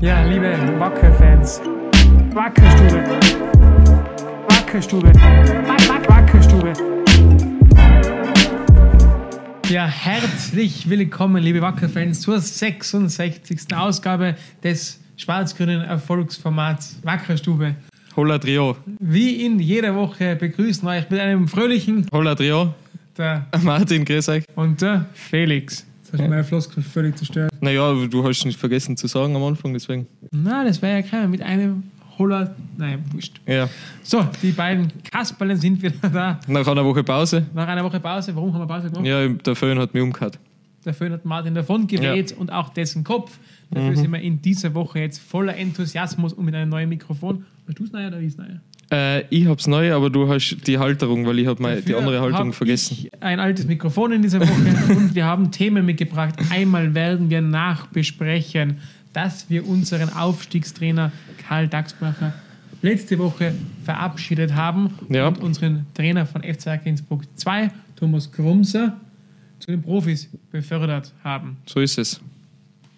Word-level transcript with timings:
Ja, 0.00 0.22
liebe 0.22 0.56
Wacker-Fans, 0.78 1.60
Wackerstube, 2.32 3.02
Wackerstube, 4.48 5.12
Wack, 5.14 5.88
Wack, 5.88 6.08
Wackerstube. 6.08 6.72
Ja, 9.68 9.86
herzlich 9.86 10.88
willkommen, 10.88 11.42
liebe 11.42 11.60
Wacker-Fans, 11.60 12.20
zur 12.20 12.38
66. 12.38 13.74
Ausgabe 13.74 14.36
des 14.62 15.00
schwarz-grünen 15.16 15.82
Erfolgsformats 15.82 17.00
Wackerstube. 17.02 17.74
Holla 18.14 18.38
Trio. 18.38 18.76
Wie 19.00 19.44
in 19.44 19.58
jeder 19.58 19.96
Woche 19.96 20.36
begrüßen 20.36 20.86
wir 20.88 20.92
euch 20.98 21.10
mit 21.10 21.18
einem 21.18 21.48
fröhlichen 21.48 22.06
Holla 22.12 22.36
Trio. 22.36 22.72
der 23.16 23.46
Martin, 23.62 24.04
grüß 24.04 24.28
euch. 24.28 24.44
und 24.54 24.80
der 24.80 25.06
Felix. 25.12 25.87
Jetzt 26.08 26.20
hast 26.20 26.24
du 26.24 26.30
meine 26.30 26.44
Floskel 26.44 26.82
völlig 26.82 27.16
zerstört. 27.18 27.52
Naja, 27.60 27.92
du 28.06 28.26
hast 28.26 28.42
nicht 28.46 28.58
vergessen 28.58 28.96
zu 28.96 29.06
sagen 29.08 29.36
am 29.36 29.42
Anfang, 29.42 29.74
deswegen. 29.74 30.06
Na, 30.30 30.64
das 30.64 30.80
wäre 30.80 31.00
ja 31.00 31.02
keiner 31.02 31.28
mit 31.28 31.42
einem 31.42 31.82
Holler. 32.16 32.54
Nein, 32.78 33.04
wurscht. 33.12 33.38
Ja. 33.46 33.68
So, 34.02 34.26
die 34.42 34.52
beiden 34.52 34.90
Kasperlen 35.02 35.58
sind 35.58 35.82
wieder 35.82 36.08
da. 36.10 36.40
Nach 36.46 36.66
einer 36.66 36.82
Woche 36.82 37.04
Pause. 37.04 37.44
Nach 37.54 37.68
einer 37.68 37.84
Woche 37.84 38.00
Pause. 38.00 38.34
Warum 38.34 38.54
haben 38.54 38.62
wir 38.62 38.66
Pause 38.66 38.88
gemacht? 38.90 39.06
Ja, 39.06 39.28
der 39.28 39.54
Föhn 39.54 39.78
hat 39.78 39.92
mich 39.92 40.02
umgehört. 40.02 40.38
Der 40.86 40.94
Föhn 40.94 41.12
hat 41.12 41.26
Martin 41.26 41.54
davon 41.54 41.86
geweht 41.86 42.32
und 42.32 42.50
auch 42.50 42.70
dessen 42.70 43.04
Kopf. 43.04 43.38
Dafür 43.70 43.94
sind 43.94 44.10
wir 44.10 44.20
in 44.20 44.40
dieser 44.40 44.72
Woche 44.74 45.00
jetzt 45.00 45.18
voller 45.20 45.54
Enthusiasmus 45.58 46.32
und 46.32 46.46
mit 46.46 46.54
einem 46.54 46.70
neuen 46.70 46.88
Mikrofon. 46.88 47.44
Hast 47.66 47.78
du 47.78 47.84
es 47.84 47.92
neu 47.92 48.06
oder 48.06 48.18
wie 48.18 48.24
ist 48.24 48.38
es 48.38 48.46
neu? 48.46 48.54
Äh, 48.90 49.24
ich 49.28 49.46
hab's 49.46 49.66
neu, 49.66 49.92
aber 49.92 50.08
du 50.08 50.28
hast 50.28 50.56
die 50.66 50.78
Halterung, 50.78 51.26
weil 51.26 51.38
ich 51.38 51.46
hab 51.46 51.60
meine, 51.60 51.82
die 51.82 51.94
andere 51.94 52.20
Halterung 52.20 52.52
vergessen. 52.54 52.96
Ich 53.00 53.22
ein 53.22 53.38
altes 53.38 53.66
Mikrofon 53.66 54.12
in 54.12 54.22
dieser 54.22 54.40
Woche 54.40 54.92
und 54.96 55.14
wir 55.14 55.26
haben 55.26 55.50
Themen 55.50 55.84
mitgebracht. 55.84 56.34
Einmal 56.50 56.94
werden 56.94 57.28
wir 57.28 57.42
nachbesprechen, 57.42 58.78
dass 59.12 59.50
wir 59.50 59.66
unseren 59.68 60.10
Aufstiegstrainer 60.10 61.12
Karl 61.46 61.68
Daxbacher 61.68 62.32
letzte 62.80 63.18
Woche 63.18 63.54
verabschiedet 63.84 64.54
haben 64.54 64.94
Ja. 65.10 65.28
und 65.28 65.38
unseren 65.40 65.86
Trainer 65.94 66.24
von 66.26 66.42
FC 66.42 66.80
Innsbruck 66.84 67.22
2, 67.34 67.70
Thomas 67.96 68.30
Grumser, 68.30 68.96
zu 69.58 69.70
den 69.72 69.82
Profis 69.82 70.28
befördert 70.52 71.12
haben. 71.24 71.56
So 71.66 71.80
ist 71.80 71.98
es. 71.98 72.20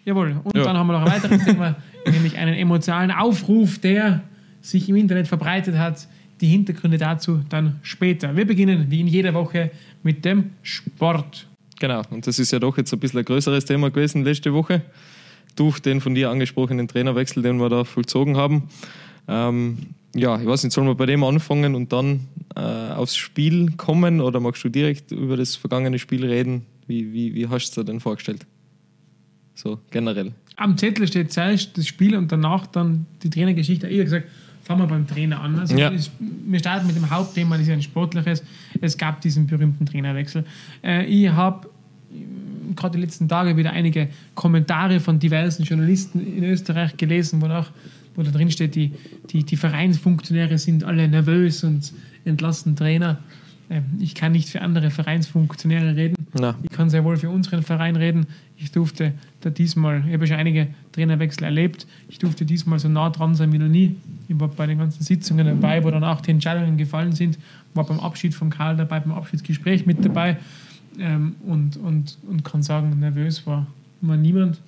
Jawohl. 0.04 0.36
Und 0.44 0.56
Ja. 0.56 0.64
dann 0.64 0.76
haben 0.76 0.86
wir 0.88 0.92
noch 1.00 1.02
ein 1.06 1.12
weiteres 1.22 1.44
Thema, 1.44 1.74
nämlich 2.06 2.36
einen 2.36 2.54
emotionalen 2.54 3.10
Aufruf, 3.10 3.78
der 3.78 4.20
sich 4.60 4.88
im 4.88 4.96
Internet 4.96 5.28
verbreitet 5.28 5.76
hat. 5.76 6.08
Die 6.40 6.48
Hintergründe 6.48 6.96
dazu 6.96 7.40
dann 7.48 7.80
später. 7.82 8.34
Wir 8.34 8.46
beginnen 8.46 8.86
wie 8.88 9.00
in 9.00 9.06
jeder 9.06 9.34
Woche 9.34 9.70
mit 10.02 10.24
dem 10.24 10.50
Sport. 10.62 11.46
Genau. 11.78 12.02
Und 12.10 12.26
das 12.26 12.38
ist 12.38 12.50
ja 12.50 12.58
doch 12.58 12.76
jetzt 12.76 12.92
ein 12.92 13.00
bisschen 13.00 13.18
ein 13.18 13.24
größeres 13.24 13.64
Thema 13.64 13.90
gewesen 13.90 14.24
letzte 14.24 14.52
Woche. 14.52 14.82
Durch 15.56 15.80
den 15.80 16.00
von 16.00 16.14
dir 16.14 16.30
angesprochenen 16.30 16.88
Trainerwechsel, 16.88 17.42
den 17.42 17.58
wir 17.58 17.68
da 17.68 17.84
vollzogen 17.84 18.36
haben. 18.36 18.68
Ähm, 19.28 19.78
ja, 20.14 20.40
ich 20.40 20.46
weiß 20.46 20.64
nicht, 20.64 20.72
sollen 20.72 20.86
wir 20.86 20.94
bei 20.94 21.06
dem 21.06 21.22
anfangen 21.24 21.74
und 21.74 21.92
dann 21.92 22.28
äh, 22.56 22.60
aufs 22.60 23.16
Spiel 23.16 23.72
kommen 23.76 24.20
oder 24.20 24.40
magst 24.40 24.64
du 24.64 24.68
direkt 24.68 25.12
über 25.12 25.36
das 25.36 25.56
vergangene 25.56 25.98
Spiel 25.98 26.24
reden? 26.24 26.66
Wie, 26.86 27.12
wie, 27.12 27.34
wie 27.34 27.46
hast 27.46 27.76
du 27.76 27.80
es 27.80 27.86
dir 27.86 27.92
denn 27.92 28.00
vorgestellt? 28.00 28.46
So 29.54 29.78
generell. 29.90 30.32
Am 30.56 30.76
Zettel 30.76 31.06
steht 31.06 31.32
zuerst 31.32 31.76
das 31.76 31.86
Spiel 31.86 32.16
und 32.16 32.32
danach 32.32 32.66
dann 32.66 33.06
die 33.22 33.30
Trainergeschichte. 33.30 33.86
Ich 33.88 33.94
habe 33.94 34.04
gesagt, 34.04 34.28
fangen 34.70 34.82
wir 34.82 34.86
beim 34.86 35.06
Trainer 35.06 35.40
an. 35.40 35.58
Also 35.58 35.76
Ja. 35.76 35.90
es- 35.90 36.12
wir 36.20 36.58
starten 36.60 36.86
mit 36.86 36.94
dem 36.94 37.10
Hauptthema, 37.10 37.56
das 37.56 37.66
ist 37.66 37.72
ein 37.72 37.82
sportliches. 37.82 38.44
Es 38.80 38.96
gab 38.96 39.20
diesen 39.20 39.48
berühmten 39.48 39.84
Trainerwechsel. 39.84 40.44
Äh, 40.84 41.06
ich 41.06 41.28
habe 41.28 41.68
ähm, 42.14 42.76
gerade 42.76 42.96
die 42.96 43.02
letzten 43.02 43.28
Tage 43.28 43.56
wieder 43.56 43.72
einige 43.72 44.08
Kommentare 44.36 45.00
von 45.00 45.18
diversen 45.18 45.64
Journalisten 45.64 46.20
in 46.20 46.44
Österreich 46.44 46.96
gelesen, 46.96 47.40
wonach, 47.42 47.72
wo 48.14 48.22
da 48.22 48.30
drin 48.30 48.48
steht, 48.52 48.76
die, 48.76 48.92
die, 49.30 49.42
die 49.42 49.56
Vereinsfunktionäre 49.56 50.56
sind 50.56 50.84
alle 50.84 51.08
nervös 51.08 51.64
und 51.64 51.92
entlassen 52.24 52.76
Trainer. 52.76 53.18
Ähm, 53.70 53.84
Ich 54.00 54.14
kann 54.14 54.32
nicht 54.32 54.48
für 54.48 54.60
andere 54.60 54.90
Vereinsfunktionäre 54.90 55.96
reden. 55.96 56.16
Na, 56.38 56.54
Ich 56.62 56.70
kann 56.70 56.90
sehr 56.90 57.04
wohl 57.04 57.16
für 57.16 57.30
unseren 57.30 57.62
Verein 57.62 57.96
reden. 57.96 58.26
Ich 58.56 58.72
durfte 58.72 59.14
da 59.40 59.50
diesmal, 59.50 60.04
ich 60.06 60.12
habe 60.12 60.26
schon 60.26 60.36
einige 60.36 60.68
Trainerwechsel 60.92 61.44
erlebt, 61.44 61.86
ich 62.08 62.18
durfte 62.18 62.44
diesmal 62.44 62.78
so 62.78 62.88
nah 62.88 63.08
dran 63.10 63.34
sein 63.34 63.52
wie 63.52 63.58
noch 63.58 63.68
nie. 63.68 63.96
Ich 64.28 64.38
war 64.38 64.48
bei 64.48 64.66
den 64.66 64.78
ganzen 64.78 65.02
Sitzungen 65.02 65.46
dabei, 65.46 65.82
wo 65.82 65.90
danach 65.90 66.20
die 66.20 66.30
Entscheidungen 66.32 66.76
gefallen 66.76 67.12
sind, 67.12 67.38
war 67.74 67.86
beim 67.86 68.00
Abschied 68.00 68.34
von 68.34 68.50
Karl 68.50 68.76
dabei, 68.76 69.00
beim 69.00 69.12
Abschiedsgespräch 69.12 69.86
mit 69.86 70.04
dabei 70.04 70.36
ähm, 70.98 71.36
und, 71.46 71.76
und, 71.76 72.18
und 72.28 72.44
kann 72.44 72.62
sagen, 72.62 72.98
nervös 72.98 73.46
war, 73.46 73.66
war 74.00 74.16
niemand. 74.16 74.60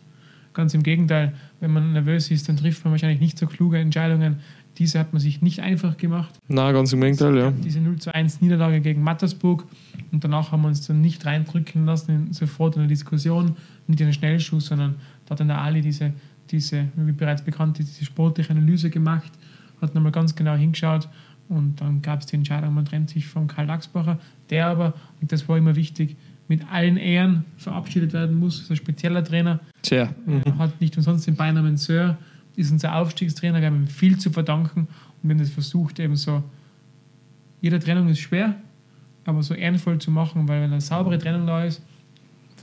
Ganz 0.55 0.75
im 0.75 0.83
Gegenteil, 0.83 1.33
wenn 1.61 1.73
man 1.73 1.93
nervös 1.95 2.31
ist, 2.31 2.47
dann 2.49 2.59
trifft 2.59 2.85
man 2.85 2.93
wahrscheinlich 2.93 3.21
nicht 3.21 3.39
so 3.39 3.47
kluge 3.47 3.79
Entscheidungen. 3.79 4.37
Diese 4.79 4.99
hat 4.99 5.13
man 5.13 5.21
sich 5.21 5.43
nicht 5.43 5.61
einfach 5.61 5.97
gemacht. 5.97 6.39
na 6.49 6.73
ganz 6.73 6.93
im 6.93 7.01
Gegenteil, 7.01 7.37
ja. 7.37 7.51
Diese 7.51 7.81
0 7.81 7.99
zu 7.99 8.15
1 8.15 8.41
Niederlage 8.41 8.81
gegen 8.81 9.03
Mattersburg 9.03 9.67
und 10.13 10.25
danach 10.25 10.53
haben 10.53 10.63
wir 10.63 10.69
uns 10.69 10.87
dann 10.87 11.01
nicht 11.01 11.25
reindrücken 11.27 11.85
lassen, 11.85 12.11
in, 12.11 12.33
sofort 12.33 12.77
in 12.77 12.83
eine 12.83 12.89
Diskussion, 12.89 13.57
nicht 13.87 14.01
in 14.01 14.07
einen 14.07 14.15
Schnellschuss, 14.15 14.67
sondern 14.67 14.97
da 15.27 15.33
hat 15.33 15.41
dann 15.41 15.49
der 15.49 15.61
Ali 15.61 15.83
diese, 15.83 16.13
diese, 16.51 16.89
wie 16.97 17.13
bereits 17.13 17.43
bekannt, 17.43 17.79
diese 17.79 18.05
sportliche 18.05 18.51
Analyse 18.51 18.89
gemacht, 18.89 19.33
hat 19.81 19.95
nochmal 19.95 20.13
ganz 20.13 20.35
genau 20.35 20.55
hingeschaut 20.55 21.09
und 21.49 21.81
dann 21.81 22.01
gab 22.01 22.21
es 22.21 22.27
die 22.27 22.37
Entscheidung, 22.37 22.75
man 22.75 22.85
trennt 22.87 23.11
sich 23.11 23.27
von 23.27 23.47
Karl 23.47 23.67
Lachsbacher, 23.67 24.19
der 24.49 24.69
aber, 24.69 24.95
und 25.21 25.33
das 25.33 25.49
war 25.49 25.59
immer 25.59 25.77
wichtig, 25.77 26.17
mit 26.49 26.71
allen 26.71 26.97
Ehren 26.97 27.45
verabschiedet 27.57 28.13
werden 28.13 28.39
muss, 28.39 28.61
ist 28.61 28.71
ein 28.71 28.77
spezieller 28.77 29.25
Trainer, 29.25 29.61
Tja. 29.83 30.09
er 30.45 30.59
hat 30.59 30.81
nicht 30.81 30.97
umsonst 30.97 31.27
den 31.27 31.37
Beinamen 31.37 31.77
Sir, 31.77 32.17
ist 32.57 32.71
unser 32.71 32.97
Aufstiegstrainer, 32.97 33.61
wir 33.61 33.67
haben 33.69 33.83
ihm 33.83 33.87
viel 33.87 34.19
zu 34.19 34.31
verdanken 34.31 34.81
und 35.23 35.29
wir 35.29 35.35
haben 35.35 35.41
das 35.41 35.51
versucht, 35.51 35.99
eben 36.01 36.17
so, 36.17 36.43
jede 37.61 37.79
Trennung 37.79 38.09
ist 38.09 38.21
schwer, 38.21 38.57
aber 39.25 39.43
so 39.43 39.55
ehrenvoll 39.55 39.99
zu 39.99 40.11
machen, 40.11 40.49
weil 40.49 40.63
wenn 40.63 40.73
eine 40.73 40.81
saubere 40.81 41.19
Trennung 41.19 41.47
da 41.47 41.65
ist, 41.65 41.81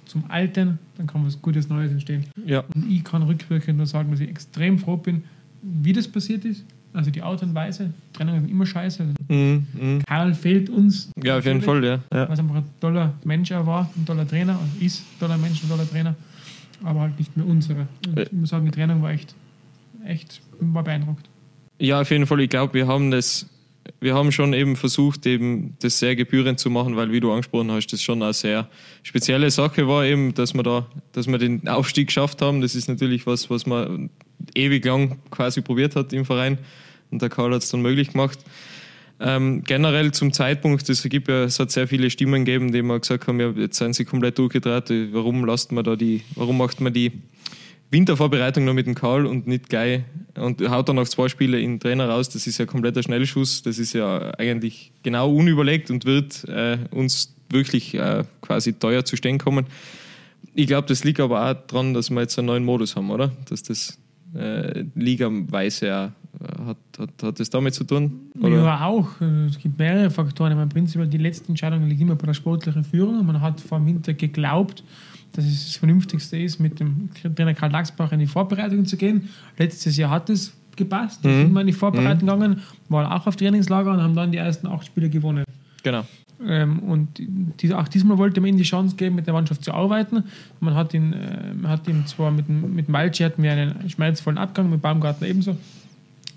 zum 0.06 0.24
Alten, 0.28 0.80
dann 0.98 1.08
kann 1.08 1.26
was 1.26 1.40
Gutes 1.42 1.70
Neues 1.70 1.92
entstehen. 1.92 2.26
Ja. 2.46 2.64
Und 2.74 2.90
ich 2.90 3.04
kann 3.04 3.22
rückwirkend 3.24 3.78
nur 3.78 3.86
sagen, 3.86 4.12
dass 4.12 4.20
ich 4.20 4.30
extrem 4.30 4.80
froh 4.80 4.98
bin, 4.98 5.24
wie 5.62 5.94
das 5.94 6.08
passiert 6.08 6.46
ist. 6.46 6.66
Also 6.92 7.12
die 7.12 7.22
Art 7.22 7.44
und 7.44 7.54
Weise, 7.54 7.94
Trennungen 8.14 8.42
sind 8.42 8.50
immer 8.50 8.66
scheiße. 8.66 9.14
Mhm, 9.28 9.68
mhm. 9.74 10.02
Karl 10.08 10.34
fehlt 10.34 10.70
uns. 10.70 11.12
Ja, 11.24 11.38
auf 11.38 11.46
jeden 11.46 11.62
Fall, 11.62 11.84
ja. 11.84 12.00
ja. 12.12 12.28
Was 12.28 12.40
einfach 12.40 12.56
ein 12.56 12.64
toller 12.82 13.14
Mensch 13.24 13.52
er 13.52 13.66
war, 13.66 13.90
ein 13.96 14.06
toller 14.06 14.28
Trainer, 14.28 14.60
und 14.60 14.82
ist 14.82 15.02
ein 15.02 15.20
toller 15.20 15.38
Mensch, 15.38 15.64
ein 15.64 15.70
toller 15.70 15.88
Trainer, 15.88 16.16
aber 16.84 17.02
halt 17.02 17.20
nicht 17.20 17.38
mehr 17.38 17.46
unsere. 17.46 17.88
Und 18.08 18.20
ich 18.20 18.32
muss 18.32 18.50
sagen, 18.50 18.66
die 18.66 18.72
Trennung 18.72 19.04
war 19.04 19.12
echt, 19.12 19.36
echt, 20.06 20.42
war 20.60 20.84
beeindruckt. 20.84 21.30
Ja, 21.80 22.02
auf 22.02 22.12
jeden 22.12 22.28
Fall. 22.28 22.42
Ich 22.42 22.50
glaube, 22.50 22.74
wir 22.74 22.88
haben 22.88 23.12
das, 23.12 23.48
wir 24.02 24.14
haben 24.14 24.32
schon 24.32 24.54
eben 24.54 24.76
versucht, 24.76 25.26
eben 25.26 25.76
das 25.82 26.00
sehr 26.00 26.16
gebührend 26.16 26.60
zu 26.60 26.70
machen, 26.70 26.96
weil, 26.96 27.12
wie 27.12 27.20
du 27.20 27.32
angesprochen 27.32 27.72
hast, 27.72 27.88
das 27.88 28.02
schon 28.02 28.22
eine 28.22 28.34
sehr 28.34 28.68
spezielle 29.04 29.50
Sache 29.50 29.88
war, 29.88 30.06
eben, 30.06 30.34
dass 30.34 30.54
wir 30.54 30.64
da, 30.64 30.88
dass 31.14 31.28
wir 31.28 31.38
den 31.38 31.68
Aufstieg 31.68 32.08
geschafft 32.08 32.42
haben. 32.42 32.62
Das 32.62 32.76
ist 32.76 32.90
natürlich 32.90 33.26
was, 33.26 33.50
was 33.50 33.66
man 33.66 34.10
ewig 34.56 34.86
lang 34.86 35.20
quasi 35.32 35.62
probiert 35.62 35.96
hat 35.96 36.12
im 36.14 36.26
Verein. 36.26 36.58
Und 37.12 37.22
der 37.22 37.30
Karl 37.30 37.54
hat 37.54 37.64
es 37.64 37.70
dann 37.70 37.82
möglich 37.82 38.12
gemacht. 38.12 38.40
Ähm, 39.22 39.64
generell 39.66 40.12
zum 40.14 40.32
Zeitpunkt, 40.32 40.88
es 40.88 41.04
gibt 41.04 41.28
ja, 41.28 41.44
es 41.44 41.60
hat 41.60 41.72
sehr 41.72 41.88
viele 41.88 42.10
Stimmen 42.10 42.46
gegeben, 42.46 42.72
die 42.72 42.82
mal 42.82 43.00
gesagt 43.00 43.28
haben, 43.28 43.40
ja, 43.40 43.50
jetzt 43.50 43.78
sind 43.78 43.94
sie 43.94 44.06
komplett 44.06 44.38
durchgedreht. 44.38 44.90
Warum 45.12 45.44
lasst 45.44 45.72
man 45.72 45.84
da 45.84 45.96
die, 45.96 46.22
warum 46.36 46.58
macht 46.58 46.80
man 46.80 46.94
die 46.94 47.12
Wintervorbereitung 47.92 48.66
noch 48.66 48.74
mit 48.74 48.86
dem 48.86 48.96
Karl 48.96 49.26
und 49.26 49.48
nicht 49.48 49.70
geil 49.70 50.06
und 50.36 50.62
haut 50.70 50.88
dann 50.90 50.98
noch 50.98 51.08
zwei 51.08 51.28
Spiele 51.28 51.60
in 51.60 51.74
den 51.74 51.80
Trainer 51.80 52.08
raus. 52.08 52.30
Das 52.30 52.46
ist 52.46 52.58
ja 52.58 52.66
kompletter 52.66 53.02
Schnellschuss. 53.02 53.64
Das 53.64 53.80
ist 53.80 53.94
ja 53.94 54.32
eigentlich 54.38 54.92
genau 55.02 55.34
unüberlegt 55.34 55.90
und 55.90 56.06
wird 56.06 56.48
äh, 56.48 56.78
uns 56.92 57.36
wirklich 57.50 57.96
äh, 57.96 58.24
quasi 58.42 58.74
teuer 58.74 59.06
zu 59.06 59.16
stehen 59.16 59.40
kommen. 59.40 59.66
Ich 60.54 60.68
glaube, 60.68 60.88
das 60.88 61.04
liegt 61.04 61.20
aber 61.20 61.50
auch 61.50 61.54
daran, 61.68 61.94
dass 61.94 62.10
wir 62.10 62.22
jetzt 62.22 62.38
einen 62.38 62.48
neuen 62.48 62.64
Modus 62.64 62.96
haben, 62.96 63.10
oder? 63.10 63.32
Dass 63.50 63.64
das 63.64 63.98
äh, 64.36 64.84
Liga-weise 64.96 65.88
äh, 65.88 66.10
hat, 66.66 66.78
hat, 66.98 67.24
hat 67.24 67.40
das 67.40 67.50
damit 67.50 67.74
zu 67.74 67.84
tun? 67.84 68.32
Oder? 68.40 68.64
Ja, 68.64 68.86
auch. 68.86 69.20
Äh, 69.22 69.48
Es 69.48 69.58
gibt 69.58 69.80
mehrere 69.80 70.12
Faktoren. 70.12 70.56
Meine, 70.56 70.68
prinzipiell 70.68 71.08
die 71.08 71.18
letzte 71.18 71.50
Entscheidung 71.50 71.88
liegt 71.88 72.02
immer 72.02 72.16
bei 72.16 72.28
der 72.28 72.34
sportlichen 72.34 72.84
Führung. 72.84 73.26
Man 73.26 73.42
hat 73.42 73.60
vor 73.60 73.80
dem 73.80 73.88
Winter 73.88 74.14
geglaubt, 74.14 74.84
dass 75.34 75.46
es 75.46 75.66
das 75.66 75.76
Vernünftigste 75.76 76.38
ist, 76.38 76.60
mit 76.60 76.80
dem 76.80 77.10
Trainer 77.36 77.54
Karl 77.54 77.72
Lachsbach 77.72 78.12
in 78.12 78.20
die 78.20 78.28
Vorbereitung 78.28 78.86
zu 78.86 78.98
gehen. 78.98 79.30
Letztes 79.58 79.96
Jahr 79.98 80.10
hat 80.10 80.30
es 80.30 80.54
gepasst. 80.76 81.24
Da 81.24 81.30
Mhm. 81.30 81.42
sind 81.42 81.54
wir 81.54 81.62
in 81.62 81.68
die 81.68 81.74
Vorbereitung 81.74 82.28
gegangen, 82.28 82.62
waren 82.88 83.06
auch 83.12 83.28
auf 83.28 83.36
Trainingslager 83.36 83.92
und 83.92 84.02
haben 84.02 84.16
dann 84.16 84.32
die 84.32 84.38
ersten 84.38 84.68
acht 84.68 84.86
Spiele 84.86 85.10
gewonnen. 85.10 85.44
Genau. 85.84 86.06
Ähm, 86.46 86.80
und 86.80 87.10
die, 87.62 87.74
auch 87.74 87.88
diesmal 87.90 88.18
wollte 88.18 88.40
man 88.40 88.52
ihm 88.52 88.58
die 88.58 88.64
Chance 88.64 88.96
geben, 88.96 89.16
mit 89.16 89.28
der 89.28 89.34
Mannschaft 89.34 89.62
zu 89.64 89.74
arbeiten. 89.74 90.24
Man 90.62 90.74
hat 90.74 90.94
ihn, 90.94 91.12
äh, 91.12 91.54
man 91.54 91.70
hat 91.70 91.86
ihm 91.90 92.06
zwar 92.08 92.32
mit, 92.32 92.48
mit 92.48 92.88
dem 92.88 92.94
Walci 92.94 93.24
hatten 93.24 93.44
wir 93.44 93.52
einen 93.52 93.90
schmerzvollen 93.90 94.38
Abgang, 94.38 94.70
mit 94.70 94.82
Baumgartner 94.82 95.28
ebenso, 95.28 95.58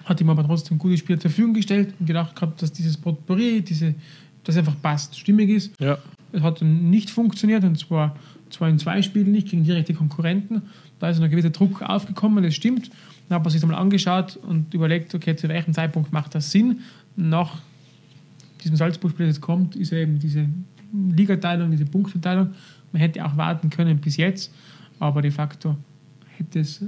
hat 0.04 0.20
ihm 0.20 0.28
aber 0.28 0.44
trotzdem 0.44 0.76
gute 0.78 0.98
Spieler 0.98 1.20
zur 1.20 1.30
Verfügung 1.30 1.54
gestellt 1.54 1.94
und 2.00 2.06
gedacht 2.06 2.34
gehabt, 2.34 2.60
dass 2.62 2.72
dieses 2.72 2.96
Potpourri, 2.96 3.62
diese, 3.62 3.94
das 4.42 4.56
einfach 4.56 4.74
passt, 4.82 5.16
stimmig 5.16 5.48
ist. 5.50 5.80
Ja. 5.80 5.98
Es 6.32 6.42
hat 6.42 6.60
nicht 6.62 7.08
funktioniert 7.10 7.62
und 7.62 7.78
zwar 7.78 8.16
zwar 8.52 8.68
in 8.68 8.78
zwei 8.78 9.02
Spielen 9.02 9.32
nicht 9.32 9.48
gegen 9.50 9.64
direkte 9.64 9.94
Konkurrenten, 9.94 10.62
da 10.98 11.08
ist 11.08 11.20
ein 11.20 11.30
gewisser 11.30 11.50
Druck 11.50 11.82
aufgekommen, 11.82 12.44
das 12.44 12.54
stimmt. 12.54 12.90
Dann 13.28 13.36
hat 13.36 13.44
man 13.44 13.50
sich 13.50 13.60
das 13.60 13.68
mal 13.68 13.76
angeschaut 13.76 14.36
und 14.36 14.72
überlegt, 14.74 15.14
okay, 15.14 15.34
zu 15.36 15.48
welchem 15.48 15.72
Zeitpunkt 15.72 16.12
macht 16.12 16.34
das 16.34 16.50
Sinn? 16.50 16.80
Nach 17.16 17.58
diesem 18.62 18.76
Salzburg-Spiel, 18.76 19.26
das 19.26 19.36
jetzt 19.36 19.42
kommt, 19.42 19.74
ist 19.76 19.92
eben 19.92 20.18
diese 20.18 20.48
Ligateilung, 20.92 21.70
diese 21.70 21.84
Punkteteilung. 21.86 22.50
Man 22.92 23.00
hätte 23.00 23.24
auch 23.24 23.36
warten 23.36 23.70
können 23.70 23.98
bis 23.98 24.16
jetzt, 24.16 24.52
aber 24.98 25.22
de 25.22 25.30
facto 25.30 25.76
hätte 26.36 26.60
es, 26.60 26.82
äh, 26.82 26.86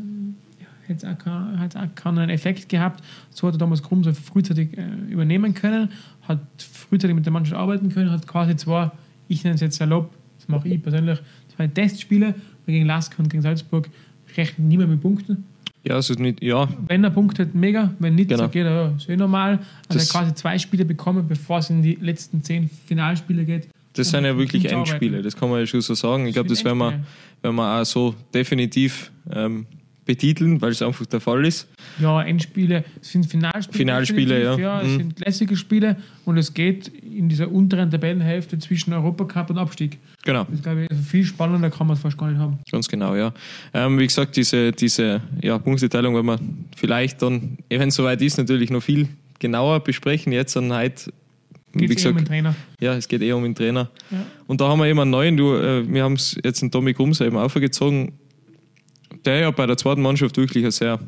hätte 0.86 1.10
auch, 1.10 1.18
kein- 1.18 1.58
hätte 1.58 1.80
auch 1.80 1.94
keinen 1.94 2.28
Effekt 2.30 2.68
gehabt. 2.68 3.02
So 3.30 3.46
hat 3.48 3.54
er 3.54 3.58
Thomas 3.58 3.82
Krum 3.82 4.04
so 4.04 4.12
frühzeitig 4.12 4.76
äh, 4.76 4.84
übernehmen 5.10 5.54
können, 5.54 5.88
hat 6.22 6.40
frühzeitig 6.58 7.14
mit 7.16 7.24
der 7.24 7.32
Mannschaft 7.32 7.56
arbeiten 7.58 7.88
können, 7.88 8.10
hat 8.10 8.26
quasi 8.26 8.54
zwar, 8.56 8.92
ich 9.28 9.42
nenne 9.44 9.54
es 9.54 9.60
jetzt 9.62 9.76
salopp, 9.76 10.12
das 10.38 10.48
mache 10.48 10.68
ich 10.68 10.82
persönlich, 10.82 11.18
zwei 11.56 11.66
Testspiele 11.66 12.34
gegen 12.66 12.86
Lask 12.86 13.14
und 13.18 13.28
gegen 13.30 13.42
Salzburg, 13.42 13.88
rechnet 14.36 14.66
niemand 14.66 14.90
mit 14.90 15.00
Punkten. 15.02 15.44
Ja, 15.86 15.96
also 15.96 16.14
nicht, 16.14 16.42
ja, 16.42 16.66
Wenn 16.88 17.04
er 17.04 17.10
punktet, 17.10 17.54
mega. 17.54 17.92
Wenn 17.98 18.14
nicht, 18.14 18.30
Genau. 18.30 18.44
so 18.44 18.48
geht 18.48 18.64
er, 18.64 18.72
ja, 18.72 18.92
ist 18.96 19.08
eh 19.08 19.16
normal. 19.16 19.58
Also 19.88 19.98
Das- 19.98 20.08
er 20.08 20.12
quasi 20.20 20.34
zwei 20.34 20.58
Spiele 20.58 20.84
bekommen, 20.84 21.26
bevor 21.28 21.58
es 21.58 21.68
in 21.68 21.82
die 21.82 21.98
letzten 22.00 22.42
zehn 22.42 22.70
Finalspiele 22.86 23.44
geht. 23.44 23.68
das 23.92 24.10
sind 24.10 24.24
ja 24.24 24.36
wirklich 24.36 24.64
Endspiele, 24.72 25.22
das 25.22 25.36
kann 25.36 25.48
man 25.50 25.60
ja 25.60 25.66
schon 25.66 25.80
so 25.82 25.94
sagen. 25.94 26.26
Ich 26.26 26.32
glaube, 26.34 26.48
das 26.48 26.64
werden 26.64 26.78
wir, 26.78 27.00
werden 27.42 27.54
wir 27.56 27.80
auch 27.80 27.84
so 27.84 28.14
definitiv 28.32 29.12
ähm, 29.30 29.66
betiteln, 30.04 30.60
weil 30.60 30.70
es 30.72 30.82
einfach 30.82 31.06
der 31.06 31.20
Fall 31.20 31.46
ist. 31.46 31.66
Ja, 31.98 32.22
Endspiele 32.22 32.84
sind 33.00 33.26
Finalspiele. 33.26 33.78
Finalspiele, 33.78 34.34
definitiv, 34.38 34.62
ja. 34.62 34.80
Es 34.82 34.88
Mhm. 34.88 34.96
sind 34.96 35.20
lässige 35.20 35.56
Spiele 35.56 35.96
und 36.24 36.36
es 36.36 36.52
geht 36.52 36.88
in 36.88 37.28
dieser 37.28 37.50
unteren 37.50 37.90
Tabellenhälfte 37.90 38.58
zwischen 38.58 38.92
Europacup 38.92 39.50
und 39.50 39.58
Abstieg. 39.58 39.98
Genau. 40.24 40.46
Das 40.50 40.62
glaube 40.62 40.84
ich, 40.84 40.90
also 40.90 41.02
viel 41.02 41.24
spannender 41.24 41.70
kann 41.70 41.86
man 41.86 41.96
es 41.96 42.02
fast 42.02 42.18
gar 42.18 42.28
nicht 42.30 42.38
haben. 42.38 42.58
Ganz 42.70 42.88
genau, 42.88 43.14
ja. 43.16 43.32
Ähm, 43.72 43.98
wie 43.98 44.06
gesagt, 44.06 44.36
diese, 44.36 44.72
diese 44.72 45.20
ja, 45.42 45.58
Punkteteilung 45.58 46.14
werden 46.14 46.26
wir 46.26 46.38
vielleicht 46.76 47.22
dann, 47.22 47.58
eh, 47.70 47.78
wenn 47.78 47.88
es 47.88 47.94
soweit 47.94 48.20
ist, 48.22 48.36
natürlich 48.38 48.70
noch 48.70 48.82
viel 48.82 49.08
genauer 49.38 49.80
besprechen. 49.80 50.32
Jetzt 50.32 50.56
an 50.56 50.72
heute, 50.72 51.12
wie 51.72 51.86
Geht 51.86 51.98
es 51.98 52.04
eh 52.04 52.08
um 52.08 52.14
den 52.16 52.24
gesagt, 52.24 52.28
Trainer. 52.28 52.54
ja, 52.80 52.94
es 52.94 53.08
geht 53.08 53.20
eher 53.22 53.36
um 53.36 53.42
den 53.42 53.54
Trainer. 53.54 53.90
Ja. 54.10 54.18
Und 54.46 54.60
da 54.60 54.68
haben 54.68 54.78
wir 54.78 54.86
eben 54.86 55.00
einen 55.00 55.10
neuen, 55.10 55.36
du, 55.36 55.54
äh, 55.56 55.82
wir 55.90 56.04
haben 56.04 56.14
es 56.14 56.36
jetzt 56.44 56.62
einen 56.62 56.70
Tommy 56.70 56.92
Grumser 56.92 57.26
eben 57.26 57.36
aufgezogen, 57.36 58.12
der 59.24 59.40
ja 59.40 59.50
bei 59.50 59.66
der 59.66 59.76
zweiten 59.76 60.02
Mannschaft 60.02 60.36
wirklich 60.36 60.64
eine 60.64 60.72
sehr, 60.72 60.98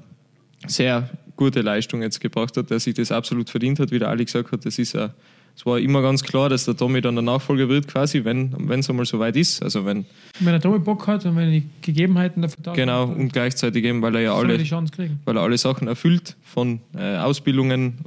sehr 0.66 1.10
gute 1.36 1.60
Leistung 1.60 2.02
jetzt 2.02 2.20
gebracht 2.20 2.56
hat, 2.56 2.70
der 2.70 2.80
sich 2.80 2.94
das 2.94 3.12
absolut 3.12 3.50
verdient 3.50 3.78
hat, 3.78 3.90
wie 3.90 3.98
der 3.98 4.08
Ali 4.08 4.24
gesagt 4.24 4.52
hat. 4.52 4.64
Das 4.64 4.78
ist 4.78 4.94
ja, 4.94 5.10
es 5.54 5.64
war 5.64 5.78
immer 5.78 6.02
ganz 6.02 6.22
klar, 6.22 6.48
dass 6.48 6.64
der 6.64 6.76
Tommy 6.76 7.00
dann 7.00 7.14
der 7.14 7.22
Nachfolger 7.22 7.68
wird, 7.68 7.88
quasi, 7.88 8.24
wenn 8.24 8.52
es 8.70 8.90
einmal 8.90 9.06
soweit 9.06 9.36
ist. 9.36 9.62
Also 9.62 9.84
wenn, 9.84 10.06
Wenn 10.40 10.54
er 10.54 10.60
Tommy 10.60 10.78
Bock 10.78 11.06
hat 11.06 11.24
und 11.26 11.36
wenn 11.36 11.50
die 11.50 11.64
Gegebenheiten 11.82 12.42
dafür 12.42 12.62
da 12.62 12.72
genau, 12.72 13.06
sind, 13.06 13.16
und 13.16 13.32
gleichzeitig 13.32 13.84
eben, 13.84 14.02
weil 14.02 14.14
er 14.16 14.20
ja 14.22 14.32
er 14.32 14.38
alle 14.38 14.58
weil 14.58 15.36
er 15.36 15.42
alle 15.42 15.58
Sachen 15.58 15.88
erfüllt 15.88 16.36
von 16.42 16.80
äh, 16.96 17.16
Ausbildungen, 17.16 17.98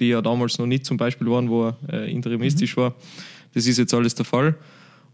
die 0.00 0.08
ja 0.08 0.22
damals 0.22 0.58
noch 0.58 0.66
nicht 0.66 0.84
zum 0.84 0.96
Beispiel 0.96 1.28
waren, 1.28 1.48
wo 1.48 1.68
er 1.68 1.76
äh, 1.92 2.10
interimistisch 2.10 2.76
war. 2.76 2.94
Das 3.54 3.66
ist 3.66 3.78
jetzt 3.78 3.94
alles 3.94 4.14
der 4.14 4.24
Fall. 4.24 4.56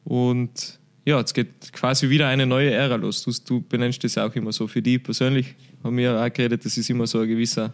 Und 0.05 0.80
ja, 1.05 1.19
jetzt 1.19 1.33
geht 1.35 1.73
quasi 1.73 2.09
wieder 2.11 2.29
eine 2.29 2.47
neue 2.47 2.71
Ära 2.73 2.97
los. 2.97 3.23
Du, 3.23 3.33
du 3.47 3.61
benennst 3.67 4.03
das 4.05 4.19
auch 4.19 4.35
immer 4.35 4.53
so. 4.53 4.67
Für 4.67 4.83
die 4.83 4.99
persönlich 4.99 5.55
haben 5.83 5.97
wir 5.97 6.21
auch 6.21 6.33
geredet, 6.33 6.65
das 6.65 6.77
ist 6.77 6.89
immer 6.91 7.07
so 7.07 7.21
ein 7.21 7.29
gewisser, 7.29 7.73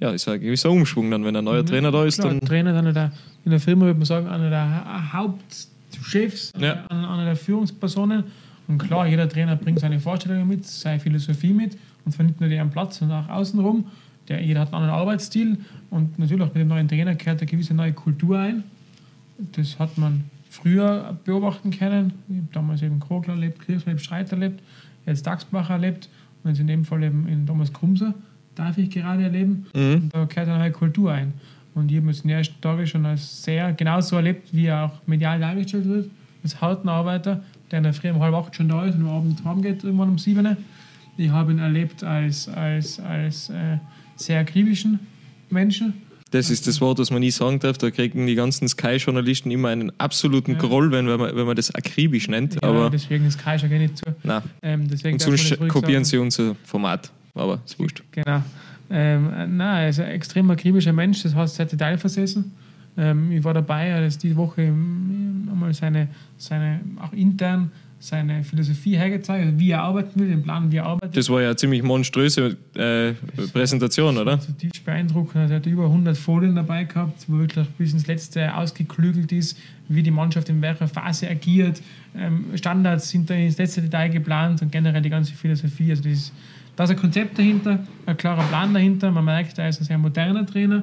ja, 0.00 0.10
ist 0.10 0.28
ein 0.28 0.40
gewisser 0.40 0.70
Umschwung 0.70 1.10
dann, 1.10 1.24
wenn 1.24 1.36
ein 1.36 1.44
neuer 1.44 1.64
Trainer 1.64 1.90
da 1.92 2.04
ist. 2.04 2.18
Klar, 2.20 2.34
Dann, 2.34 2.40
Trainer 2.40 2.70
ist 2.72 2.76
einer 2.76 2.92
der, 2.92 3.12
in 3.44 3.50
der 3.52 3.60
Firma 3.60 3.84
würde 3.86 3.98
man 3.98 4.06
sagen, 4.06 4.26
einer 4.28 4.50
der 4.50 4.60
Ha- 4.68 5.12
Hauptchefs, 5.12 6.52
Ja. 6.58 6.84
einer, 6.88 7.10
einer 7.10 7.24
der 7.24 7.36
Führungspersonen. 7.36 8.24
Und 8.68 8.78
klar, 8.78 9.06
jeder 9.06 9.28
Trainer 9.28 9.54
bringt 9.54 9.78
seine 9.78 10.00
Vorstellungen 10.00 10.48
mit, 10.48 10.66
seine 10.66 10.98
Philosophie 10.98 11.52
mit 11.52 11.76
und 12.04 12.12
zwar 12.12 12.26
nicht 12.26 12.40
nur 12.40 12.48
die 12.48 12.58
am 12.58 12.70
Platz, 12.70 12.98
sondern 12.98 13.24
auch 13.24 13.28
außenrum. 13.30 13.86
Der, 14.28 14.40
jeder 14.42 14.60
hat 14.60 14.68
einen 14.74 14.82
anderen 14.82 15.00
Arbeitsstil 15.00 15.56
und 15.90 16.18
natürlich 16.18 16.42
auch 16.42 16.48
mit 16.52 16.56
dem 16.56 16.68
neuen 16.68 16.88
Trainer 16.88 17.14
kehrt 17.14 17.40
eine 17.40 17.48
gewisse 17.48 17.74
neue 17.74 17.92
Kultur 17.92 18.38
ein. 18.40 18.64
Das 19.52 19.78
hat 19.78 19.96
man 19.98 20.24
früher 20.56 21.18
beobachten 21.24 21.70
können. 21.70 22.12
Ich 22.28 22.36
habe 22.36 22.48
damals 22.52 22.82
eben 22.82 23.00
Krogler 23.00 23.34
erlebt, 23.34 23.64
Kirchler 23.64 23.88
erlebt, 23.88 24.04
Streiter 24.04 24.32
erlebt, 24.32 24.62
jetzt 25.04 25.26
Dachsbacher 25.26 25.74
erlebt 25.74 26.08
und 26.42 26.50
jetzt 26.50 26.60
in 26.60 26.66
dem 26.66 26.84
Fall 26.84 27.02
eben 27.02 27.26
in 27.28 27.46
Thomas 27.46 27.72
Krumser 27.72 28.14
darf 28.54 28.78
ich 28.78 28.90
gerade 28.90 29.24
erleben. 29.24 29.66
Mhm. 29.74 30.08
Da 30.12 30.26
kehrt 30.26 30.48
eine 30.48 30.58
neue 30.58 30.72
Kultur 30.72 31.12
ein. 31.12 31.34
Und 31.74 31.92
ich 31.92 31.98
habe 31.98 32.10
es 32.10 32.22
in 32.22 32.28
der 32.28 32.38
ersten 32.38 32.60
Tage 32.60 32.86
schon 32.86 33.04
als 33.04 33.42
sehr 33.42 33.72
genauso 33.74 34.16
erlebt, 34.16 34.48
wie 34.52 34.66
er 34.66 34.86
auch 34.86 35.06
medial 35.06 35.38
dargestellt 35.38 35.84
wird. 35.84 36.10
Als 36.42 36.60
Hautenarbeiter, 36.60 37.42
der 37.70 37.78
in 37.78 37.84
der 37.84 37.92
Früh 37.92 38.10
um 38.10 38.20
halb 38.20 38.34
acht 38.34 38.56
schon 38.56 38.68
da 38.68 38.86
ist 38.86 38.94
und 38.94 39.02
am 39.02 39.10
Abend 39.10 39.44
heimgeht, 39.44 39.84
irgendwann 39.84 40.08
um 40.08 40.18
sieben. 40.18 40.56
Ich 41.18 41.30
habe 41.30 41.52
ihn 41.52 41.58
erlebt 41.58 42.02
als, 42.02 42.48
als, 42.48 42.98
als 43.00 43.50
äh, 43.50 43.78
sehr 44.16 44.40
akribischen 44.40 45.00
Menschen. 45.50 45.94
Das 46.30 46.50
ist 46.50 46.66
das 46.66 46.80
Wort, 46.80 46.98
das 46.98 47.10
man 47.10 47.20
nie 47.20 47.30
sagen 47.30 47.60
darf. 47.60 47.78
Da 47.78 47.90
kriegen 47.90 48.26
die 48.26 48.34
ganzen 48.34 48.68
Sky-Journalisten 48.68 49.50
immer 49.50 49.68
einen 49.68 49.92
absoluten 49.98 50.52
Ja. 50.52 50.58
Groll, 50.58 50.90
wenn, 50.90 51.06
wenn, 51.06 51.20
man, 51.20 51.36
wenn 51.36 51.46
man 51.46 51.56
das 51.56 51.74
akribisch 51.74 52.28
nennt. 52.28 52.54
Ja, 52.54 52.68
aber 52.68 52.90
deswegen 52.90 53.26
ist 53.26 53.38
Kai 53.38 53.58
schon 53.58 53.70
gar 53.70 53.78
nicht 53.78 53.98
zu. 53.98 54.04
nein. 54.22 54.42
Ähm, 54.62 54.88
deswegen 54.88 55.14
Und 55.14 55.20
sonst 55.22 55.58
kopieren 55.68 56.04
sagen. 56.04 56.30
sie 56.30 56.42
unser 56.42 56.56
Format. 56.64 57.10
Aber 57.34 57.60
ist 57.64 57.78
wurscht. 57.78 58.02
Genau. 58.12 58.42
Ähm, 58.90 59.32
äh, 59.32 59.46
nein, 59.46 59.82
er 59.84 59.88
ist 59.88 60.00
ein 60.00 60.10
extrem 60.10 60.50
akribischer 60.50 60.92
Mensch, 60.92 61.22
das 61.22 61.34
heißt, 61.34 61.58
er 61.58 61.64
hat 61.64 61.72
Detail 61.72 61.98
versessen. 61.98 62.52
Ähm, 62.96 63.32
ich 63.32 63.44
war 63.44 63.52
dabei, 63.52 63.88
er 63.88 64.04
hat 64.04 64.22
die 64.22 64.34
Woche 64.36 64.62
ähm, 64.62 65.48
einmal 65.50 65.74
seine, 65.74 66.08
seine, 66.38 66.80
auch 67.00 67.12
intern 67.12 67.70
seine 67.98 68.44
Philosophie 68.44 68.96
hergezeigt, 68.96 69.46
also 69.46 69.58
wie 69.58 69.70
er 69.70 69.82
arbeiten 69.82 70.20
will, 70.20 70.28
den 70.28 70.42
Plan, 70.42 70.70
wie 70.70 70.76
er 70.76 70.86
arbeitet. 70.86 71.16
Das 71.16 71.30
war 71.30 71.40
ja 71.40 71.48
eine 71.48 71.56
ziemlich 71.56 71.82
monströse 71.82 72.56
äh, 72.74 73.12
Präsentation, 73.52 74.18
oder? 74.18 74.38
Zutiefst 74.38 74.84
beeindruckend. 74.84 75.36
Also 75.36 75.54
er 75.54 75.60
hat 75.60 75.66
über 75.66 75.84
100 75.84 76.16
Folien 76.16 76.54
dabei 76.54 76.84
gehabt, 76.84 77.24
wo 77.26 77.38
wirklich 77.38 77.66
bis 77.78 77.92
ins 77.92 78.06
Letzte 78.06 78.54
ausgeklügelt 78.54 79.32
ist, 79.32 79.58
wie 79.88 80.02
die 80.02 80.10
Mannschaft 80.10 80.48
in 80.48 80.60
welcher 80.60 80.88
Phase 80.88 81.28
agiert. 81.28 81.80
Ähm, 82.16 82.46
Standards 82.54 83.08
sind 83.08 83.30
da 83.30 83.34
ins 83.34 83.58
letzte 83.58 83.82
Detail 83.82 84.08
geplant 84.10 84.62
und 84.62 84.70
generell 84.70 85.02
die 85.02 85.10
ganze 85.10 85.32
Philosophie. 85.34 85.90
Also 85.90 86.02
das 86.02 86.12
ist, 86.12 86.32
da 86.76 86.84
ist 86.84 86.90
ein 86.90 86.96
Konzept 86.96 87.38
dahinter, 87.38 87.80
ein 88.04 88.16
klarer 88.16 88.44
Plan 88.44 88.74
dahinter. 88.74 89.10
Man 89.10 89.24
merkt, 89.24 89.58
er 89.58 89.68
ist 89.68 89.80
ein 89.80 89.84
sehr 89.84 89.98
moderner 89.98 90.44
Trainer, 90.44 90.82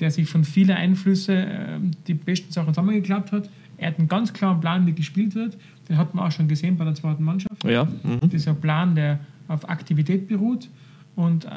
der 0.00 0.10
sich 0.10 0.28
von 0.28 0.44
vielen 0.44 0.76
Einflüssen 0.76 1.36
ähm, 1.36 1.90
die 2.06 2.14
besten 2.14 2.50
Sachen 2.50 2.72
zusammengeklappt 2.72 3.32
hat. 3.32 3.50
Er 3.76 3.88
hat 3.88 3.98
einen 3.98 4.08
ganz 4.08 4.32
klaren 4.32 4.60
Plan, 4.60 4.86
wie 4.86 4.92
gespielt 4.92 5.34
wird. 5.34 5.56
Den 5.88 5.98
hat 5.98 6.14
man 6.14 6.26
auch 6.26 6.32
schon 6.32 6.48
gesehen 6.48 6.76
bei 6.76 6.84
der 6.84 6.94
zweiten 6.94 7.24
Mannschaft. 7.24 7.62
Ja. 7.64 7.84
Mhm. 7.84 8.20
Das 8.22 8.34
ist 8.34 8.48
ein 8.48 8.60
Plan, 8.60 8.94
der 8.94 9.20
auf 9.48 9.68
Aktivität 9.68 10.28
beruht 10.28 10.68
und 11.16 11.44
äh, 11.44 11.48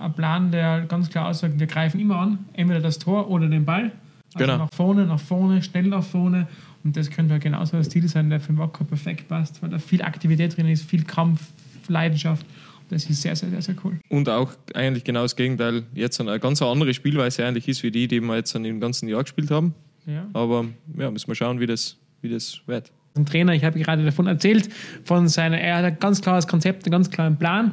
ein 0.00 0.12
Plan, 0.14 0.50
der 0.50 0.82
ganz 0.82 1.10
klar 1.10 1.28
aussagt, 1.28 1.58
wir 1.58 1.66
greifen 1.66 2.00
immer 2.00 2.16
an, 2.16 2.38
entweder 2.52 2.80
das 2.80 2.98
Tor 2.98 3.30
oder 3.30 3.48
den 3.48 3.64
Ball. 3.64 3.92
Also 4.34 4.46
Genau. 4.46 4.58
nach 4.58 4.74
vorne, 4.74 5.06
nach 5.06 5.20
vorne, 5.20 5.62
schnell 5.62 5.84
nach 5.84 6.02
vorne. 6.04 6.46
Und 6.82 6.96
das 6.96 7.10
könnte 7.10 7.32
halt 7.32 7.42
genauso 7.42 7.76
ein 7.76 7.84
Stil 7.84 8.06
sein, 8.08 8.30
der 8.30 8.40
für 8.40 8.52
den 8.52 8.58
Wacker 8.58 8.84
perfekt 8.84 9.28
passt, 9.28 9.62
weil 9.62 9.70
da 9.70 9.78
viel 9.78 10.02
Aktivität 10.02 10.56
drin 10.56 10.68
ist, 10.68 10.84
viel 10.88 11.04
Kampf, 11.04 11.40
Leidenschaft. 11.88 12.44
Das 12.90 13.08
ist 13.08 13.22
sehr, 13.22 13.34
sehr, 13.34 13.48
sehr, 13.48 13.62
sehr 13.62 13.74
cool. 13.84 13.98
Und 14.10 14.28
auch 14.28 14.52
eigentlich 14.74 15.04
genau 15.04 15.22
das 15.22 15.36
Gegenteil. 15.36 15.84
Jetzt 15.94 16.20
eine 16.20 16.38
ganz 16.38 16.60
andere 16.60 16.92
Spielweise 16.92 17.46
eigentlich 17.46 17.68
ist, 17.68 17.82
wie 17.82 17.90
die, 17.90 18.06
die 18.08 18.20
wir 18.20 18.36
jetzt 18.36 18.54
im 18.54 18.80
ganzen 18.80 19.08
Jahr 19.08 19.22
gespielt 19.22 19.50
haben. 19.50 19.74
Ja. 20.06 20.26
Aber 20.32 20.66
ja, 20.98 21.10
müssen 21.10 21.28
wir 21.28 21.34
schauen, 21.34 21.60
wie 21.60 21.66
das, 21.66 21.96
wie 22.22 22.28
das 22.28 22.60
wird. 22.66 22.90
Ein 23.16 23.26
Trainer, 23.26 23.54
ich 23.54 23.64
habe 23.64 23.78
gerade 23.78 24.04
davon 24.04 24.26
erzählt, 24.26 24.68
von 25.04 25.28
seiner, 25.28 25.58
er 25.58 25.76
hat 25.78 25.84
ein 25.84 25.98
ganz 26.00 26.20
klares 26.20 26.46
Konzept, 26.48 26.84
einen 26.84 26.92
ganz 26.92 27.10
klaren 27.10 27.36
Plan. 27.36 27.72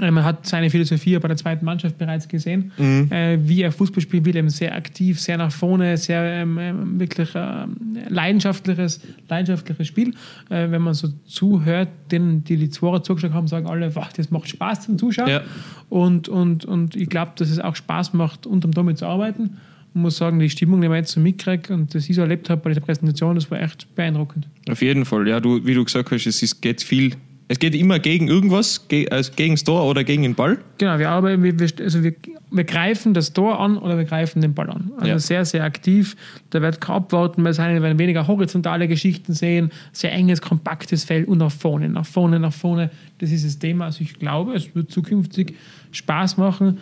Ähm, 0.00 0.16
Er 0.16 0.24
hat 0.24 0.46
seine 0.46 0.70
Philosophie 0.70 1.16
bei 1.18 1.28
der 1.28 1.36
zweiten 1.36 1.64
Mannschaft 1.64 1.98
bereits 1.98 2.26
gesehen, 2.26 2.72
äh, 3.10 3.38
wie 3.42 3.62
er 3.62 3.70
Fußball 3.70 4.00
spielen 4.00 4.24
will, 4.24 4.34
eben 4.34 4.48
sehr 4.48 4.74
aktiv, 4.74 5.20
sehr 5.20 5.36
nach 5.36 5.52
vorne, 5.52 5.96
sehr 5.96 6.22
ähm, 6.42 6.58
ähm, 6.58 6.98
wirklich 6.98 7.28
ähm, 7.34 7.76
leidenschaftliches, 8.08 9.00
leidenschaftliches 9.28 9.86
Spiel. 9.86 10.14
Äh, 10.50 10.70
wenn 10.70 10.82
man 10.82 10.94
so 10.94 11.08
zuhört, 11.26 11.88
denen, 12.10 12.42
die 12.42 12.56
die 12.56 12.70
Zworer 12.70 13.02
zugeschaut 13.02 13.32
haben, 13.32 13.46
sagen 13.46 13.66
alle, 13.66 13.94
"Wah, 13.94 14.08
das 14.16 14.30
macht 14.30 14.48
Spaß 14.48 14.86
zum 14.86 14.98
Zuschauen. 14.98 15.28
Ja. 15.28 15.42
Und, 15.90 16.28
und, 16.28 16.64
und 16.64 16.96
ich 16.96 17.08
glaube, 17.08 17.32
dass 17.36 17.50
es 17.50 17.60
auch 17.60 17.76
Spaß 17.76 18.14
macht, 18.14 18.46
unterm 18.46 18.72
Tommy 18.72 18.94
zu 18.94 19.06
arbeiten. 19.06 19.58
Ich 19.94 20.00
muss 20.00 20.16
sagen, 20.16 20.40
die 20.40 20.50
Stimmung, 20.50 20.80
die 20.80 20.88
man 20.88 20.96
jetzt 20.96 21.12
so 21.12 21.20
mitkriegt 21.20 21.70
und 21.70 21.94
das 21.94 22.08
ich 22.08 22.16
so 22.16 22.22
erlebt 22.22 22.50
habe 22.50 22.60
bei 22.60 22.70
dieser 22.70 22.80
Präsentation, 22.80 23.36
das 23.36 23.48
war 23.52 23.62
echt 23.62 23.94
beeindruckend. 23.94 24.48
Auf 24.68 24.82
jeden 24.82 25.04
Fall, 25.04 25.28
ja, 25.28 25.38
du, 25.38 25.64
wie 25.64 25.74
du 25.74 25.84
gesagt 25.84 26.10
hast, 26.10 26.26
es 26.26 26.42
ist, 26.42 26.60
geht 26.60 26.82
viel. 26.82 27.14
Es 27.46 27.60
geht 27.60 27.76
immer 27.76 28.00
gegen 28.00 28.26
irgendwas, 28.26 28.88
ge 28.88 29.08
also 29.10 29.30
gegen 29.36 29.54
das 29.54 29.62
Tor 29.62 29.84
oder 29.84 30.02
gegen 30.02 30.22
den 30.24 30.34
Ball. 30.34 30.58
Genau, 30.78 30.98
wir 30.98 31.10
arbeiten, 31.10 31.44
wir, 31.44 31.54
also 31.78 32.02
wir, 32.02 32.14
wir 32.50 32.64
greifen 32.64 33.14
das 33.14 33.34
Tor 33.34 33.60
an 33.60 33.78
oder 33.78 33.96
wir 33.96 34.04
greifen 34.04 34.40
den 34.40 34.54
Ball 34.54 34.68
an. 34.70 34.90
Also 34.96 35.08
Ja. 35.08 35.18
sehr, 35.20 35.44
sehr 35.44 35.62
aktiv. 35.62 36.16
Da 36.50 36.60
wird 36.60 36.80
kein 36.80 36.96
Abwarten 36.96 37.44
wir 37.44 37.56
werden 37.56 37.98
weniger 37.98 38.26
horizontale 38.26 38.88
Geschichten 38.88 39.32
sehen, 39.32 39.70
sehr 39.92 40.10
enges, 40.12 40.40
kompaktes 40.40 41.04
Feld 41.04 41.28
und 41.28 41.38
nach 41.38 41.52
vorne, 41.52 41.88
nach 41.88 42.06
vorne, 42.06 42.40
nach 42.40 42.52
vorne. 42.52 42.90
Das 43.18 43.30
ist 43.30 43.44
das 43.44 43.58
Thema. 43.60 43.84
Also 43.84 44.00
ich 44.00 44.18
glaube, 44.18 44.54
es 44.54 44.74
wird 44.74 44.90
zukünftig 44.90 45.54
Spaß 45.92 46.38
machen. 46.38 46.78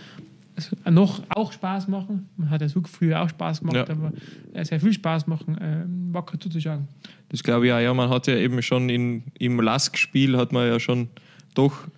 Noch 0.90 1.22
auch 1.30 1.52
Spaß 1.52 1.88
machen. 1.88 2.28
Man 2.36 2.50
hat 2.50 2.60
ja 2.60 2.68
so 2.68 2.82
früher 2.84 3.22
auch 3.22 3.28
Spaß 3.28 3.60
gemacht, 3.60 3.76
Ja. 3.76 3.88
aber 3.88 4.12
äh, 4.52 4.64
sehr 4.64 4.80
viel 4.80 4.92
Spaß 4.92 5.26
machen, 5.26 5.58
äh, 5.58 5.84
wacker 6.14 6.38
zuzuschauen. 6.38 6.88
Das 7.30 7.42
glaube 7.42 7.66
ich 7.66 7.72
auch, 7.72 7.80
ja. 7.80 7.94
Man 7.94 8.10
hat 8.10 8.26
ja 8.26 8.36
eben 8.36 8.60
schon 8.62 8.88
in, 8.88 9.24
im 9.38 9.60
Lask-Spiel 9.60 10.36
hat 10.36 10.52
man 10.52 10.66
ja 10.68 10.78
schon 10.78 11.08
doch 11.54 11.88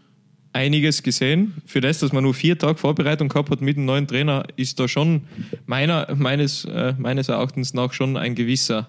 einiges 0.52 1.02
gesehen. 1.02 1.54
Für 1.66 1.80
das, 1.80 1.98
dass 1.98 2.12
man 2.12 2.22
nur 2.22 2.34
vier 2.34 2.56
Tage 2.56 2.78
Vorbereitung 2.78 3.28
gehabt 3.28 3.50
hat 3.50 3.60
mit 3.60 3.76
dem 3.76 3.84
neuen 3.84 4.06
Trainer, 4.06 4.44
ist 4.56 4.78
da 4.78 4.86
schon 4.86 5.22
meiner, 5.66 6.14
meines, 6.14 6.64
äh, 6.64 6.94
meines 6.96 7.28
Erachtens 7.28 7.74
nach 7.74 7.92
schon 7.92 8.16
ein 8.16 8.34
gewisser 8.34 8.88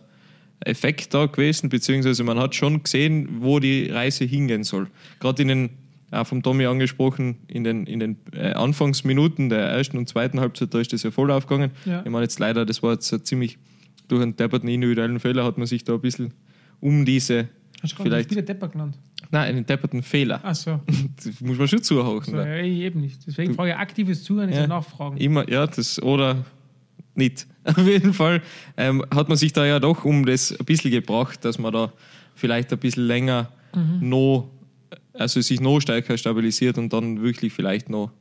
Effekt 0.60 1.13
da 1.13 1.25
gewesen, 1.25 1.69
beziehungsweise 1.69 2.24
man 2.24 2.39
hat 2.39 2.55
schon 2.55 2.84
gesehen, 2.84 3.41
wo 3.41 3.60
die 3.60 3.89
Reise 3.89 4.25
hingehen 4.25 4.63
soll. 4.63 4.88
Gerade 5.19 5.41
in 5.41 5.48
den, 5.50 5.69
auch 6.12 6.26
vom 6.28 6.44
Tommy 6.44 6.66
angesprochen, 6.66 7.38
in 7.48 7.64
den, 7.64 7.86
in 7.88 8.00
den 8.00 8.18
äh, 8.34 8.54
Anfangsminuten 8.54 9.50
der 9.50 9.60
ersten 9.60 9.98
und 9.98 10.08
zweiten 10.08 10.40
Halbzeit, 10.40 10.74
da 10.74 10.80
ist 10.80 10.94
das 10.94 11.04
ja 11.04 11.12
voll 11.12 11.32
aufgegangen. 11.32 11.72
Ja. 11.86 12.02
Ich 12.06 12.10
meine 12.12 12.24
jetzt 12.24 12.40
leider, 12.40 12.66
das 12.66 12.82
war 12.84 12.94
jetzt 12.94 13.08
so 13.08 13.18
ziemlich, 13.18 13.58
durch 14.08 14.22
einen 14.22 14.36
depperten 14.36 14.70
individuellen 14.70 15.20
Fehler 15.20 15.44
hat 15.44 15.58
man 15.58 15.66
sich 15.68 15.84
da 15.84 15.94
ein 15.94 16.02
bisschen 16.02 16.34
um 16.80 17.06
diese, 17.06 17.50
Hast 17.82 17.94
du 17.94 17.98
gerade 17.98 18.10
Vielleicht- 18.10 18.30
Spieler 18.30 18.42
Depper 18.44 18.68
genannt? 18.70 18.98
nein, 19.32 19.50
einen 19.56 19.66
depperten 19.66 20.04
Fehler. 20.04 20.40
Ach 20.44 20.56
so. 20.56 20.80
Das 21.24 21.42
muss 21.42 21.58
man 21.58 21.68
schon 21.68 21.82
zuhören. 21.84 22.22
so 22.24 22.32
ne? 22.36 22.58
ja, 22.60 22.64
ich 22.64 22.80
eben 22.82 23.02
nicht. 23.02 23.26
Deswegen 23.26 23.54
frage 23.56 23.72
ich 23.72 23.76
aktives 23.78 24.24
Zuhören 24.24 24.50
ist 24.50 24.58
Ja. 24.58 24.68
Nachfragen. 24.68 25.18
Immer, 25.18 25.50
ja, 25.50 25.66
das, 25.68 26.02
oder 26.02 26.46
nicht. 27.16 27.48
Auf 27.64 27.78
jeden 27.88 28.14
Fall 28.14 28.42
ähm, 28.78 29.04
hat 29.14 29.28
man 29.28 29.38
sich 29.38 29.52
da 29.54 29.66
ja 29.66 29.80
doch 29.80 30.06
um 30.06 30.26
das 30.26 30.52
ein 30.58 30.66
bisschen 30.66 30.92
gebracht, 30.92 31.44
dass 31.44 31.58
man 31.58 31.74
da 31.74 31.92
vielleicht 32.36 32.72
ein 32.72 32.80
bisschen 32.80 33.08
länger 33.08 33.50
noch, 34.00 34.50
also 35.17 35.41
sich 35.41 35.62
noch 35.62 35.79
stärker 35.79 36.17
stabilisiert 36.17 36.77
und 36.77 36.91
dann 36.91 37.22
wirklich 37.22 37.53
vielleicht 37.53 37.89
noch 37.89 38.12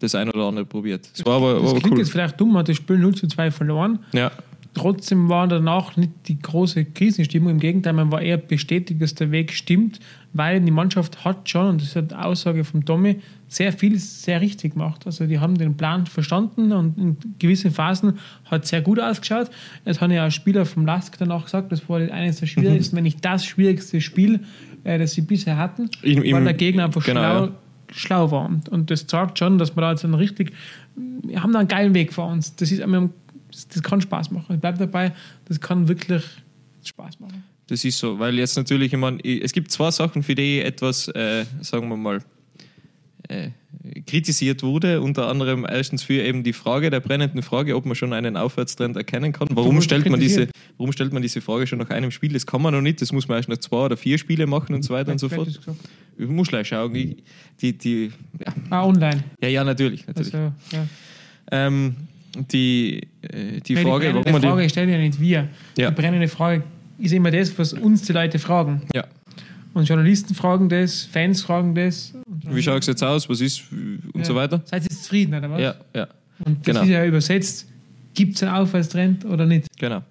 das 0.00 0.14
ein 0.14 0.28
oder 0.30 0.44
andere 0.44 0.64
probiert. 0.64 1.08
Das 1.12 1.26
war 1.26 1.36
aber, 1.36 1.54
das 1.54 1.62
war 1.62 1.70
aber 1.70 1.80
klingt 1.80 1.94
cool. 1.94 1.98
jetzt 2.00 2.10
vielleicht 2.10 2.40
dumm, 2.40 2.56
hat 2.56 2.68
das 2.68 2.76
Spiel 2.76 2.98
0 2.98 3.14
zu 3.14 3.26
2 3.26 3.50
verloren. 3.50 3.98
Ja, 4.12 4.30
Trotzdem 4.78 5.28
war 5.28 5.48
danach 5.48 5.96
nicht 5.96 6.12
die 6.26 6.38
große 6.38 6.84
Krisenstimmung. 6.84 7.50
Im 7.50 7.58
Gegenteil, 7.58 7.94
man 7.94 8.12
war 8.12 8.22
eher 8.22 8.36
bestätigt, 8.36 9.02
dass 9.02 9.14
der 9.14 9.32
Weg 9.32 9.52
stimmt, 9.52 9.98
weil 10.34 10.60
die 10.60 10.70
Mannschaft 10.70 11.24
hat 11.24 11.48
schon, 11.48 11.68
und 11.68 11.80
das 11.80 11.88
ist 11.88 11.96
eine 11.96 12.24
Aussage 12.24 12.64
von 12.64 12.84
Tommy, 12.84 13.16
sehr 13.48 13.72
viel 13.72 13.98
sehr 13.98 14.40
richtig 14.40 14.74
gemacht. 14.74 15.06
Also 15.06 15.26
die 15.26 15.40
haben 15.40 15.56
den 15.56 15.76
Plan 15.76 16.06
verstanden 16.06 16.70
und 16.72 16.98
in 16.98 17.16
gewissen 17.38 17.70
Phasen 17.70 18.18
hat 18.44 18.64
es 18.64 18.70
sehr 18.70 18.82
gut 18.82 19.00
ausgeschaut. 19.00 19.50
Es 19.84 20.00
haben 20.00 20.12
ja 20.12 20.26
auch 20.26 20.30
Spieler 20.30 20.64
vom 20.66 20.86
Lask 20.86 21.16
danach 21.18 21.44
gesagt, 21.44 21.72
das 21.72 21.88
war 21.88 21.98
eines 21.98 22.40
der 22.40 22.46
schwierigsten, 22.46 22.96
wenn 22.96 23.04
nicht 23.04 23.24
das 23.24 23.44
schwierigste 23.44 24.00
Spiel, 24.00 24.40
äh, 24.84 24.98
das 24.98 25.12
sie 25.12 25.22
bisher 25.22 25.56
hatten, 25.56 25.90
Im- 26.02 26.22
im- 26.22 26.36
weil 26.36 26.44
der 26.44 26.54
Gegner 26.54 26.84
einfach 26.86 27.04
genau, 27.04 27.20
schlau, 27.20 27.44
ja. 27.46 27.52
schlau 27.92 28.30
war. 28.30 28.46
Und, 28.70 28.90
das 28.90 29.06
zeigt 29.06 29.38
schon, 29.38 29.58
dass 29.58 29.76
wir 29.76 29.80
da 29.82 29.90
jetzt 29.92 30.04
einen 30.04 30.14
richtig, 30.14 30.52
wir 30.96 31.42
haben 31.42 31.52
da 31.52 31.60
einen 31.60 31.68
geilen 31.68 31.94
Weg 31.94 32.12
vor 32.12 32.28
uns. 32.30 32.54
Das 32.56 32.70
ist, 32.72 32.82
haben, 32.82 33.10
das, 33.50 33.68
das 33.68 33.82
kann 33.82 34.00
Spaß 34.00 34.30
machen. 34.30 34.54
Ich 34.54 34.60
bleibe 34.60 34.78
dabei, 34.78 35.12
das 35.46 35.60
kann 35.60 35.88
wirklich 35.88 36.22
Spaß 36.84 37.20
machen. 37.20 37.42
das 37.66 37.84
ist 37.84 37.98
so, 37.98 38.18
weil 38.18 38.34
jetzt 38.38 38.56
natürlich, 38.56 38.92
ich 38.92 38.98
meine, 38.98 39.18
es 39.24 39.52
gibt 39.52 39.70
zwei 39.70 39.90
Sachen, 39.90 40.22
für 40.22 40.34
die 40.34 40.60
ich 40.60 40.64
etwas, 40.64 41.08
äh, 41.08 41.44
sagen 41.60 41.88
wir 41.88 41.96
mal, 41.96 42.20
äh, 43.28 43.50
kritisiert 44.06 44.62
wurde, 44.62 45.00
unter 45.00 45.28
anderem 45.28 45.66
erstens 45.68 46.02
für 46.02 46.22
eben 46.22 46.42
die 46.42 46.52
Frage, 46.52 46.90
der 46.90 47.00
brennenden 47.00 47.42
Frage, 47.42 47.76
ob 47.76 47.84
man 47.84 47.94
schon 47.94 48.12
einen 48.12 48.36
Aufwärtstrend 48.36 48.96
erkennen 48.96 49.32
kann. 49.32 49.48
Warum 49.50 49.80
stellt, 49.82 50.08
man 50.08 50.18
diese, 50.18 50.48
warum 50.78 50.92
stellt 50.92 51.12
man 51.12 51.22
diese 51.22 51.40
Frage 51.40 51.66
schon 51.66 51.78
nach 51.78 51.90
einem 51.90 52.10
Spiel? 52.10 52.32
Das 52.32 52.46
kann 52.46 52.62
man 52.62 52.74
noch 52.74 52.80
nicht, 52.80 53.00
das 53.02 53.12
muss 53.12 53.28
man 53.28 53.36
erst 53.36 53.48
nach 53.48 53.58
zwei 53.58 53.84
oder 53.84 53.96
vier 53.96 54.18
Spiele 54.18 54.46
machen 54.46 54.74
und 54.74 54.82
so 54.82 54.94
weiter 54.94 55.12
und 55.12 55.18
so 55.18 55.28
fort. 55.28 55.60
Ich 56.18 56.26
muss 56.26 56.48
gleich 56.48 56.68
schauen. 56.68 56.94
Ich, 56.94 57.16
die, 57.60 57.76
die, 57.76 58.12
ja. 58.44 58.52
Ah, 58.70 58.84
online. 58.84 59.22
ja, 59.42 59.48
ja, 59.48 59.64
natürlich. 59.64 60.06
natürlich. 60.06 60.34
Also, 60.34 60.52
ja. 60.72 60.86
Ähm, 61.50 61.96
die, 62.50 63.02
äh, 63.22 63.60
die 63.60 63.74
Nein, 63.74 63.84
Frage, 63.84 64.12
die 64.12 64.20
brennende 64.20 64.48
Frage 64.48 64.68
stellen 64.68 64.90
ja 64.90 64.98
nicht 64.98 65.20
wir. 65.20 65.48
Ja. 65.76 65.90
Die 65.90 65.94
brennende 65.94 66.28
Frage 66.28 66.64
ist 66.98 67.12
immer 67.12 67.30
das, 67.30 67.56
was 67.58 67.72
uns 67.72 68.02
die 68.02 68.12
Leute 68.12 68.38
fragen. 68.38 68.82
ja. 68.94 69.04
Und 69.74 69.88
Journalisten 69.88 70.34
fragen 70.34 70.68
das, 70.68 71.04
Fans 71.04 71.42
fragen 71.42 71.74
das. 71.74 72.14
Wie 72.26 72.62
schaut 72.62 72.80
es 72.80 72.86
jetzt 72.86 73.02
aus? 73.02 73.28
Was 73.28 73.40
ist? 73.40 73.64
Und 73.70 74.02
ja. 74.16 74.24
so 74.24 74.34
weiter. 74.34 74.62
Seid 74.64 74.84
ihr 74.84 74.90
zufrieden, 74.90 75.34
oder 75.34 75.50
was? 75.50 75.60
Ja, 75.60 75.74
ja. 75.94 76.08
Und 76.44 76.58
das 76.58 76.66
genau. 76.66 76.82
ist 76.82 76.88
ja 76.88 77.04
übersetzt, 77.04 77.68
gibt 78.14 78.36
es 78.36 78.42
einen 78.42 78.52
Aufwärtstrend 78.52 79.24
oder 79.24 79.46
nicht? 79.46 79.66
Genau. 79.78 80.02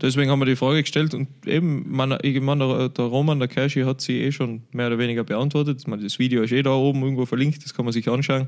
Deswegen 0.00 0.30
haben 0.30 0.38
wir 0.38 0.46
die 0.46 0.56
Frage 0.56 0.82
gestellt 0.82 1.14
und 1.14 1.28
eben, 1.46 1.90
man, 1.90 2.18
ich 2.22 2.40
meine, 2.40 2.90
der, 2.90 3.04
Roman, 3.04 3.38
der 3.38 3.48
Kershi, 3.48 3.82
hat 3.82 4.00
sie 4.00 4.20
eh 4.20 4.32
schon 4.32 4.62
mehr 4.72 4.88
oder 4.88 4.98
weniger 4.98 5.24
beantwortet. 5.24 5.86
Meine, 5.86 6.02
das 6.02 6.18
Video 6.18 6.42
ist 6.42 6.52
eh 6.52 6.62
da 6.62 6.72
oben 6.72 7.02
irgendwo 7.02 7.26
verlinkt, 7.26 7.64
das 7.64 7.74
kann 7.74 7.84
man 7.84 7.92
sich 7.92 8.08
anschauen. 8.08 8.46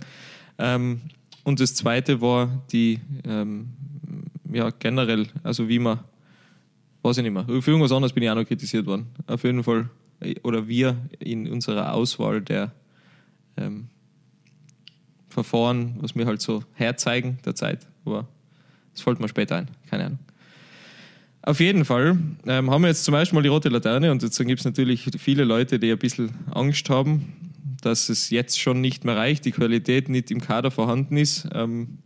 Ähm, 0.58 1.00
und 1.44 1.60
das 1.60 1.74
zweite 1.74 2.20
war 2.20 2.62
die, 2.70 3.00
ähm, 3.24 3.68
ja, 4.52 4.70
generell, 4.78 5.26
also 5.42 5.68
wie 5.68 5.78
man, 5.78 6.00
weiß 7.02 7.18
ich 7.18 7.24
nicht 7.24 7.32
mehr, 7.32 7.44
für 7.46 7.70
irgendwas 7.70 7.92
anderes 7.92 8.12
bin 8.12 8.22
ich 8.22 8.30
auch 8.30 8.34
noch 8.34 8.46
kritisiert 8.46 8.86
worden. 8.86 9.06
Auf 9.26 9.42
jeden 9.44 9.62
Fall, 9.62 9.88
oder 10.42 10.68
wir 10.68 10.96
in 11.18 11.48
unserer 11.50 11.94
Auswahl 11.94 12.40
der 12.40 12.72
ähm, 13.56 13.88
Verfahren, 15.28 15.96
was 16.00 16.14
wir 16.14 16.26
halt 16.26 16.42
so 16.42 16.62
herzeigen 16.74 17.38
der 17.44 17.54
Zeit. 17.54 17.86
Aber 18.04 18.26
das 18.92 19.02
fällt 19.02 19.20
mir 19.20 19.28
später 19.28 19.56
ein, 19.56 19.68
keine 19.88 20.06
Ahnung. 20.06 20.18
Auf 21.44 21.58
jeden 21.58 21.84
Fall 21.84 22.18
ähm, 22.46 22.70
haben 22.70 22.82
wir 22.82 22.88
jetzt 22.88 23.04
zum 23.04 23.12
Beispiel 23.12 23.36
mal 23.36 23.42
die 23.42 23.48
rote 23.48 23.68
Laterne 23.68 24.12
und 24.12 24.22
jetzt 24.22 24.38
gibt 24.38 24.60
es 24.60 24.64
natürlich 24.64 25.08
viele 25.18 25.42
Leute, 25.42 25.80
die 25.80 25.90
ein 25.90 25.98
bisschen 25.98 26.30
Angst 26.52 26.88
haben, 26.88 27.32
dass 27.80 28.08
es 28.08 28.30
jetzt 28.30 28.60
schon 28.60 28.80
nicht 28.80 29.04
mehr 29.04 29.16
reicht, 29.16 29.44
die 29.44 29.50
Qualität 29.50 30.08
nicht 30.08 30.30
im 30.30 30.40
Kader 30.40 30.70
vorhanden 30.70 31.16
ist. 31.16 31.48
Ähm, 31.52 31.98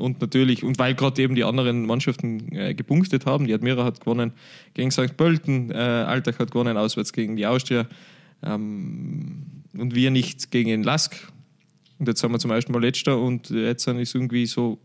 und 0.00 0.20
natürlich, 0.20 0.64
und 0.64 0.78
weil 0.78 0.94
gerade 0.94 1.22
eben 1.22 1.34
die 1.34 1.44
anderen 1.44 1.86
Mannschaften 1.86 2.52
äh, 2.52 2.74
gepunktet 2.74 3.26
haben, 3.26 3.46
die 3.46 3.54
Admira 3.54 3.84
hat 3.84 4.00
gewonnen 4.00 4.32
gegen 4.74 4.90
St. 4.90 5.16
Pölten, 5.16 5.70
äh, 5.70 5.74
Altach 5.74 6.38
hat 6.38 6.50
gewonnen 6.50 6.76
auswärts 6.76 7.12
gegen 7.12 7.36
die 7.36 7.46
Austria 7.46 7.86
ähm, 8.42 9.42
und 9.76 9.94
wir 9.94 10.10
nicht 10.10 10.50
gegen 10.50 10.70
den 10.70 10.82
Lask. 10.82 11.14
Und 11.98 12.08
jetzt 12.08 12.22
haben 12.22 12.32
wir 12.32 12.38
zum 12.38 12.50
ersten 12.50 12.72
Mal 12.72 12.80
letzter 12.82 13.18
und 13.18 13.50
jetzt 13.50 13.86
ist 13.86 14.14
irgendwie 14.14 14.46
so 14.46 14.78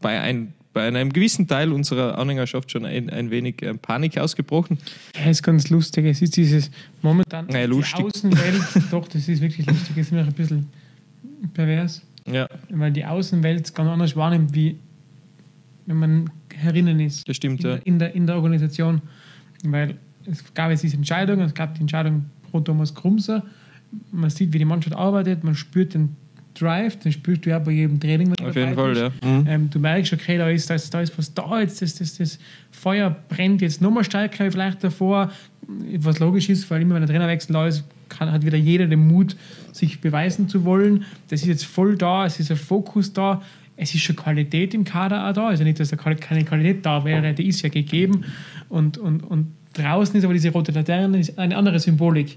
bei, 0.00 0.20
ein, 0.20 0.54
bei 0.72 0.86
einem 0.86 1.12
gewissen 1.12 1.46
Teil 1.48 1.72
unserer 1.72 2.18
Anhängerschaft 2.18 2.70
schon 2.70 2.84
ein, 2.84 3.10
ein 3.10 3.30
wenig 3.30 3.62
äh, 3.62 3.74
Panik 3.74 4.18
ausgebrochen. 4.18 4.78
Ja, 5.16 5.30
ist 5.30 5.42
ganz 5.42 5.70
lustig. 5.70 6.06
Es 6.06 6.22
ist 6.22 6.36
dieses 6.36 6.70
momentan 7.02 7.48
Ja, 7.50 7.64
lustig. 7.64 7.96
die 7.98 8.04
Außenwelt, 8.04 8.62
doch, 8.90 9.08
das 9.08 9.28
ist 9.28 9.40
wirklich 9.40 9.66
lustig. 9.66 9.96
Es 9.96 10.06
ist 10.06 10.12
mir 10.12 10.20
ein 10.22 10.32
bisschen 10.32 10.66
pervers, 11.52 12.02
Ja, 12.26 12.48
weil 12.70 12.92
die 12.92 13.04
Außenwelt 13.04 13.74
ganz 13.74 13.88
anders 13.88 14.16
wahrnimmt, 14.16 14.54
wie 14.54 14.78
wenn 15.86 15.96
man 15.96 16.30
herinnen 16.54 17.00
ist. 17.00 17.28
das 17.28 17.36
stimmt. 17.36 17.60
in, 17.60 17.66
Ja. 17.70 17.76
der, 17.76 17.86
in, 17.86 17.98
der, 17.98 18.14
in 18.14 18.26
der 18.26 18.36
Organisation. 18.36 19.02
Weil 19.64 19.96
es 20.26 20.54
gab 20.54 20.70
jetzt 20.70 20.82
diese 20.82 20.96
Entscheidung, 20.96 21.40
es 21.40 21.54
gab 21.54 21.74
die 21.74 21.82
Entscheidung 21.82 22.24
pro 22.50 22.60
Thomas 22.60 22.94
Krumser. 22.94 23.42
Man 24.10 24.30
sieht, 24.30 24.52
wie 24.52 24.58
die 24.58 24.64
Mannschaft 24.64 24.96
arbeitet, 24.96 25.44
man 25.44 25.54
spürt 25.54 25.94
den 25.94 26.16
Drive, 26.54 26.96
den 27.00 27.12
spürst 27.12 27.44
du 27.44 27.50
ja 27.50 27.58
bei 27.58 27.72
jedem 27.72 27.98
Training. 27.98 28.28
wenn 28.28 28.36
du 28.36 28.48
Auf 28.48 28.56
jeden 28.56 28.74
Fall, 28.74 28.96
ja. 28.96 29.10
Mhm. 29.22 29.46
Ähm, 29.48 29.70
du 29.70 29.78
merkst, 29.78 30.12
okay, 30.12 30.38
da 30.38 30.48
ist, 30.48 30.70
da 30.70 30.74
ist, 30.76 30.92
da 30.94 31.00
ist 31.00 31.16
was 31.18 31.34
da, 31.34 31.60
jetzt 31.60 31.82
das, 31.82 31.96
das, 31.96 32.16
das 32.16 32.38
Feuer 32.70 33.14
brennt 33.28 33.60
jetzt 33.60 33.82
nochmal 33.82 34.04
stärker 34.04 34.50
vielleicht 34.50 34.82
davor, 34.84 35.30
was 35.98 36.18
logisch 36.18 36.48
ist, 36.48 36.70
weil 36.70 36.82
immer 36.82 36.94
wenn 36.94 37.02
der 37.02 37.10
Trainerwechsel 37.10 37.52
da 37.52 37.66
ist, 37.66 37.84
kann, 38.08 38.30
hat 38.30 38.44
wieder 38.44 38.58
jeder 38.58 38.86
den 38.86 39.06
Mut, 39.06 39.36
sich 39.72 40.00
beweisen 40.00 40.48
zu 40.48 40.64
wollen. 40.64 41.04
Das 41.28 41.42
ist 41.42 41.48
jetzt 41.48 41.64
voll 41.64 41.96
da, 41.96 42.26
es 42.26 42.38
ist 42.40 42.50
ein 42.50 42.56
Fokus 42.56 43.12
da, 43.12 43.42
es 43.76 43.94
ist 43.94 44.02
schon 44.02 44.16
Qualität 44.16 44.74
im 44.74 44.84
Kader 44.84 45.28
auch 45.28 45.32
da. 45.32 45.48
Also 45.48 45.64
nicht, 45.64 45.80
dass 45.80 45.88
da 45.88 45.96
keine 45.96 46.44
Qualität 46.44 46.84
da 46.86 47.04
wäre, 47.04 47.34
die 47.34 47.48
ist 47.48 47.62
ja 47.62 47.68
gegeben. 47.68 48.24
Und, 48.68 48.98
und, 48.98 49.22
und 49.22 49.52
draußen 49.72 50.16
ist 50.16 50.24
aber 50.24 50.34
diese 50.34 50.50
rote 50.50 50.72
Laterne, 50.72 51.18
ist 51.18 51.38
eine 51.38 51.56
andere 51.56 51.80
Symbolik. 51.80 52.36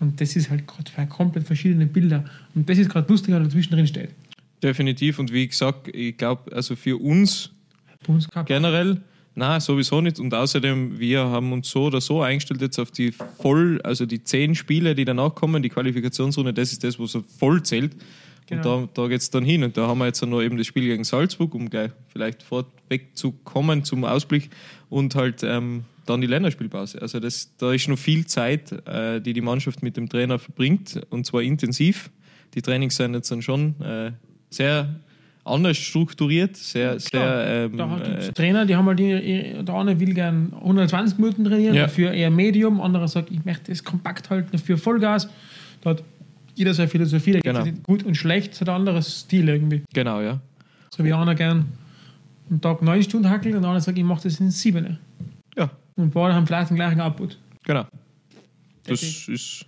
Und 0.00 0.20
das 0.20 0.36
ist 0.36 0.50
halt 0.50 0.66
gerade 0.66 0.84
zwei 0.84 1.06
komplett 1.06 1.44
verschiedene 1.44 1.86
Bilder. 1.86 2.24
Und 2.54 2.68
das 2.68 2.78
ist 2.78 2.88
gerade 2.88 3.10
lustig, 3.10 3.34
was 3.34 3.42
dazwischen 3.42 3.72
drin 3.72 3.86
steht. 3.86 4.10
Definitiv. 4.62 5.18
Und 5.18 5.32
wie 5.32 5.46
gesagt, 5.46 5.88
ich 5.94 6.16
glaube, 6.16 6.52
also 6.54 6.76
für 6.76 6.96
uns 6.96 7.50
generell, 8.46 9.00
na 9.38 9.60
sowieso 9.60 10.00
nicht. 10.00 10.18
Und 10.18 10.34
außerdem, 10.34 10.98
wir 10.98 11.20
haben 11.20 11.52
uns 11.52 11.70
so 11.70 11.84
oder 11.84 12.00
so 12.00 12.22
eingestellt 12.22 12.60
jetzt 12.60 12.78
auf 12.78 12.90
die 12.90 13.12
voll, 13.12 13.80
also 13.84 14.04
die 14.04 14.22
zehn 14.22 14.56
Spiele, 14.56 14.94
die 14.96 15.04
danach 15.04 15.34
kommen, 15.34 15.62
die 15.62 15.68
Qualifikationsrunde, 15.68 16.52
das 16.52 16.72
ist 16.72 16.82
das, 16.82 16.98
was 16.98 17.12
so 17.12 17.22
voll 17.22 17.62
zählt. 17.62 17.92
Genau. 18.46 18.78
Und 18.78 18.90
da, 18.96 19.02
da 19.02 19.08
geht 19.08 19.20
es 19.20 19.30
dann 19.30 19.44
hin. 19.44 19.62
Und 19.62 19.76
da 19.76 19.86
haben 19.86 19.98
wir 19.98 20.06
jetzt 20.06 20.20
noch 20.26 20.42
eben 20.42 20.58
das 20.58 20.66
Spiel 20.66 20.84
gegen 20.84 21.04
Salzburg, 21.04 21.54
um 21.54 21.70
gleich 21.70 21.92
vielleicht 22.08 22.42
vorweg 22.42 23.16
zu 23.16 23.30
kommen 23.30 23.84
zum 23.84 24.04
Ausblick. 24.04 24.50
Und 24.90 25.14
halt 25.14 25.42
ähm, 25.44 25.84
dann 26.04 26.20
die 26.20 26.26
Länderspielpause. 26.26 27.00
Also 27.00 27.20
das, 27.20 27.54
da 27.58 27.72
ist 27.72 27.86
noch 27.88 27.98
viel 27.98 28.26
Zeit, 28.26 28.72
äh, 28.88 29.20
die 29.20 29.34
die 29.34 29.40
Mannschaft 29.40 29.82
mit 29.84 29.96
dem 29.96 30.08
Trainer 30.08 30.40
verbringt. 30.40 31.00
Und 31.10 31.26
zwar 31.26 31.42
intensiv. 31.42 32.10
Die 32.54 32.62
Trainings 32.62 32.96
sind 32.96 33.14
jetzt 33.14 33.30
dann 33.30 33.42
schon 33.42 33.80
äh, 33.82 34.10
sehr 34.50 34.98
anders 35.48 35.76
strukturiert, 35.76 36.56
sehr, 36.56 36.96
Klar. 36.96 37.44
sehr 37.44 37.64
ähm, 37.66 37.76
Da 37.76 37.98
äh, 38.00 38.32
Trainer, 38.32 38.66
die 38.66 38.76
haben 38.76 38.86
halt, 38.86 38.98
die, 38.98 39.54
der 39.64 39.74
eine 39.74 39.98
will 40.00 40.14
gern 40.14 40.52
120 40.54 41.18
Minuten 41.18 41.44
trainieren, 41.44 41.74
Ja. 41.74 41.82
dafür 41.82 42.12
eher 42.12 42.30
Medium, 42.30 42.80
anderer 42.80 43.08
sagt, 43.08 43.30
ich 43.30 43.44
möchte 43.44 43.72
es 43.72 43.82
kompakt 43.84 44.30
halten, 44.30 44.48
dafür 44.52 44.78
Vollgas. 44.78 45.28
Da 45.80 45.90
hat 45.90 46.02
jeder 46.54 46.74
seine 46.74 46.88
Philosophie, 46.88 47.32
da 47.32 47.40
Genau. 47.40 47.64
gut 47.84 48.02
und 48.04 48.16
schlecht, 48.16 48.60
hat 48.60 48.68
ein 48.68 48.74
anderes 48.74 49.20
Stil 49.20 49.48
irgendwie. 49.48 49.82
Genau, 49.94 50.20
ja. 50.20 50.40
So 50.94 51.04
wie 51.04 51.12
einer 51.12 51.34
gern 51.34 51.66
am 52.50 52.60
Tag 52.60 52.82
neun 52.82 53.02
Stunden 53.02 53.28
hackelt 53.28 53.54
und 53.54 53.64
andere 53.64 53.80
sagt, 53.80 53.98
ich 53.98 54.04
mache 54.04 54.22
das 54.24 54.40
in 54.40 54.50
sieben. 54.50 54.98
Ja, 55.56 55.70
Und 55.96 56.12
beide 56.12 56.34
haben 56.34 56.46
vielleicht 56.46 56.70
den 56.70 56.76
gleichen 56.76 57.00
Output. 57.00 57.38
genau. 57.64 57.84
Das 58.84 59.00
That's 59.00 59.28
ist 59.28 59.66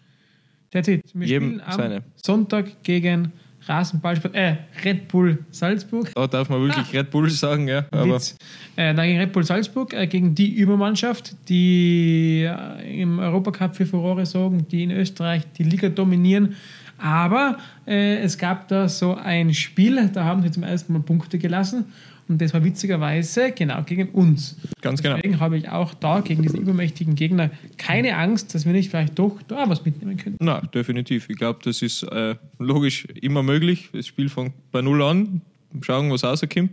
That's 0.71 0.89
it. 0.89 1.03
Wir 1.15 1.27
Jedem 1.27 1.61
seine. 1.71 2.03
Sonntag 2.17 2.83
gegen 2.85 3.33
Rasenballsport, 3.67 4.35
äh, 4.35 4.57
Red 4.85 5.09
Bull 5.09 5.39
Salzburg. 5.51 6.11
Da 6.15 6.27
darf 6.27 6.49
man 6.49 6.63
wirklich 6.63 6.93
Red 6.93 7.11
Bull 7.11 7.29
sagen, 7.31 7.69
ja. 7.69 7.85
Aber 7.91 8.15
Witz. 8.15 8.37
Äh, 8.77 8.95
dann 8.95 9.07
gegen 9.07 9.19
Red 9.19 9.33
Bull 9.33 9.45
Salzburg, 9.45 9.93
äh, 9.93 10.07
gegen 10.07 10.35
die 10.35 10.55
Übermannschaft, 10.55 11.37
die 11.49 12.49
äh, 12.49 13.03
im 13.03 13.19
Europacup 13.19 13.77
für 13.77 13.87
Furore 13.87 14.27
sorgen, 14.27 14.67
die 14.69 14.85
in 14.85 14.91
Österreich 14.91 15.43
die 15.59 15.65
Liga 15.65 15.89
dominieren. 15.89 16.57
Aber 16.99 17.59
äh, 17.87 18.19
es 18.19 18.37
gab 18.37 18.69
da 18.69 18.89
so 18.89 19.15
ein 19.15 19.55
Spiel, 19.55 20.11
da 20.13 20.25
haben 20.25 20.43
sie 20.43 20.51
zum 20.51 20.63
ersten 20.63 20.93
Mal 20.93 21.03
Punkte 21.03 21.39
gelassen. 21.39 21.87
Und 22.31 22.41
das 22.41 22.55
war 22.55 22.63
witzigerweise 22.63 23.51
genau 23.51 23.83
gegen 23.83 24.09
uns. 24.11 24.57
ganz 24.81 25.03
genau. 25.03 25.17
Deswegen 25.17 25.41
habe 25.41 25.59
ich 25.59 25.69
auch 25.69 25.95
da 25.95 26.21
gegen 26.21 26.43
diesen 26.43 26.61
übermächtigen 26.61 27.17
Gegner 27.17 27.51
keine 27.77 28.17
Angst, 28.17 28.55
dass 28.55 28.65
wir 28.65 28.73
nicht 28.73 28.89
vielleicht 28.89 29.19
doch 29.19 29.43
da 29.49 29.69
was 29.69 29.85
mitnehmen 29.85 30.17
können. 30.17 30.37
Na, 30.39 30.61
definitiv. 30.61 31.29
Ich 31.29 31.37
glaube, 31.37 31.59
das 31.65 31.83
ist 31.83 32.05
äh, 32.05 32.37
logisch 32.61 33.05
immer 33.21 33.43
möglich. 33.43 33.91
Das 33.93 34.07
Spiel 34.07 34.29
fängt 34.29 34.53
bei 34.71 34.81
Null 34.81 35.03
an. 35.03 35.41
Schauen, 35.81 36.09
was 36.13 36.23
rauskommt. 36.23 36.71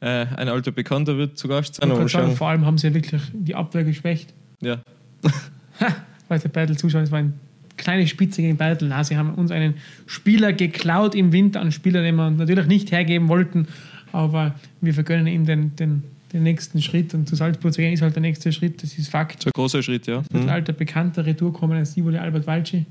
Äh, 0.00 0.26
ein 0.36 0.50
alter 0.50 0.70
Bekannter 0.70 1.16
wird 1.16 1.38
zu 1.38 1.48
Gast 1.48 1.76
sein. 1.76 1.90
Und 1.90 2.10
sagen, 2.10 2.36
vor 2.36 2.48
allem 2.48 2.66
haben 2.66 2.76
sie 2.76 2.88
ja 2.88 2.94
wirklich 2.94 3.22
die 3.32 3.54
Abwehr 3.54 3.84
geschwächt. 3.84 4.34
Ja, 4.60 4.82
Weil 6.28 6.38
der 6.38 6.48
Battle 6.50 6.76
zuschaut, 6.76 7.04
es 7.04 7.10
war 7.10 7.20
ein 7.20 7.34
kleine 7.76 8.06
Spitze 8.06 8.42
gegen 8.42 8.58
Battle. 8.58 8.88
Na, 8.88 9.02
sie 9.02 9.16
haben 9.16 9.34
uns 9.34 9.50
einen 9.50 9.74
Spieler 10.06 10.52
geklaut 10.52 11.14
im 11.14 11.32
Winter, 11.32 11.62
einen 11.62 11.72
Spieler, 11.72 12.02
den 12.02 12.16
wir 12.16 12.30
natürlich 12.30 12.66
nicht 12.66 12.92
hergeben 12.92 13.28
wollten, 13.28 13.66
aber 14.14 14.54
wir 14.80 14.94
vergönnen 14.94 15.26
ihm 15.26 15.44
den, 15.44 15.74
den, 15.76 16.04
den 16.32 16.42
nächsten 16.44 16.80
Schritt 16.80 17.12
und 17.14 17.28
zu 17.28 17.34
Salzburg 17.36 17.72
zu 17.74 17.80
gehen 17.80 17.92
ist 17.92 18.02
halt 18.02 18.14
der 18.14 18.22
nächste 18.22 18.52
Schritt, 18.52 18.82
das 18.82 18.96
ist 18.96 19.08
Fakt. 19.08 19.42
so 19.42 19.48
ein 19.48 19.52
großer 19.54 19.82
Schritt, 19.82 20.06
ja. 20.06 20.22
Ein 20.32 20.44
Mhm. 20.44 20.48
alter 20.48 20.72
bekannter 20.72 21.26
Retour 21.26 21.52
kommen 21.52 21.76
als 21.76 21.92
Sivoli 21.94 22.16
Albert 22.18 22.46
Walci. 22.46 22.86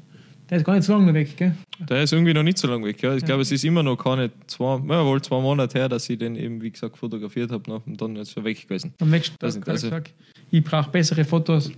Der 0.54 0.60
ist 0.60 0.66
gar 0.66 0.76
nicht 0.76 0.84
so 0.84 0.94
lange 0.94 1.12
weg, 1.16 1.36
gell? 1.36 1.56
Der 1.80 2.04
ist 2.04 2.14
irgendwie 2.14 2.32
noch 2.32 2.44
nicht 2.44 2.60
so 2.60 2.68
lange 2.68 2.86
weg. 2.86 3.02
Ja. 3.02 3.16
Ich 3.16 3.26
glaube, 3.26 3.42
es 3.42 3.52
ist 3.52 3.66
immer 3.66 3.82
noch 3.82 3.96
keine 3.96 4.30
zwei, 4.46 4.76
ja, 4.88 5.04
wohl 5.04 5.20
zwei 5.20 5.42
Monate 5.42 5.80
her, 5.80 5.90
dass 5.90 6.08
ich 6.08 6.20
den 6.20 6.36
eben, 6.36 6.62
wie 6.62 6.70
gesagt, 6.70 6.96
fotografiert 6.96 7.52
habe 7.52 7.68
noch 7.68 7.84
und 7.88 8.00
dann 8.00 8.16
ist 8.18 8.38
er 8.38 8.44
weg 8.44 8.62
gewesen. 8.62 8.94
Am 9.02 9.10
nächsten 9.10 9.36
Tag 9.40 9.56
hat 9.56 9.68
also- 9.68 9.88
gesagt, 9.88 10.14
ich 10.52 10.64
brauche 10.64 10.92
bessere 10.92 11.26
Fotos. 11.26 11.72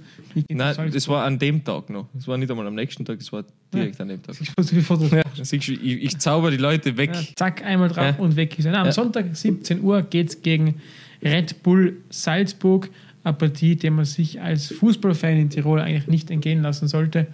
Nein, 0.50 0.92
das 0.92 1.08
war 1.08 1.24
an 1.24 1.40
dem 1.40 1.64
Tag 1.64 1.90
noch. 1.90 2.10
Das 2.14 2.28
war 2.28 2.38
nicht 2.38 2.52
einmal 2.52 2.68
am 2.68 2.76
nächsten 2.76 3.06
Tag, 3.06 3.18
das 3.18 3.32
war 3.32 3.46
direkt 3.74 4.02
an 4.02 4.10
dem 4.10 4.22
Tag. 4.22 4.36
Ich 4.42 4.50
muss 4.58 4.68
so 4.68 4.72
viele 4.72 4.82
Fotos. 4.82 5.10
Ja, 5.10 5.24
siehst 5.42 5.70
du, 5.70 5.72
ich, 5.72 6.04
ich 6.04 6.18
zauber 6.18 6.52
die 6.52 6.58
Leute 6.58 6.98
weg. 6.98 7.12
Ja, 7.14 7.22
zack, 7.38 7.64
einmal 7.64 7.88
drauf 7.88 8.16
Ja. 8.18 8.22
und 8.22 8.36
weg 8.36 8.60
ist 8.60 8.66
er. 8.66 8.74
Na, 8.74 8.80
Am 8.82 8.88
Ja. 8.88 8.92
Sonntag, 8.92 9.34
17 9.34 9.82
Uhr, 9.82 10.02
geht 10.02 10.28
es 10.28 10.42
gegen 10.42 10.82
Red 11.24 11.64
Bull 11.64 11.96
Salzburg. 12.10 12.90
Eine 13.24 13.36
Partie, 13.36 13.78
die 13.78 13.90
man 13.90 14.04
sich 14.04 14.42
als 14.42 14.68
Fußballfan 14.74 15.38
in 15.38 15.50
Tirol 15.50 15.80
eigentlich 15.80 16.08
nicht 16.08 16.30
entgehen 16.30 16.62
lassen 16.62 16.90
sollte, 16.90 17.28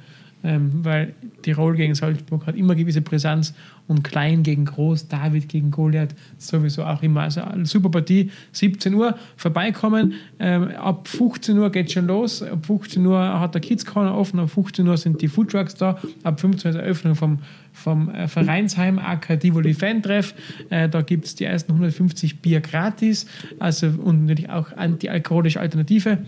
ähm, 0.43 0.83
weil 0.83 1.13
Tirol 1.41 1.75
gegen 1.75 1.95
Salzburg 1.95 2.45
hat 2.45 2.55
immer 2.55 2.75
gewisse 2.75 3.01
Brisanz 3.01 3.53
und 3.91 4.03
Klein 4.03 4.41
gegen 4.41 4.65
Groß, 4.65 5.10
David 5.10 5.50
gegen 5.50 5.69
Goliath 5.69 6.15
sowieso 6.38 6.83
auch 6.83 7.03
immer. 7.03 7.21
Also 7.21 7.41
super 7.63 7.89
Partie, 7.89 8.31
17 8.53 8.93
Uhr 8.93 9.15
vorbeikommen. 9.36 10.13
Ähm, 10.39 10.69
ab 10.71 11.07
15 11.07 11.57
Uhr 11.57 11.69
geht 11.69 11.91
schon 11.91 12.07
los. 12.07 12.41
Ab 12.41 12.65
15 12.65 13.05
Uhr 13.05 13.39
hat 13.39 13.53
der 13.53 13.62
Kids 13.62 13.86
Corner 13.86 14.15
offen, 14.15 14.39
ab 14.39 14.50
15 14.50 14.88
Uhr 14.88 14.98
sind 14.98 15.21
die 15.21 15.27
Foodtrucks 15.27 15.75
da. 15.75 16.00
Ab 16.24 16.39
15 16.39 16.71
Uhr 16.71 16.77
ist 16.77 16.81
Eröffnung 16.81 17.15
vom, 17.15 17.39
vom 17.74 18.10
äh, 18.10 18.27
Vereinsheim 18.27 18.98
AK 18.98 19.39
Tivoli 19.39 19.74
Fan-Treff. 19.74 20.33
Äh, 20.69 20.88
da 20.89 21.01
gibt 21.01 21.25
es 21.25 21.36
die 21.36 21.43
ersten 21.43 21.74
150 21.74 22.41
Bier 22.41 22.62
gratis 22.62 23.27
also, 23.60 23.88
und 23.88 24.25
natürlich 24.25 24.50
auch 24.50 24.71
antialkoholische 24.71 25.60
Alternative. 25.60 26.19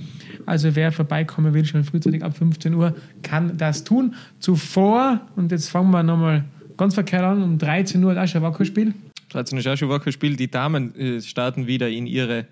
Also 0.46 0.75
wer 0.75 0.91
vorbeikommen 0.91 1.53
will, 1.53 1.65
schon 1.65 1.86
frühzeitig 1.86 2.24
ab 2.24 2.38
15 2.38 2.74
Uhr, 2.74 2.93
kann 3.22 3.58
das 3.58 3.86
tun. 3.86 4.15
Zuvor, 4.39 5.22
und 5.38 5.51
jetzt 5.51 5.70
fangen 5.70 5.91
wir 5.91 6.03
nochmal 6.03 6.43
ganz 6.77 6.94
verkehrt 6.94 7.24
an, 7.24 7.42
um 7.42 7.58
13 7.58 8.03
Uhr, 8.03 8.22
ist 8.22 8.36
ein 8.36 8.42
Wackerspiel. 8.42 8.94
13 9.30 9.58
ist 9.58 9.68
auch 9.68 9.75
schon 9.75 9.89
wacker 9.89 10.12
Spiel. 10.12 10.36
Die 10.36 10.50
Damen 10.50 10.96
äh, 10.96 11.22
starten 11.22 11.68
wieder 11.68 11.89
in 11.89 12.06
ihre, 12.06 12.46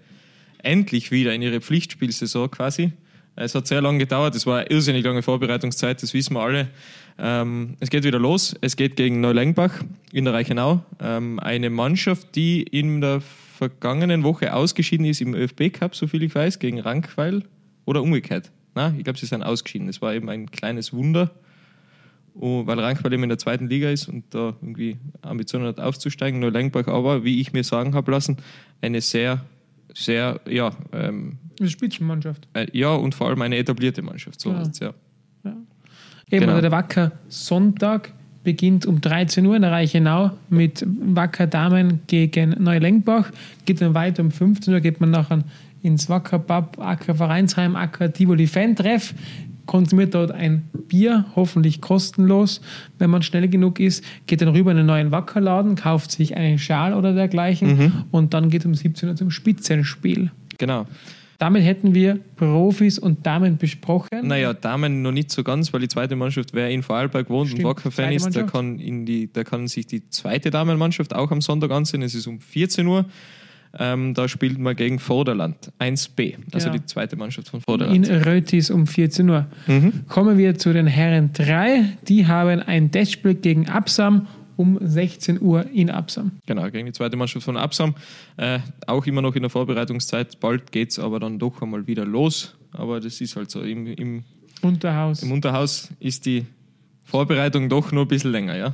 endlich 0.63 1.11
wieder 1.11 1.33
in 1.33 1.41
ihre 1.41 1.61
Pflichtspielsaison 1.61 2.49
quasi. 2.51 2.91
Es 3.35 3.55
hat 3.55 3.65
sehr 3.65 3.81
lange 3.81 3.99
gedauert, 3.99 4.35
es 4.35 4.45
war 4.45 4.59
eine 4.59 4.69
irrsinnig 4.69 5.05
lange 5.05 5.23
Vorbereitungszeit, 5.23 6.03
das 6.03 6.13
wissen 6.13 6.33
wir 6.33 6.41
alle. 6.41 6.67
Ähm, 7.17 7.77
es 7.79 7.89
geht 7.89 8.03
wieder 8.03 8.19
los, 8.19 8.55
es 8.59 8.75
geht 8.75 8.97
gegen 8.97 9.21
Neulengbach 9.21 9.71
in 10.11 10.25
der 10.25 10.33
Reichenau. 10.33 10.83
Ähm, 10.99 11.39
eine 11.39 11.69
Mannschaft, 11.69 12.35
die 12.35 12.61
in 12.61 12.99
der 12.99 13.21
vergangenen 13.21 14.23
Woche 14.23 14.53
ausgeschieden 14.53 15.05
ist 15.05 15.21
im 15.21 15.33
ÖFB-Cup, 15.33 15.95
soviel 15.95 16.23
ich 16.23 16.35
weiß, 16.35 16.59
gegen 16.59 16.79
Rankweil 16.79 17.43
oder 17.85 18.01
umgekehrt. 18.01 18.51
Na, 18.75 18.93
ich 18.97 19.03
glaube, 19.03 19.19
sie 19.19 19.25
sind 19.25 19.43
ausgeschieden. 19.43 19.87
Es 19.87 20.01
war 20.01 20.13
eben 20.13 20.29
ein 20.29 20.51
kleines 20.51 20.93
Wunder. 20.93 21.31
Weil 22.33 22.79
Rankweil 22.79 23.11
eben 23.13 23.23
in 23.23 23.29
der 23.29 23.37
zweiten 23.37 23.67
Liga 23.67 23.89
ist 23.89 24.07
und 24.07 24.23
da 24.31 24.55
irgendwie 24.61 24.97
Ambitionen 25.21 25.65
hat 25.67 25.79
aufzusteigen. 25.79 26.39
Nur 26.39 26.51
Lengbach 26.51 26.87
aber, 26.87 27.23
wie 27.23 27.41
ich 27.41 27.51
mir 27.53 27.63
sagen 27.63 27.93
habe 27.93 28.11
lassen, 28.11 28.37
eine 28.81 29.01
sehr, 29.01 29.43
sehr, 29.93 30.39
ja, 30.49 30.71
ähm, 30.93 31.37
ist 31.59 31.71
Spitzenmannschaft. 31.73 32.47
äh, 32.53 32.67
ja 32.71 32.93
und 32.93 33.13
vor 33.15 33.27
allem 33.27 33.41
eine 33.41 33.57
etablierte 33.57 34.01
Mannschaft. 34.01 34.39
So 34.39 34.51
Ja. 34.51 34.59
heißt's, 34.59 34.79
ja. 34.79 34.93
Eben, 35.43 35.59
Genau. 36.29 36.51
also 36.53 36.61
der 36.61 36.71
Wacker 36.71 37.11
Sonntag 37.27 38.13
beginnt 38.43 38.85
um 38.85 39.01
13 39.01 39.45
Uhr 39.45 39.55
in 39.57 39.61
der 39.63 39.71
Reichenau 39.71 40.31
mit 40.49 40.83
Wacker 40.87 41.45
Damen 41.45 41.99
gegen 42.07 42.51
Neulengbach. 42.63 43.29
Geht 43.65 43.81
dann 43.81 43.93
weiter 43.93 44.23
um 44.23 44.31
15 44.31 44.73
Uhr, 44.73 44.79
geht 44.79 45.01
man 45.01 45.11
nachher 45.11 45.43
ins 45.83 46.07
Wacker 46.09 46.39
Pub, 46.39 46.79
Acker 46.79 47.15
Vereinsheim, 47.15 47.75
Acker 47.75 48.11
Tivoli 48.13 48.47
Fan-Treff. 48.47 49.13
Konsumiert 49.65 50.13
dort 50.13 50.31
ein 50.31 50.63
Bier, 50.87 51.25
hoffentlich 51.35 51.81
kostenlos, 51.81 52.61
wenn 52.97 53.09
man 53.09 53.21
schnell 53.21 53.47
genug 53.47 53.79
ist. 53.79 54.03
Geht 54.27 54.41
dann 54.41 54.49
rüber 54.49 54.71
in 54.71 54.77
einen 54.77 54.87
neuen 54.87 55.11
Wackerladen, 55.11 55.75
kauft 55.75 56.11
sich 56.11 56.35
einen 56.35 56.59
Schal 56.59 56.93
oder 56.93 57.13
dergleichen 57.13 57.77
Mhm. 57.77 57.91
und 58.11 58.33
dann 58.33 58.49
geht 58.49 58.65
um 58.65 58.73
17 58.75 59.09
Uhr 59.09 59.15
zum 59.15 59.31
Spitzenspiel. 59.31 60.31
Genau. 60.57 60.85
Damit 61.37 61.63
hätten 61.63 61.95
wir 61.95 62.19
Profis 62.35 62.99
und 62.99 63.25
Damen 63.25 63.57
besprochen. 63.57 64.09
Naja, 64.21 64.53
Damen 64.53 65.01
noch 65.01 65.11
nicht 65.11 65.31
so 65.31 65.43
ganz, 65.43 65.73
weil 65.73 65.79
die 65.79 65.87
zweite 65.87 66.15
Mannschaft, 66.15 66.53
wer 66.53 66.69
in 66.69 66.83
Vorarlberg 66.83 67.31
wohnt 67.31 67.49
Stimmt, 67.49 67.65
und 67.65 67.69
Wacker-Fan 67.71 68.13
ist, 68.13 68.35
der 68.35 68.45
kann, 68.45 68.77
in 68.77 69.07
die, 69.07 69.25
der 69.25 69.43
kann 69.43 69.67
sich 69.67 69.87
die 69.87 70.07
zweite 70.09 70.51
Damenmannschaft 70.51 71.15
auch 71.15 71.31
am 71.31 71.41
Sonntag 71.41 71.71
ansehen. 71.71 72.03
Es 72.03 72.13
ist 72.13 72.27
um 72.27 72.39
14 72.39 72.85
Uhr. 72.85 73.05
Ähm, 73.79 74.13
da 74.13 74.27
spielt 74.27 74.59
man 74.59 74.75
gegen 74.75 74.99
Vorderland 74.99 75.71
1b, 75.79 76.35
also 76.51 76.67
Ja. 76.67 76.73
die 76.73 76.85
zweite 76.85 77.15
Mannschaft 77.15 77.47
von 77.49 77.59
in 77.59 77.63
Vorderland. 77.63 78.09
Rötis 78.25 78.69
um 78.69 78.85
14 78.85 79.29
Uhr. 79.29 79.45
Mhm. 79.67 80.05
Kommen 80.07 80.37
wir 80.37 80.57
zu 80.57 80.73
den 80.73 80.87
Herren 80.87 81.31
3. 81.33 81.97
Die 82.07 82.27
haben 82.27 82.59
ein 82.59 82.91
Testspiel 82.91 83.35
gegen 83.35 83.69
Absam 83.69 84.27
um 84.57 84.77
16 84.81 85.41
Uhr 85.41 85.65
in 85.73 85.89
Absam. 85.89 86.31
Genau, 86.45 86.69
gegen 86.69 86.85
die 86.85 86.91
zweite 86.91 87.15
Mannschaft 87.15 87.45
von 87.45 87.55
Absam. 87.57 87.95
Äh, 88.37 88.59
auch 88.87 89.05
immer 89.07 89.21
noch 89.21 89.35
in 89.35 89.41
der 89.43 89.49
Vorbereitungszeit. 89.49 90.39
Bald 90.41 90.71
geht 90.71 90.91
es 90.91 90.99
aber 90.99 91.19
dann 91.19 91.39
doch 91.39 91.61
einmal 91.61 91.87
wieder 91.87 92.05
los. 92.05 92.55
Aber 92.73 92.99
das 92.99 93.21
ist 93.21 93.35
halt 93.37 93.49
so. 93.49 93.61
Im, 93.61 93.87
im, 93.87 94.23
Unterhaus. 94.61 95.23
im 95.23 95.31
Unterhaus 95.31 95.89
ist 95.99 96.25
die 96.25 96.45
Vorbereitung 97.05 97.69
doch 97.69 97.91
nur 97.91 98.03
ein 98.05 98.07
bisschen 98.07 98.31
länger, 98.31 98.55
ja. 98.57 98.73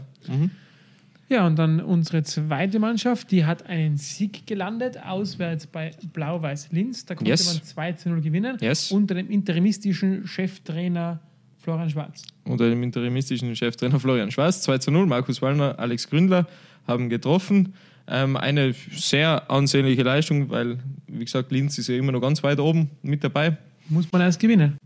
Ja, 1.30 1.46
und 1.46 1.58
dann 1.60 1.82
unsere 1.82 2.24
zweite 2.24 2.80
Mannschaft, 2.80 3.32
die 3.32 3.44
hat 3.46 3.66
einen 3.66 3.98
Sieg 3.98 4.48
gelandet, 4.48 4.98
auswärts 5.04 5.68
bei 5.68 5.92
Blau-Weiß 6.14 6.70
Linz. 6.72 7.06
Da 7.06 7.16
konnte 7.16 7.30
Yes. 7.32 7.54
man 7.54 7.64
2 7.64 7.92
zu 7.94 8.10
0 8.10 8.22
gewinnen. 8.22 8.58
Yes. 8.62 8.92
Unter 8.92 9.14
dem 9.16 9.30
interimistischen 9.30 10.26
Cheftrainer 10.26 11.20
Florian 11.58 11.90
Schwarz. 11.90 12.24
Unter 12.46 12.70
dem 12.70 12.82
interimistischen 12.82 13.54
Cheftrainer 13.58 14.00
Florian 14.00 14.32
Schwarz. 14.32 14.62
2 14.62 14.78
zu 14.78 14.90
0. 14.92 15.06
Markus 15.06 15.42
Wallner, 15.42 15.78
Alex 15.78 16.10
Gründler 16.10 16.48
haben 16.88 17.10
getroffen. 17.10 17.74
Ähm, 18.08 18.38
eine 18.38 18.74
sehr 18.94 19.52
ansehnliche 19.52 20.04
Leistung, 20.04 20.50
weil, 20.50 20.80
wie 21.08 21.26
gesagt, 21.26 21.52
Linz 21.52 21.78
ist 21.78 21.90
ja 21.90 21.98
immer 21.98 22.14
noch 22.14 22.22
ganz 22.22 22.42
weit 22.42 22.58
oben 22.62 22.90
mit 23.02 23.22
dabei. 23.22 23.58
Muss 23.90 24.10
man 24.14 24.22
erst 24.22 24.40
gewinnen. 24.40 24.78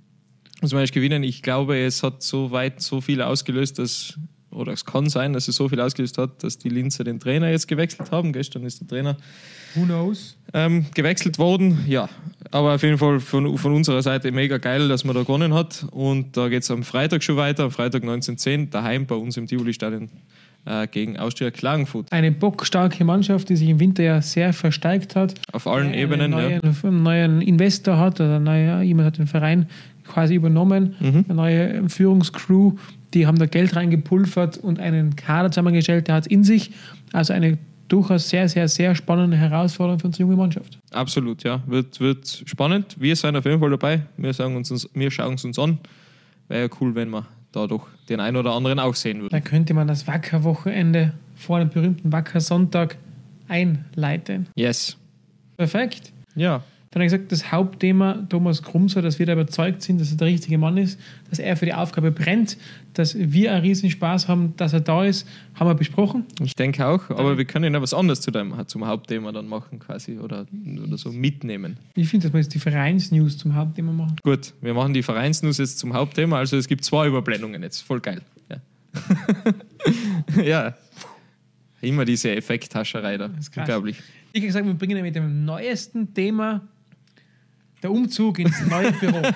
muss 0.59 0.71
man 0.73 0.81
erst 0.81 0.93
gewinnen. 0.93 1.21
Ich 1.23 1.43
glaube, 1.43 1.77
es 1.77 2.01
hat 2.01 2.23
so 2.23 2.49
weit 2.49 2.81
so 2.81 2.99
viel 2.99 3.21
ausgelöst, 3.21 3.77
dass, 3.77 4.17
oder 4.51 4.73
es 4.73 4.85
kann 4.85 5.09
sein, 5.09 5.33
dass 5.33 5.47
es 5.47 5.55
so 5.55 5.67
viel 5.69 5.79
ausgelöst 5.79 6.17
hat, 6.17 6.43
dass 6.43 6.57
die 6.57 6.69
Linzer 6.69 7.03
den 7.03 7.19
Trainer 7.19 7.49
jetzt 7.49 7.67
gewechselt 7.67 8.11
haben. 8.11 8.33
Gestern 8.33 8.63
ist 8.65 8.81
der 8.81 8.87
Trainer 8.87 9.17
Who 9.75 9.85
knows? 9.85 10.37
ähm, 10.53 10.85
gewechselt 10.93 11.39
worden. 11.39 11.85
Ja, 11.87 12.09
aber 12.51 12.75
auf 12.75 12.83
jeden 12.83 12.97
Fall 12.97 13.19
von, 13.19 13.57
von 13.57 13.73
unserer 13.73 14.01
Seite 14.01 14.31
mega 14.31 14.57
geil, 14.57 14.87
dass 14.89 15.03
man 15.05 15.15
da 15.15 15.21
gewonnen 15.21 15.53
hat. 15.53 15.85
Und 15.91 16.35
da 16.35 16.49
geht 16.49 16.63
es 16.63 16.71
am 16.71 16.83
Freitag 16.83 17.23
schon 17.23 17.37
weiter, 17.37 17.63
am 17.63 17.71
Freitag 17.71 18.03
19.10 18.03 18.69
daheim 18.69 19.05
bei 19.05 19.15
uns 19.15 19.37
im 19.37 19.47
Tivoli-Stadion 19.47 20.09
äh, 20.65 20.85
gegen 20.87 21.17
Austria 21.17 21.49
Klagenfurt. 21.51 22.11
Eine 22.11 22.31
bockstarke 22.31 23.03
Mannschaft, 23.05 23.47
die 23.49 23.55
sich 23.55 23.69
im 23.69 23.79
Winter 23.79 24.03
ja 24.03 24.21
sehr 24.21 24.51
versteigt 24.53 25.15
hat. 25.15 25.33
Auf 25.53 25.65
allen 25.65 25.93
Ebenen. 25.93 26.33
einen 26.33 26.51
Ja. 26.51 26.59
neuen, 26.61 26.75
einen 26.83 27.03
neuen 27.03 27.41
Investor 27.41 27.97
hat 27.97 28.19
oder 28.19 28.39
naja, 28.39 28.81
jemand 28.81 29.07
hat 29.07 29.17
den 29.17 29.27
Verein 29.27 29.67
quasi 30.07 30.35
übernommen, 30.35 30.95
Mhm. 30.99 31.25
eine 31.27 31.33
neue 31.35 31.89
Führungscrew, 31.89 32.73
Die 33.13 33.27
haben 33.27 33.37
da 33.37 33.45
Geld 33.45 33.75
reingepulvert 33.75 34.57
und 34.57 34.79
einen 34.79 35.17
Kader 35.17 35.51
zusammengestellt, 35.51 36.07
der 36.07 36.15
hat 36.15 36.23
es 36.23 36.27
in 36.31 36.45
sich. 36.45 36.71
Also 37.11 37.33
eine 37.33 37.57
durchaus 37.89 38.29
sehr, 38.29 38.47
sehr, 38.47 38.69
sehr 38.69 38.95
spannende 38.95 39.35
Herausforderung 39.35 39.99
für 39.99 40.07
unsere 40.07 40.23
junge 40.23 40.37
Mannschaft. 40.37 40.77
Absolut, 40.93 41.43
ja. 41.43 41.61
Wird, 41.67 41.99
wird 41.99 42.43
spannend. 42.45 42.95
Wir 42.97 43.17
sind 43.17 43.35
auf 43.35 43.43
jeden 43.43 43.59
Fall 43.59 43.69
dabei. 43.71 44.03
Wir, 44.15 44.33
sagen 44.33 44.55
uns, 44.55 44.89
wir 44.93 45.11
schauen 45.11 45.33
es 45.33 45.43
uns 45.43 45.59
an. 45.59 45.77
Wäre 46.47 46.61
ja 46.63 46.69
cool, 46.79 46.95
wenn 46.95 47.09
wir 47.09 47.25
da 47.51 47.67
doch 47.67 47.85
den 48.07 48.21
einen 48.21 48.37
oder 48.37 48.53
anderen 48.53 48.79
auch 48.79 48.95
sehen 48.95 49.17
würden. 49.19 49.31
Da 49.31 49.41
könnte 49.41 49.73
man 49.73 49.89
das 49.89 50.07
Wacker-Wochenende 50.07 51.11
vor 51.35 51.59
dem 51.59 51.67
berühmten 51.67 52.13
Wacker-Sonntag 52.13 52.95
einleiten. 53.49 54.47
Yes. 54.55 54.95
Perfekt. 55.57 56.13
Ja. 56.35 56.63
Dann 56.91 56.99
habe 56.99 57.05
ich 57.05 57.13
gesagt, 57.13 57.31
das 57.31 57.53
Hauptthema 57.53 58.27
Thomas 58.27 58.63
Krumser, 58.63 59.01
dass 59.01 59.17
wir 59.17 59.25
da 59.25 59.31
überzeugt 59.31 59.81
sind, 59.81 60.01
dass 60.01 60.11
er 60.11 60.17
der 60.17 60.27
richtige 60.27 60.57
Mann 60.57 60.75
ist, 60.75 60.99
dass 61.29 61.39
er 61.39 61.55
für 61.55 61.65
die 61.65 61.73
Aufgabe 61.73 62.11
brennt, 62.11 62.57
dass 62.93 63.17
wir 63.17 63.53
einen 63.53 63.61
riesen 63.61 63.89
Spaß 63.89 64.27
haben, 64.27 64.53
dass 64.57 64.73
er 64.73 64.81
da 64.81 65.05
ist, 65.05 65.25
haben 65.55 65.67
wir 65.67 65.75
besprochen. 65.75 66.25
Ich 66.43 66.53
denke 66.53 66.85
auch, 66.85 67.09
aber 67.09 67.37
wir 67.37 67.45
können 67.45 67.73
ja 67.73 67.81
was 67.81 67.93
anderes 67.93 68.19
zu 68.19 68.29
deinem, 68.29 68.67
zum 68.67 68.85
Hauptthema 68.85 69.31
dann 69.31 69.47
machen 69.47 69.79
quasi 69.79 70.17
oder, 70.17 70.45
oder 70.85 70.97
so 70.97 71.13
mitnehmen. 71.13 71.77
Ich 71.95 72.09
finde, 72.09 72.27
dass 72.27 72.33
wir 72.33 72.41
jetzt 72.41 72.53
die 72.53 72.59
Vereinsnews 72.59 73.37
zum 73.37 73.55
Hauptthema 73.55 73.93
machen. 73.93 74.17
Gut, 74.21 74.53
wir 74.59 74.73
machen 74.73 74.93
die 74.93 75.03
Vereinsnews 75.03 75.59
jetzt 75.59 75.79
zum 75.79 75.93
Hauptthema, 75.93 76.39
also 76.39 76.57
es 76.57 76.67
gibt 76.67 76.83
zwei 76.83 77.07
Überblendungen 77.07 77.63
jetzt, 77.63 77.79
voll 77.79 78.01
geil. 78.01 78.21
Ja. 78.49 80.43
ja. 80.43 80.75
Immer 81.79 82.03
diese 82.03 82.35
Effekthascherei 82.35 83.17
da, 83.17 83.29
ist 83.39 83.55
unglaublich. 83.57 83.97
Ich 84.33 84.41
habe 84.41 84.47
gesagt, 84.47 84.65
wir 84.65 84.73
bringen 84.73 85.01
mit 85.01 85.15
dem 85.15 85.45
neuesten 85.45 86.13
Thema 86.13 86.61
der 87.83 87.91
Umzug 87.91 88.39
ins 88.39 88.55
neue 88.69 88.91
Büro. 88.93 89.21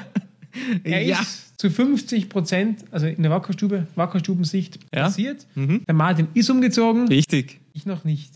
Er 0.85 1.01
Ja. 1.01 1.19
ist 1.19 1.59
zu 1.59 1.69
50 1.69 2.29
Prozent, 2.29 2.85
also 2.89 3.07
in 3.07 3.21
der 3.21 3.29
Wackerstube, 3.31 3.87
Wackerstubensicht 3.95 4.79
Ja. 4.93 5.03
passiert. 5.03 5.45
Mhm. 5.55 5.81
Der 5.85 5.93
Martin 5.95 6.27
ist 6.33 6.49
umgezogen, 6.49 7.09
Richtig. 7.09 7.59
ich 7.73 7.85
noch 7.85 8.05
nicht. 8.05 8.31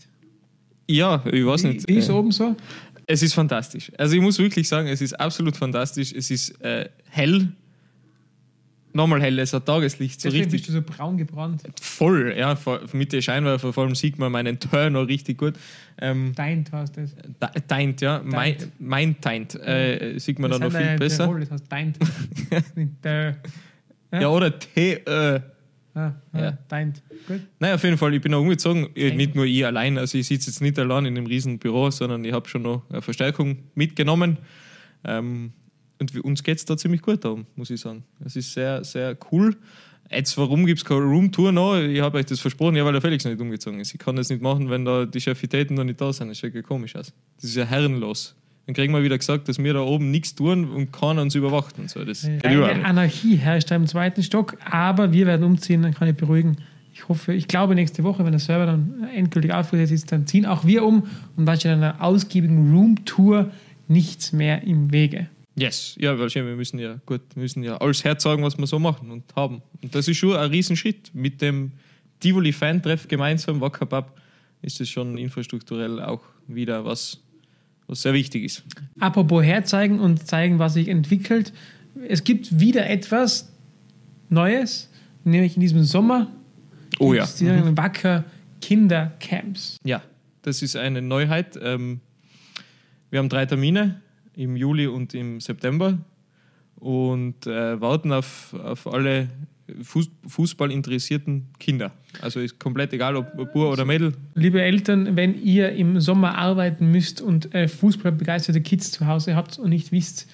Ja, 0.86 1.24
ich 1.32 1.46
weiß 1.46 1.64
nicht. 1.64 1.88
wie 1.88 1.94
ist 1.94 2.08
Äh, 2.10 2.12
oben 2.12 2.30
so? 2.30 2.56
Es 3.06 3.22
ist 3.22 3.32
fantastisch. 3.32 3.90
Also 3.96 4.16
ich 4.16 4.20
muss 4.22 4.38
wirklich 4.38 4.68
sagen, 4.68 4.86
es 4.88 5.00
ist 5.00 5.18
absolut 5.18 5.56
fantastisch. 5.56 6.12
Es 6.12 6.30
ist 6.30 6.60
äh, 6.60 6.88
hell. 7.08 7.48
Nochmal 8.92 9.22
hell, 9.22 9.38
es 9.38 9.52
hat 9.52 9.66
Tageslicht, 9.66 10.20
so 10.20 10.28
Deswegen 10.28 10.44
richtig 10.50 10.66
bist 10.66 10.68
du 10.68 10.72
so 10.72 10.82
braun 10.82 11.16
gebrannt. 11.16 11.62
voll. 11.80 12.34
Ja, 12.36 12.56
vor- 12.56 12.80
mit 12.92 13.12
den 13.12 13.22
Scheinwerfer 13.22 13.72
vor 13.72 13.84
allem 13.84 13.94
sieht 13.94 14.18
man 14.18 14.32
meinen 14.32 14.58
Turn 14.58 14.94
noch 14.94 15.06
richtig 15.06 15.38
gut. 15.38 15.54
Ähm, 16.00 16.32
Deint 16.34 16.72
heißt 16.72 16.96
das. 16.96 17.14
Deint, 17.68 18.00
ja. 18.00 18.20
Mein, 18.24 18.56
mein 18.80 19.16
Deint. 19.20 19.54
Äh, 19.54 20.18
sieht 20.18 20.38
man 20.40 20.50
da 20.50 20.58
noch 20.58 20.72
Das 20.72 20.82
viel 20.82 20.96
besser. 20.98 21.24
Tirol, 21.26 21.40
das 21.40 21.50
heißt 21.52 21.70
Deint. 21.72 21.98
Nicht 22.74 23.04
der- 23.04 23.36
Ja, 24.12 24.28
oder 24.28 24.58
T. 24.58 24.92
Äh. 24.94 25.40
ah, 25.94 26.12
ah, 26.32 26.40
Ja. 26.40 26.58
Deint. 26.68 27.02
Gut. 27.28 27.40
Naja, 27.60 27.74
auf 27.76 27.84
jeden 27.84 27.96
Fall, 27.98 28.12
ich 28.14 28.20
bin 28.22 28.34
auch 28.34 28.40
umgezogen. 28.40 28.88
Äh, 28.96 29.14
Nicht 29.14 29.36
nur 29.36 29.44
ich 29.44 29.64
allein, 29.64 29.98
also 29.98 30.18
ich 30.18 30.26
sitze 30.26 30.50
jetzt 30.50 30.60
nicht 30.62 30.78
allein 30.80 31.06
in 31.06 31.16
einem 31.16 31.26
riesen 31.26 31.58
Büro, 31.60 31.90
sondern 31.90 32.24
ich 32.24 32.32
habe 32.32 32.48
schon 32.48 32.62
noch 32.62 32.82
eine 32.90 33.02
Verstärkung 33.02 33.58
mitgenommen. 33.76 34.38
Ähm, 35.04 35.52
und 36.00 36.24
uns 36.24 36.42
geht 36.42 36.58
es 36.58 36.64
da 36.64 36.76
ziemlich 36.76 37.02
gut 37.02 37.24
darum, 37.24 37.46
muss 37.56 37.70
ich 37.70 37.80
sagen. 37.80 38.04
Es 38.24 38.34
ist 38.36 38.52
sehr, 38.52 38.82
sehr 38.84 39.16
cool. 39.30 39.56
Jetzt, 40.10 40.36
warum 40.36 40.66
gibt 40.66 40.80
es 40.80 40.84
keine 40.84 41.02
Roomtour 41.02 41.52
noch? 41.52 41.76
Ich 41.76 42.00
habe 42.00 42.18
euch 42.18 42.26
das 42.26 42.40
versprochen, 42.40 42.74
ja, 42.74 42.84
weil 42.84 42.92
der 42.92 43.00
Felix 43.00 43.24
noch 43.24 43.30
nicht 43.30 43.40
umgezogen 43.40 43.78
ist. 43.78 43.94
Ich 43.94 44.00
kann 44.00 44.16
das 44.16 44.28
nicht 44.28 44.42
machen, 44.42 44.68
wenn 44.68 44.84
da 44.84 45.06
die 45.06 45.20
Chefitäten 45.20 45.76
noch 45.76 45.84
nicht 45.84 46.00
da 46.00 46.12
sind. 46.12 46.28
Das 46.28 46.38
schaut 46.38 46.54
ja 46.54 46.62
komisch 46.62 46.96
aus. 46.96 47.12
Das 47.36 47.44
ist 47.44 47.54
ja 47.54 47.64
herrenlos. 47.64 48.34
Dann 48.66 48.74
kriegen 48.74 48.92
wir 48.92 49.02
wieder 49.02 49.18
gesagt, 49.18 49.48
dass 49.48 49.58
wir 49.58 49.72
da 49.72 49.80
oben 49.80 50.10
nichts 50.10 50.34
tun 50.34 50.70
und 50.70 50.92
keiner 50.92 51.22
uns 51.22 51.34
überwacht 51.34 51.78
und 51.78 51.90
so. 51.90 52.04
Das 52.04 52.24
überhaupt 52.24 52.44
Eine. 52.44 52.84
Anarchie 52.84 53.36
herrscht 53.36 53.70
da 53.70 53.76
im 53.76 53.86
zweiten 53.86 54.22
Stock, 54.22 54.56
aber 54.64 55.12
wir 55.12 55.26
werden 55.26 55.44
umziehen, 55.44 55.82
dann 55.82 55.94
kann 55.94 56.08
ich 56.08 56.16
beruhigen. 56.16 56.56
Ich 56.92 57.08
hoffe, 57.08 57.32
ich 57.32 57.46
glaube 57.46 57.74
nächste 57.74 58.02
Woche, 58.02 58.24
wenn 58.24 58.32
der 58.32 58.40
Server 58.40 58.66
dann 58.66 59.08
endgültig 59.14 59.52
aufgesetzt 59.52 59.92
ist, 59.92 60.12
dann 60.12 60.26
ziehen 60.26 60.44
auch 60.44 60.64
wir 60.64 60.84
um 60.84 61.04
und 61.36 61.46
dann 61.46 61.56
steht 61.56 61.72
einer 61.72 62.02
ausgiebigen 62.02 62.74
Roomtour 62.74 63.50
nichts 63.86 64.32
mehr 64.32 64.62
im 64.62 64.92
Wege. 64.92 65.28
Yes, 65.60 65.94
ja, 65.98 66.18
weil 66.18 66.34
wir 66.34 66.56
müssen 66.56 66.78
ja 66.78 66.98
gut, 67.04 67.20
wir 67.34 67.42
müssen 67.42 67.62
ja 67.62 67.76
alles 67.76 68.02
herzeigen, 68.02 68.42
was 68.42 68.56
wir 68.56 68.66
so 68.66 68.78
machen 68.78 69.10
und 69.10 69.24
haben. 69.36 69.60
Und 69.82 69.94
das 69.94 70.08
ist 70.08 70.16
schon 70.16 70.34
ein 70.34 70.50
Riesenschritt. 70.50 71.10
Mit 71.14 71.42
dem 71.42 71.72
Tivoli 72.18 72.52
Fan-Treff 72.52 73.08
gemeinsam, 73.08 73.60
Wackerbab, 73.60 74.18
ist 74.62 74.80
das 74.80 74.88
schon 74.88 75.18
infrastrukturell 75.18 76.00
auch 76.00 76.22
wieder 76.46 76.86
was, 76.86 77.20
was 77.86 78.00
sehr 78.00 78.14
wichtig 78.14 78.44
ist. 78.44 78.64
Apropos 79.00 79.44
herzeigen 79.44 80.00
und 80.00 80.26
zeigen, 80.26 80.58
was 80.58 80.74
sich 80.74 80.88
entwickelt. 80.88 81.52
Es 82.08 82.24
gibt 82.24 82.58
wieder 82.58 82.88
etwas 82.88 83.52
Neues, 84.30 84.88
nämlich 85.24 85.56
in 85.56 85.60
diesem 85.60 85.84
Sommer. 85.84 86.30
Oh 86.98 87.12
ja. 87.12 87.28
mhm. 87.40 87.76
Wacker 87.76 88.24
Kindercamps. 88.62 89.76
Ja, 89.84 90.02
das 90.40 90.62
ist 90.62 90.74
eine 90.76 91.02
Neuheit. 91.02 91.58
Ähm, 91.62 92.00
wir 93.10 93.18
haben 93.18 93.28
drei 93.28 93.44
Termine 93.44 94.00
im 94.40 94.56
Juli 94.56 94.86
und 94.86 95.14
im 95.14 95.40
September 95.40 95.98
und 96.76 97.46
äh, 97.46 97.80
warten 97.80 98.12
auf, 98.12 98.54
auf 98.54 98.86
alle 98.86 99.28
Fuß, 99.82 100.10
Fußball 100.26 100.72
interessierten 100.72 101.48
Kinder. 101.58 101.92
Also 102.22 102.40
ist 102.40 102.58
komplett 102.58 102.92
egal, 102.92 103.16
ob 103.16 103.52
Bur 103.52 103.70
oder 103.70 103.84
Mädel. 103.84 104.14
Liebe 104.34 104.62
Eltern, 104.62 105.14
wenn 105.14 105.40
ihr 105.40 105.72
im 105.72 106.00
Sommer 106.00 106.36
arbeiten 106.38 106.90
müsst 106.90 107.20
und 107.20 107.54
äh, 107.54 107.68
fußballbegeisterte 107.68 108.62
Kids 108.62 108.90
zu 108.90 109.06
Hause 109.06 109.36
habt 109.36 109.58
und 109.58 109.68
nicht 109.68 109.92
wisst, 109.92 110.28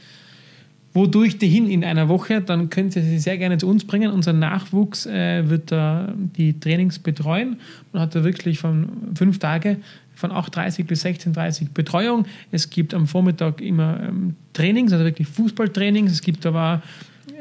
wodurch 0.95 1.37
die 1.37 1.49
hin 1.49 1.69
in 1.69 1.85
einer 1.85 2.09
Woche, 2.09 2.41
dann 2.41 2.71
könnt 2.71 2.97
ihr 2.97 3.03
sie 3.03 3.19
sehr 3.19 3.37
gerne 3.37 3.59
zu 3.59 3.69
uns 3.69 3.85
bringen. 3.87 4.11
Unser 4.13 4.33
Nachwuchs 4.33 5.05
äh, 5.05 5.51
wird 5.51 5.71
da 5.73 6.15
die 6.17 6.59
Trainings 6.59 6.99
betreuen. 6.99 7.61
Man 7.93 8.03
hat 8.03 8.15
da 8.15 8.25
wirklich 8.25 8.59
von 8.59 8.89
fünf 9.15 9.39
Tage 9.39 9.79
von 10.17 10.33
8.30 10.33 10.85
bis 10.87 11.05
16.30 11.05 11.69
Betreuung. 11.73 12.25
Es 12.51 12.69
gibt 12.71 12.93
am 12.95 13.07
Vormittag 13.07 13.61
immer 13.61 14.01
ähm, 14.03 14.35
Trainings, 14.55 14.93
also 14.93 15.05
wirklich 15.05 15.29
Fußballtrainings. 15.29 16.11
Es 16.11 16.21
gibt 16.23 16.45
aber 16.47 16.83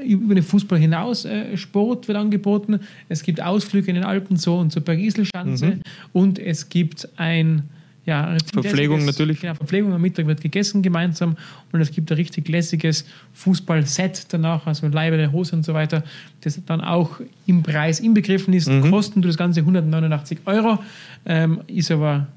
über 0.06 0.36
den 0.36 0.44
Fußball 0.44 0.78
hinaus 0.78 1.26
äh, 1.26 1.56
Sport 1.58 2.08
wird 2.08 2.18
angeboten. 2.18 2.80
Es 3.10 3.24
gibt 3.24 3.42
Ausflüge 3.42 3.88
in 3.90 3.96
den 3.96 4.04
Alpen 4.04 4.36
so 4.38 4.58
und 4.60 4.72
zur 4.72 4.84
Bergiselschanze 4.84 5.66
Mhm. 5.68 5.82
und 6.14 6.38
es 6.38 6.70
gibt 6.70 7.08
ein 7.16 7.64
ja, 8.06 8.38
Verpflegung 8.54 9.00
lässiges- 9.00 9.06
natürlich. 9.06 9.40
Genau, 9.42 9.56
Verpflegung 9.56 9.92
am 9.94 10.02
Mittag 10.02 10.28
wird 10.28 10.40
gegessen 10.42 10.84
gemeinsam 10.84 11.38
und 11.72 11.82
es 11.82 11.90
gibt 11.92 12.12
ein 12.12 12.16
richtig 12.18 12.48
lässiges 12.50 13.04
Fußballset 13.34 14.26
danach, 14.30 14.68
also 14.68 14.88
Leibe, 14.88 15.32
Hose 15.32 15.56
und 15.56 15.64
so 15.66 15.74
weiter, 15.74 16.04
das 16.42 16.60
dann 16.66 16.82
auch 16.82 17.20
im 17.48 17.64
Preis 17.64 18.00
inbegriffen 18.00 18.54
ist. 18.54 18.68
Mhm. 18.70 18.92
Kosten 18.92 19.22
tut 19.22 19.30
das 19.30 19.38
Ganze 19.38 19.62
189 19.62 20.40
Euro, 20.46 20.80
ähm, 21.26 21.62
ist 21.68 21.90
aber 21.90 22.28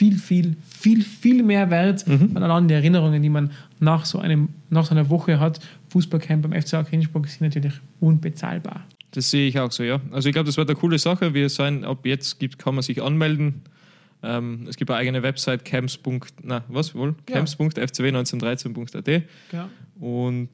viel, 0.00 0.16
viel, 0.16 0.56
viel, 0.66 1.02
viel 1.02 1.42
mehr 1.42 1.68
wert 1.68 2.06
Mhm. 2.08 2.34
an 2.34 2.42
allein 2.42 2.68
die 2.68 2.72
Erinnerungen, 2.74 3.22
die 3.22 3.28
man 3.28 3.50
nach 3.80 4.06
so, 4.06 4.18
einem, 4.18 4.48
nach 4.70 4.86
so 4.86 4.92
einer 4.92 5.10
Woche 5.10 5.38
hat. 5.38 5.60
Fußballcamp 5.90 6.48
beim 6.48 6.54
FC 6.62 6.90
Innsbruck 6.90 7.28
sind 7.28 7.42
natürlich 7.42 7.74
unbezahlbar. 8.00 8.86
Das 9.10 9.30
sehe 9.30 9.46
ich 9.46 9.58
auch 9.58 9.70
so, 9.70 9.82
ja. 9.82 10.00
Also 10.10 10.30
ich 10.30 10.32
glaube, 10.32 10.46
das 10.46 10.56
wird 10.56 10.70
eine 10.70 10.78
coole 10.78 10.98
Sache. 10.98 11.34
Wir 11.34 11.50
sein, 11.50 11.84
ab 11.84 12.06
jetzt 12.06 12.38
gibt, 12.40 12.58
kann 12.58 12.74
man 12.74 12.82
sich 12.82 13.02
anmelden. 13.02 13.60
Ähm, 14.22 14.64
es 14.70 14.76
gibt 14.76 14.90
eine 14.90 14.98
eigene 15.00 15.22
Website, 15.22 15.66
camps. 15.66 15.98
Na, 16.42 16.64
was 16.68 16.94
wohl? 16.94 17.14
Ja. 17.28 17.36
camps.fcw1913.at. 17.36 19.22
Ja. 19.52 19.68
Und 19.98 20.48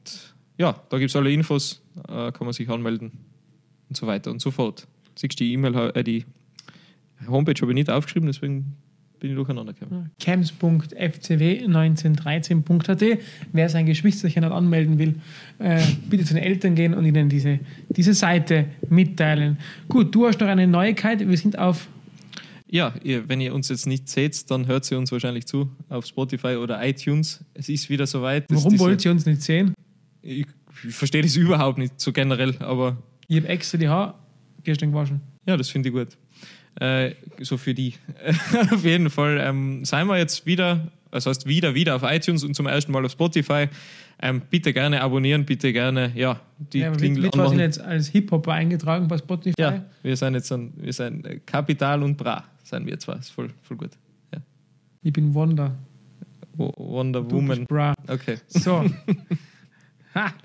ja, 0.57 0.75
da 0.89 0.97
gibt 0.97 1.09
es 1.09 1.15
alle 1.15 1.31
Infos, 1.31 1.81
äh, 2.09 2.31
kann 2.33 2.41
man 2.45 2.51
sich 2.51 2.67
anmelden 2.69 3.11
und 3.87 3.95
so 3.95 4.07
weiter 4.07 4.29
und 4.29 4.41
so 4.41 4.51
fort. 4.51 4.87
Siehst 5.15 5.39
du 5.39 5.43
die 5.45 5.53
E-Mail, 5.53 5.91
äh, 5.95 6.03
die 6.03 6.25
Homepage 7.29 7.59
habe 7.61 7.71
ich 7.71 7.75
nicht 7.75 7.89
aufgeschrieben, 7.89 8.27
deswegen 8.27 8.75
bin 9.19 9.31
ich 9.31 9.35
durcheinander 9.35 9.73
gekommen. 9.73 10.11
camps.fcw1913.at. 10.19 13.19
Wer 13.53 13.69
sein 13.69 13.85
Geschwisterchen 13.85 14.41
dann 14.43 14.51
anmelden 14.51 14.99
will, 14.99 15.15
äh, 15.59 15.81
bitte 16.09 16.25
zu 16.25 16.33
den 16.33 16.43
Eltern 16.43 16.75
gehen 16.75 16.93
und 16.93 17.05
ihnen 17.05 17.29
diese, 17.29 17.59
diese 17.89 18.13
Seite 18.13 18.65
mitteilen. 18.89 19.57
Gut, 19.89 20.13
du 20.13 20.27
hast 20.27 20.39
noch 20.39 20.47
eine 20.47 20.67
Neuigkeit. 20.67 21.27
Wir 21.27 21.37
sind 21.37 21.57
auf 21.57 21.87
Ja, 22.69 22.93
ihr, 23.03 23.27
wenn 23.29 23.41
ihr 23.41 23.53
uns 23.53 23.69
jetzt 23.69 23.87
nicht 23.87 24.09
seht, 24.09 24.49
dann 24.51 24.67
hört 24.67 24.89
ihr 24.91 24.97
uns 24.97 25.11
wahrscheinlich 25.11 25.45
zu 25.45 25.69
auf 25.89 26.05
Spotify 26.05 26.55
oder 26.57 26.85
iTunes. 26.85 27.43
Es 27.53 27.69
ist 27.69 27.89
wieder 27.89 28.05
soweit. 28.07 28.45
Warum 28.49 28.71
diese- 28.71 28.83
wollt 28.83 29.05
ihr 29.05 29.11
uns 29.11 29.25
nicht 29.25 29.41
sehen? 29.41 29.73
Ich, 30.21 30.45
ich 30.87 30.93
verstehe 30.95 31.21
das 31.21 31.35
überhaupt 31.37 31.77
nicht 31.77 31.99
so 31.99 32.11
generell, 32.11 32.55
aber 32.59 32.97
Ich 33.27 33.37
habe 33.37 33.47
extra 33.47 33.77
die 33.77 33.87
Haare 33.87 34.15
gestern 34.63 34.91
gewaschen. 34.91 35.21
ja, 35.47 35.55
das 35.55 35.69
finde 35.69 35.89
ich 35.89 35.95
gut. 35.95 36.17
Äh, 36.79 37.11
so 37.41 37.57
für 37.57 37.73
die. 37.73 37.93
auf 38.71 38.83
jeden 38.83 39.09
Fall 39.09 39.39
ähm, 39.41 39.83
seien 39.85 40.07
wir 40.07 40.17
jetzt 40.17 40.45
wieder, 40.45 40.87
das 41.11 41.25
heißt 41.25 41.47
wieder, 41.47 41.73
wieder 41.73 41.95
auf 41.95 42.03
iTunes 42.03 42.43
und 42.43 42.53
zum 42.55 42.67
ersten 42.67 42.91
Mal 42.91 43.03
auf 43.05 43.11
Spotify. 43.11 43.67
Ähm, 44.19 44.41
bitte 44.49 44.73
gerne 44.73 45.01
abonnieren, 45.01 45.45
bitte 45.45 45.71
gerne, 45.73 46.11
ja, 46.15 46.39
die 46.73 46.79
Ja, 46.79 46.91
Klingel 46.91 47.21
mit, 47.23 47.33
mit 47.35 47.37
was 47.37 47.49
sind 47.51 47.59
anmachen. 47.59 47.59
jetzt 47.59 47.79
als 47.81 48.07
Hip-Hopper 48.09 48.51
eingetragen 48.53 49.07
bei 49.07 49.17
Spotify? 49.17 49.53
Ja, 49.59 49.85
wir 50.01 50.15
sind 50.17 50.33
jetzt 50.33 50.51
ein, 50.51 50.73
wir 50.75 50.91
sind 50.93 51.45
Kapital 51.45 52.01
und 52.01 52.17
Bra, 52.17 52.43
sind 52.63 52.87
wir 52.87 52.97
zwar, 52.99 53.19
ist 53.19 53.29
voll, 53.29 53.49
voll 53.61 53.77
gut. 53.77 53.91
Ich 55.03 55.13
bin 55.13 55.33
Wonder. 55.35 55.75
Wo- 56.53 56.73
Wonder 56.77 57.21
Du 57.21 57.35
Woman. 57.35 57.65
Bra. 57.65 57.93
Okay. 58.07 58.37
So. 58.47 58.83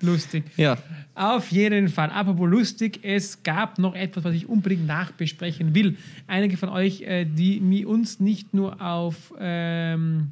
Lustig. 0.00 0.44
Ja. 0.56 0.76
Auf 1.14 1.50
jeden 1.52 1.88
Fall. 1.88 2.11
Apropos 2.11 2.48
lustig, 2.48 3.00
es 3.02 3.42
gab 3.42 3.78
noch 3.78 3.94
etwas, 3.94 4.24
was 4.24 4.35
ich 4.35 4.48
unbedingt 4.48 4.87
nachbesprechen 4.87 5.74
will. 5.74 5.96
Einige 6.26 6.56
von 6.56 6.68
euch, 6.70 7.02
äh, 7.02 7.24
die 7.24 7.61
mi- 7.61 7.85
uns 7.85 8.18
nicht 8.20 8.54
nur 8.54 8.80
auf 8.80 9.35
ähm, 9.38 10.28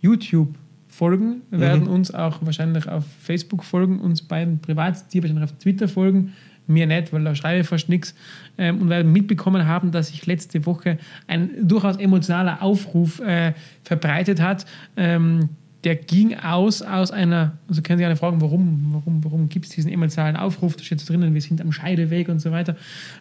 YouTube 0.00 0.54
folgen, 0.88 1.42
werden 1.50 1.86
uns 1.88 2.14
auch 2.14 2.38
wahrscheinlich 2.42 2.88
auf 2.88 3.04
Facebook 3.20 3.64
folgen, 3.64 3.98
uns 4.00 4.22
beiden 4.22 4.60
privat, 4.60 5.12
die 5.12 5.22
wahrscheinlich 5.22 5.44
auf 5.44 5.58
Twitter 5.58 5.88
folgen. 5.88 6.32
Mir 6.66 6.86
nicht, 6.86 7.12
weil 7.12 7.22
da 7.24 7.34
schreibe 7.34 7.60
ich 7.60 7.66
fast 7.66 7.90
nichts. 7.90 8.14
Ähm, 8.56 8.80
und 8.80 8.88
werden 8.88 9.12
mitbekommen 9.12 9.66
haben, 9.66 9.90
dass 9.92 10.08
sich 10.08 10.24
letzte 10.24 10.64
Woche 10.64 10.96
ein 11.26 11.50
durchaus 11.68 11.96
emotionaler 11.96 12.62
Aufruf 12.62 13.20
äh, 13.20 13.52
verbreitet 13.82 14.40
hat. 14.40 14.64
Ähm, 14.96 15.50
der 15.84 15.96
ging 15.96 16.34
aus 16.34 16.80
aus 16.80 17.10
einer, 17.10 17.52
also 17.68 17.82
können 17.82 17.98
Sie 17.98 18.04
alle 18.04 18.16
fragen, 18.16 18.40
warum, 18.40 18.90
warum, 18.92 19.22
warum 19.22 19.48
gibt 19.50 19.66
es 19.66 19.72
diesen 19.72 19.92
emotionalen 19.92 20.36
Aufruf? 20.36 20.76
Da 20.76 20.82
steht 20.82 21.00
so 21.00 21.06
drinnen, 21.06 21.34
wir 21.34 21.40
sind 21.42 21.60
am 21.60 21.72
Scheideweg 21.72 22.28
und 22.28 22.40
so 22.40 22.50
weiter. 22.50 22.76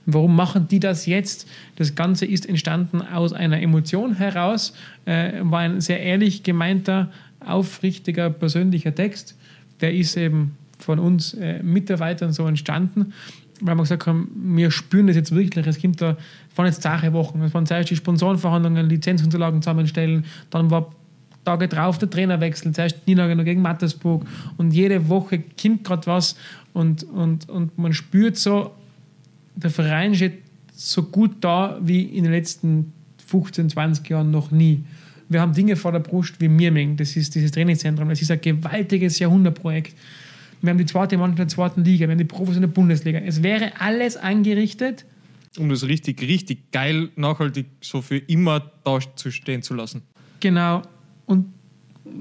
Warum 0.06 0.36
machen 0.36 0.68
die 0.70 0.80
das 0.80 1.06
jetzt? 1.06 1.48
Das 1.76 1.96
Ganze 1.96 2.26
ist 2.26 2.48
entstanden 2.48 3.02
aus 3.02 3.34
einer 3.34 3.62
Emotion 3.62 4.16
heraus, 4.16 4.74
äh, 5.06 5.34
war 5.42 5.60
ein 5.60 5.82
sehr 5.82 6.02
ehrlich 6.02 6.44
gemeinter, 6.44 7.12
aufrichtiger, 7.42 8.30
persönlicher 8.30 8.96
Text. 8.96 9.38
Der 9.82 9.94
ist 9.94 10.16
eben 10.16 10.58
von 10.80 11.00
uns 11.00 11.34
äh, 11.34 11.62
Mitarbeitern 11.62 12.32
so 12.32 12.48
entstanden, 12.48 13.14
weil 13.60 13.76
wir 13.76 13.84
gesagt 13.84 14.08
haben, 14.08 14.30
wir 14.56 14.72
spüren 14.72 15.08
das 15.08 15.18
jetzt 15.18 15.36
wirklich. 15.36 15.68
Es 15.68 15.78
gibt 15.78 16.02
da, 16.02 16.16
waren 16.56 16.68
jetzt 16.68 16.82
zahre 16.82 17.12
Wochen, 17.12 17.42
es 17.42 17.54
waren 17.54 17.66
zuerst 17.66 17.90
die 17.90 17.96
Sponsorenverhandlungen, 17.98 18.88
Lizenzunterlagen 18.88 19.62
zusammenstellen, 19.62 20.26
dann 20.50 20.72
war 20.72 20.92
Tage 21.44 21.68
drauf 21.68 21.98
der 21.98 22.10
Trainerwechsel, 22.10 22.72
zuerst 22.72 23.06
Niederlage 23.08 23.36
noch 23.36 23.44
gegen 23.44 23.62
Mattersburg 23.62 24.26
und 24.58 24.72
jede 24.72 25.10
Woche 25.10 25.44
kommt 25.62 25.84
gerade 25.84 26.08
was 26.08 26.36
und, 26.74 27.04
und, 27.04 27.50
und 27.50 27.78
man 27.78 27.94
spürt 27.94 28.38
so, 28.38 28.72
der 29.56 29.70
Verein 29.70 30.16
steht 30.16 30.40
so 30.74 31.04
gut 31.04 31.36
da 31.42 31.78
wie 31.82 32.02
in 32.02 32.24
den 32.24 32.34
letzten 32.34 32.94
15, 33.28 33.70
20 33.70 34.10
Jahren 34.10 34.32
noch 34.32 34.52
nie. 34.52 34.84
Wir 35.30 35.42
haben 35.42 35.54
Dinge 35.54 35.76
vor 35.76 35.92
der 35.92 36.00
Brust 36.00 36.40
wie 36.40 36.48
Mirming, 36.48 36.98
das 36.98 37.16
ist 37.16 37.34
dieses 37.36 37.52
Trainingszentrum, 37.52 38.10
das 38.10 38.22
ist 38.22 38.32
ein 38.32 38.42
gewaltiges 38.42 39.20
Jahrhundertprojekt. 39.20 39.96
Wir 40.62 40.70
haben 40.70 40.78
die 40.78 40.86
zweite 40.86 41.18
Mannschaft 41.18 41.40
in 41.40 41.48
der 41.48 41.54
zweiten 41.56 41.84
Liga, 41.84 42.08
wir 42.08 42.12
haben 42.12 42.18
die 42.18 42.24
Profis 42.24 42.56
in 42.56 42.62
der 42.62 42.70
Bundesliga. 42.70 43.20
Es 43.20 43.44
wäre 43.44 43.74
alles 43.80 44.16
angerichtet, 44.18 45.06
Um 45.58 45.70
das 45.70 45.84
richtig, 45.88 46.22
richtig 46.22 46.72
geil, 46.72 47.10
nachhaltig 47.16 47.68
so 47.82 48.02
für 48.02 48.18
immer 48.18 48.72
da 48.84 49.00
zu 49.16 49.30
stehen 49.30 49.62
zu 49.62 49.74
lassen. 49.74 50.02
genau. 50.40 50.82
Und 51.26 51.54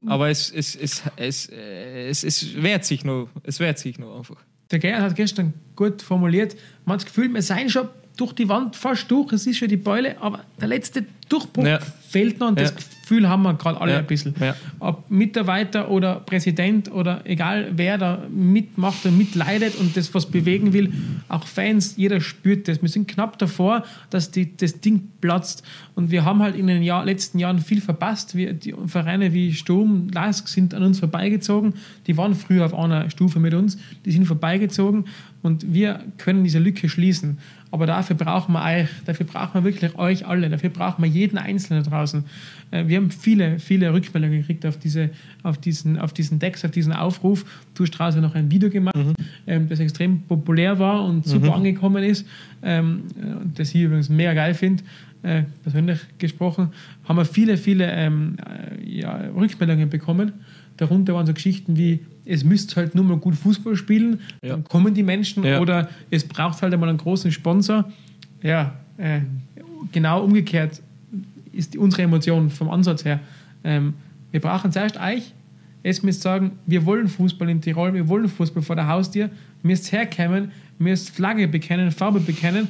Aber 0.06 0.28
es, 0.30 0.50
es, 0.50 0.76
es, 0.76 1.02
es, 1.16 1.48
es, 1.48 2.24
es 2.24 2.62
wehrt 2.62 2.84
sich 2.84 3.04
noch. 3.04 3.28
Es 3.42 3.60
wehrt 3.60 3.78
sich 3.78 3.98
noch 3.98 4.18
einfach. 4.18 4.36
Der 4.70 4.78
Gerhard 4.78 5.02
hat 5.02 5.16
gestern 5.16 5.52
gut 5.76 6.00
formuliert, 6.00 6.56
man 6.86 6.94
hat 6.94 7.02
das 7.02 7.06
Gefühl, 7.06 7.32
wir 7.32 7.42
seien 7.42 7.68
schon 7.68 7.88
durch 8.16 8.32
die 8.32 8.48
Wand 8.48 8.74
fast 8.76 9.10
durch, 9.10 9.32
es 9.32 9.46
ist 9.46 9.58
schon 9.58 9.68
die 9.68 9.76
Beule, 9.76 10.20
aber 10.20 10.44
der 10.60 10.68
letzte 10.68 11.04
Durchbruch 11.32 11.64
Ja. 11.66 11.78
fehlt 12.08 12.38
noch 12.40 12.48
und 12.48 12.60
das 12.60 12.70
Ja. 12.70 12.76
Gefühl 13.02 13.28
haben 13.28 13.42
wir 13.42 13.54
gerade 13.54 13.80
alle 13.80 13.92
Ja. 13.92 13.98
ein 13.98 14.06
bisschen. 14.06 14.34
Ob 14.78 15.10
Mitarbeiter 15.10 15.90
oder 15.90 16.16
Präsident 16.20 16.90
oder 16.92 17.22
egal 17.24 17.72
wer 17.74 17.98
da 17.98 18.22
mitmacht 18.30 19.04
und 19.06 19.18
mitleidet 19.18 19.74
und 19.76 19.96
das 19.96 20.14
was 20.14 20.26
bewegen 20.26 20.72
will, 20.72 20.92
auch 21.28 21.44
Fans, 21.46 21.94
jeder 21.96 22.20
spürt 22.20 22.68
das. 22.68 22.80
Wir 22.80 22.88
sind 22.88 23.08
knapp 23.08 23.38
davor, 23.38 23.84
dass 24.10 24.30
die, 24.30 24.56
das 24.56 24.80
Ding 24.80 25.08
platzt 25.20 25.62
und 25.94 26.10
wir 26.10 26.24
haben 26.24 26.42
halt 26.42 26.54
in 26.56 26.66
den 26.68 26.82
Jahr, 26.82 27.04
letzten 27.04 27.38
Jahren 27.38 27.58
viel 27.58 27.80
verpasst. 27.80 28.34
Wir, 28.34 28.52
die 28.52 28.74
Vereine 28.86 29.32
wie 29.32 29.52
Sturm, 29.52 30.08
Lask 30.12 30.48
sind 30.48 30.74
an 30.74 30.82
uns 30.82 30.98
vorbeigezogen, 31.00 31.74
die 32.06 32.16
waren 32.16 32.34
früher 32.34 32.64
auf 32.66 32.74
einer 32.74 33.10
Stufe 33.10 33.40
mit 33.40 33.54
uns, 33.54 33.78
die 34.04 34.12
sind 34.12 34.26
vorbeigezogen 34.26 35.06
und 35.42 35.72
wir 35.74 36.00
können 36.18 36.44
diese 36.44 36.58
Lücke 36.60 36.88
schließen. 36.88 37.38
Aber 37.70 37.86
dafür 37.86 38.16
brauchen 38.16 38.52
wir 38.52 38.62
euch, 38.64 38.88
dafür 39.06 39.24
brauchen 39.24 39.54
wir 39.54 39.64
wirklich 39.64 39.96
euch 39.98 40.26
alle, 40.26 40.50
dafür 40.50 40.68
brauchen 40.68 41.02
wir 41.02 41.08
jeden 41.10 41.21
Einzelnen 41.30 41.82
da 41.84 41.90
draußen. 41.90 42.24
Äh, 42.70 42.86
Wir 42.88 42.96
haben 42.98 43.10
viele, 43.10 43.58
viele 43.58 43.92
Rückmeldungen 43.92 44.40
gekriegt 44.40 44.66
auf, 44.66 44.76
diese, 44.78 45.10
auf, 45.42 45.58
diesen, 45.58 45.98
auf 45.98 46.12
diesen 46.12 46.40
Text, 46.40 46.64
auf 46.64 46.70
diesen 46.72 46.92
Aufruf. 46.92 47.44
Du 47.74 47.84
hast 47.84 47.92
draußen 47.92 48.20
noch 48.20 48.34
ein 48.34 48.50
Video 48.50 48.68
gemacht, 48.70 48.94
ähm, 49.46 49.68
das 49.68 49.80
extrem 49.80 50.22
populär 50.22 50.78
war 50.78 51.04
und 51.04 51.26
super 51.26 51.54
angekommen 51.54 52.02
ist. 52.04 52.26
Ähm, 52.62 53.04
äh, 53.20 53.46
das 53.54 53.74
ich 53.74 53.82
übrigens 53.82 54.08
mega 54.08 54.34
geil 54.34 54.54
finde, 54.54 54.82
äh, 55.22 55.44
persönlich 55.62 56.00
gesprochen, 56.18 56.70
haben 57.04 57.16
wir 57.16 57.24
viele, 57.24 57.56
viele 57.56 57.90
ähm, 57.90 58.36
äh, 58.44 59.00
ja, 59.00 59.16
Rückmeldungen 59.36 59.88
bekommen. 59.88 60.32
Darunter 60.76 61.14
waren 61.14 61.26
so 61.26 61.32
Geschichten 61.34 61.76
wie, 61.76 62.00
es 62.24 62.44
müsst 62.44 62.74
halt 62.76 62.94
nur 62.94 63.04
mal 63.04 63.18
gut 63.18 63.34
Fußball 63.36 63.76
spielen, 63.76 64.20
Ja. 64.42 64.50
dann 64.50 64.64
kommen 64.64 64.94
die 64.94 65.02
Menschen 65.02 65.44
Ja. 65.44 65.60
oder 65.60 65.88
es 66.10 66.26
braucht 66.26 66.62
halt 66.62 66.72
einmal 66.72 66.88
einen 66.88 66.98
großen 66.98 67.30
Sponsor. 67.30 67.90
Ja, 68.42 68.74
äh, 68.96 69.20
genau 69.92 70.24
umgekehrt 70.24 70.80
ist 71.52 71.76
unsere 71.76 72.02
Emotion 72.02 72.50
vom 72.50 72.70
Ansatz 72.70 73.04
her. 73.04 73.20
Ähm, 73.64 73.94
wir 74.30 74.40
brauchen 74.40 74.72
zuerst 74.72 74.98
euch. 74.98 75.32
Es 75.84 76.02
müsst 76.02 76.22
sagen, 76.22 76.52
wir 76.66 76.86
wollen 76.86 77.08
Fußball 77.08 77.48
in 77.48 77.60
Tirol, 77.60 77.92
wir 77.92 78.08
wollen 78.08 78.28
Fußball 78.28 78.62
vor 78.62 78.76
der 78.76 78.86
Haustür, 78.86 79.30
müsst 79.62 79.90
herkommen, 79.90 80.52
müsst 80.78 81.10
Flagge 81.10 81.48
bekennen, 81.48 81.90
Farbe 81.90 82.20
bekennen. 82.20 82.68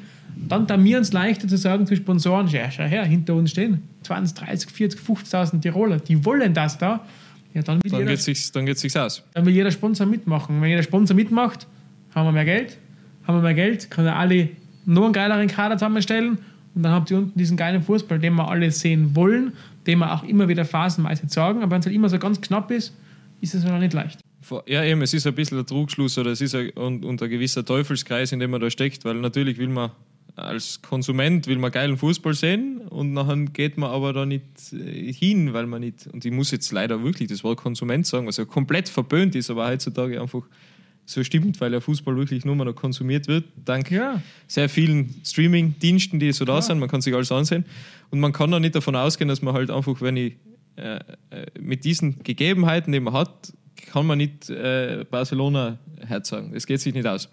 Dann 0.49 0.66
da 0.66 0.79
mir 0.79 0.97
uns 0.97 1.12
leichter 1.12 1.47
zu 1.47 1.59
sagen 1.59 1.87
zu 1.87 1.95
Sponsoren, 1.95 2.49
ja, 2.49 2.71
schau 2.71 2.85
her, 2.85 3.05
hinter 3.05 3.35
uns 3.35 3.51
stehen 3.51 3.83
20, 4.05 4.35
30, 4.38 4.71
40, 4.71 5.01
50.000 5.01 5.61
Tiroler, 5.61 5.99
die 5.99 6.25
wollen 6.25 6.55
das 6.55 6.79
da. 6.79 7.07
Ja, 7.53 7.61
dann 7.62 7.81
will 7.85 7.90
Dann 7.90 8.01
jeder 8.01 8.12
geht 8.12 8.23
sich's, 8.23 8.51
dann 8.51 8.64
geht's 8.64 8.81
sich's 8.81 8.97
aus. 8.97 9.23
dann 9.35 9.45
will 9.45 9.53
jeder 9.53 9.71
Sponsor 9.71 10.07
mitmachen. 10.07 10.61
Wenn 10.62 10.71
jeder 10.71 10.83
Sponsor 10.83 11.14
mitmacht, 11.14 11.66
haben 12.14 12.27
wir 12.27 12.33
mehr 12.33 12.47
Geld. 12.47 12.79
Haben 13.25 13.38
wir 13.38 13.42
mehr 13.42 13.55
Geld, 13.55 13.90
kann 13.90 14.07
er 14.07 14.16
alle 14.16 14.49
noch 14.87 15.05
einen 15.05 15.12
geileren 15.12 15.47
Kader 15.49 15.77
zusammenstellen 15.77 16.38
und 16.75 16.83
dann 16.83 16.93
habt 16.93 17.11
ihr 17.11 17.19
unten 17.19 17.39
diesen 17.39 17.57
geilen 17.57 17.83
Fußball, 17.83 18.19
den 18.19 18.35
wir 18.35 18.49
alle 18.49 18.71
sehen 18.71 19.15
wollen, 19.15 19.53
den 19.87 19.99
wir 19.99 20.13
auch 20.13 20.23
immer 20.25 20.49
wieder 20.49 20.65
phasenweise 20.65 21.29
sagen. 21.29 21.63
Aber 21.63 21.73
wenn 21.73 21.81
es 21.81 21.87
halt 21.87 21.95
immer 21.95 22.09
so 22.09 22.19
ganz 22.19 22.41
knapp 22.41 22.71
ist, 22.71 22.95
ist 23.41 23.55
es 23.55 23.65
noch 23.65 23.79
nicht 23.79 23.93
leicht. 23.93 24.21
Ja, 24.67 24.83
eben, 24.83 25.03
es 25.03 25.15
ist 25.15 25.27
ein 25.27 25.35
bisschen 25.35 25.59
ein 25.59 25.67
Trugschluss 25.67 26.19
oder 26.19 26.31
es 26.31 26.41
ist 26.41 26.55
ein, 26.55 26.71
und, 26.71 27.05
und 27.05 27.23
ein 27.23 27.31
gewisser 27.31 27.65
Teufelskreis, 27.65 28.33
in 28.33 28.41
dem 28.41 28.51
man 28.51 28.61
da 28.61 28.71
steckt, 28.71 29.05
weil 29.05 29.15
natürlich 29.15 29.59
will 29.59 29.69
man 29.69 29.91
als 30.35 30.81
Konsument 30.81 31.47
will 31.47 31.59
man 31.59 31.71
geilen 31.71 31.99
Fußball 31.99 32.35
sehen 32.35 32.79
und 32.89 33.13
nachher 33.13 33.37
geht 33.37 33.77
man 33.77 33.91
aber 33.91 34.13
da 34.15 34.25
nicht 34.25 34.73
äh, 34.73 35.13
hin, 35.13 35.53
weil 35.53 35.67
man 35.67 35.83
nicht, 35.83 36.07
und 36.07 36.25
ich 36.25 36.33
muss 36.33 36.51
jetzt 36.51 36.73
leider 36.73 37.05
wirklich 37.05 37.29
das 37.29 37.45
Wort 37.45 37.59
Konsument 37.59 38.07
sagen, 38.07 38.27
was 38.27 38.39
ja 38.39 38.45
komplett 38.45 38.89
verböhnt 38.89 39.35
ist, 39.35 39.51
aber 39.51 39.67
heutzutage 39.67 40.21
einfach 40.21 40.43
so 41.05 41.23
stimmt, 41.25 41.61
weil 41.61 41.71
der 41.71 41.81
Fußball 41.81 42.17
wirklich 42.17 42.45
nur 42.45 42.55
mal 42.55 42.65
noch 42.65 42.75
konsumiert 42.75 43.29
wird, 43.29 43.45
dank 43.65 43.91
Ja. 43.91 44.23
sehr 44.47 44.69
vielen 44.69 45.15
Streaming-Diensten, 45.25 46.19
die 46.21 46.33
so 46.33 46.45
da 46.45 46.53
Klar. 46.53 46.62
sind. 46.62 46.79
Man 46.79 46.88
kann 46.88 47.01
sich 47.01 47.15
alles 47.15 47.33
ansehen. 47.33 47.65
Und 48.11 48.21
man 48.21 48.33
kann 48.33 48.53
auch 48.55 48.59
nicht 48.61 48.75
davon 48.75 48.95
ausgehen, 48.97 49.29
dass 49.29 49.43
man 49.43 49.55
halt 49.55 49.71
einfach, 49.71 50.01
wenn 50.01 50.17
ich 50.17 50.35
äh, 50.77 50.97
äh, 50.97 51.01
mit 51.61 51.85
diesen 51.85 52.23
Gegebenheiten, 52.23 52.93
die 52.93 53.01
man 53.01 53.12
hat, 53.15 53.53
kann 53.91 54.07
man 54.07 54.19
nicht 54.19 54.49
äh, 54.49 55.05
Barcelona 55.11 55.79
herzagen. 56.07 56.53
Das 56.53 56.67
geht 56.67 56.81
sich 56.81 56.95
nicht 56.95 57.07
aus. 57.07 57.29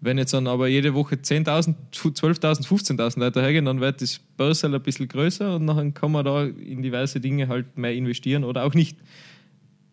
Wenn 0.00 0.16
jetzt 0.16 0.32
dann 0.32 0.46
aber 0.46 0.68
jede 0.68 0.94
Woche 0.94 1.16
10.000, 1.16 1.74
12.000, 1.92 2.66
15.000 2.68 3.18
Leute 3.18 3.42
hergehen, 3.42 3.64
dann 3.64 3.80
wird 3.80 4.00
das 4.00 4.20
Börsel 4.36 4.72
ein 4.74 4.82
bisschen 4.82 5.08
größer 5.08 5.56
und 5.56 5.66
dann 5.66 5.92
kann 5.92 6.12
man 6.12 6.24
da 6.24 6.44
in 6.44 6.82
diverse 6.82 7.20
Dinge 7.20 7.48
halt 7.48 7.76
mehr 7.76 7.92
investieren 7.94 8.44
oder 8.44 8.64
auch 8.64 8.74
nicht. 8.74 8.96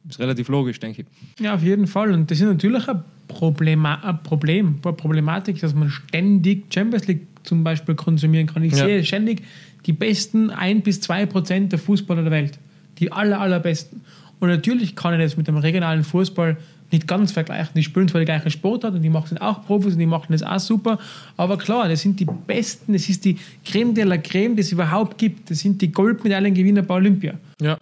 Ist 0.10 0.20
relativ 0.20 0.48
logisch, 0.50 0.80
denke 0.80 1.02
ich. 1.04 1.44
Ja, 1.44 1.56
auf 1.56 1.64
jeden 1.64 1.88
Fall. 1.88 2.12
Und 2.12 2.30
das 2.30 2.40
ist 2.40 2.46
natürlich 2.46 2.88
ein, 2.88 3.04
Problema 3.28 3.96
ein 4.04 4.22
Problem, 4.22 4.80
eine 4.84 4.94
Problematik, 4.94 5.60
dass 5.60 5.74
man 5.74 5.90
ständig 5.90 6.72
Champions 6.74 7.08
League 7.08 7.26
zum 7.44 7.64
Beispiel 7.64 7.96
konsumieren 7.96 8.46
kann. 8.48 8.64
Ich 8.64 8.74
Ja. 8.74 8.86
sehe 8.86 9.04
ständig 9.04 9.42
die 9.88 9.94
besten 9.94 10.52
1 10.52 10.84
bis 10.84 11.02
2 11.02 11.26
Prozent 11.26 11.72
der 11.72 11.80
Fußballer 11.80 12.22
der 12.24 12.32
Welt. 12.32 12.60
Die 13.00 13.12
aller, 13.12 13.40
allerbesten. 13.42 14.02
Und 14.40 14.50
natürlich 14.50 14.96
kann 14.96 15.14
ich 15.16 15.20
das 15.26 15.38
mit 15.38 15.48
dem 15.48 15.58
regionalen 15.58 16.04
Fußball 16.04 16.58
nicht 16.92 17.08
ganz 17.08 17.32
vergleichen. 17.32 17.72
Die 17.76 17.82
spielen 17.84 18.08
zwar 18.08 18.20
die 18.22 18.26
gleiche 18.26 18.52
Sportart 18.52 18.94
und 18.94 19.02
die 19.02 19.10
machen 19.10 19.40
auch 19.40 19.66
Profis 19.66 19.94
und 19.94 20.00
die 20.00 20.06
machen 20.06 20.28
das 20.30 20.44
auch 20.44 20.60
super. 20.60 21.00
Aber 21.36 21.58
klar, 21.58 21.90
das 21.90 22.02
sind 22.02 22.20
die 22.20 22.26
Besten, 22.26 22.94
das 22.94 23.10
ist 23.10 23.26
die 23.26 23.38
Creme 23.66 23.94
de 23.96 24.04
la 24.04 24.18
Creme, 24.18 24.56
die 24.56 24.62
es 24.62 24.72
überhaupt 24.72 25.18
gibt. 25.18 25.50
Das 25.50 25.60
sind 25.60 25.82
die 25.82 25.92
Goldmedaillengewinner 25.92 26.84
bei 26.84 26.94
Olympia 26.96 27.34
Ja. 27.60 27.78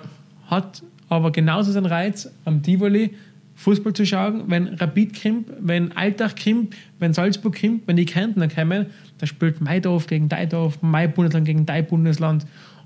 hat 0.48 0.82
aber 1.10 1.32
genauso 1.32 1.72
seinen 1.72 1.86
Reiz 1.86 2.32
am 2.46 2.62
Tivoli 2.62 3.12
Fußball 3.56 3.94
zu 3.94 4.06
schauen, 4.06 4.44
wenn 4.48 4.68
Rapid 4.70 5.22
kommt, 5.22 5.48
wenn 5.60 5.92
Alltag 5.92 6.36
kommt, 6.44 6.76
wenn 7.00 7.14
Salzburg 7.14 7.60
kommt, 7.60 7.88
wenn 7.88 7.98
die 7.98 8.06
Kärntner 8.06 8.48
kommen, 8.48 8.88
da 9.20 9.28
spielt 9.28 9.62
mein 9.62 9.82
Dorf 9.82 10.08
gegen 10.08 10.28
dein 10.28 10.50
Dorf, 10.50 10.80
mein 10.82 11.14
Bundesland 11.14 11.46
gegen 11.46 11.66
dein 11.66 11.86
Bundesland 11.86 12.46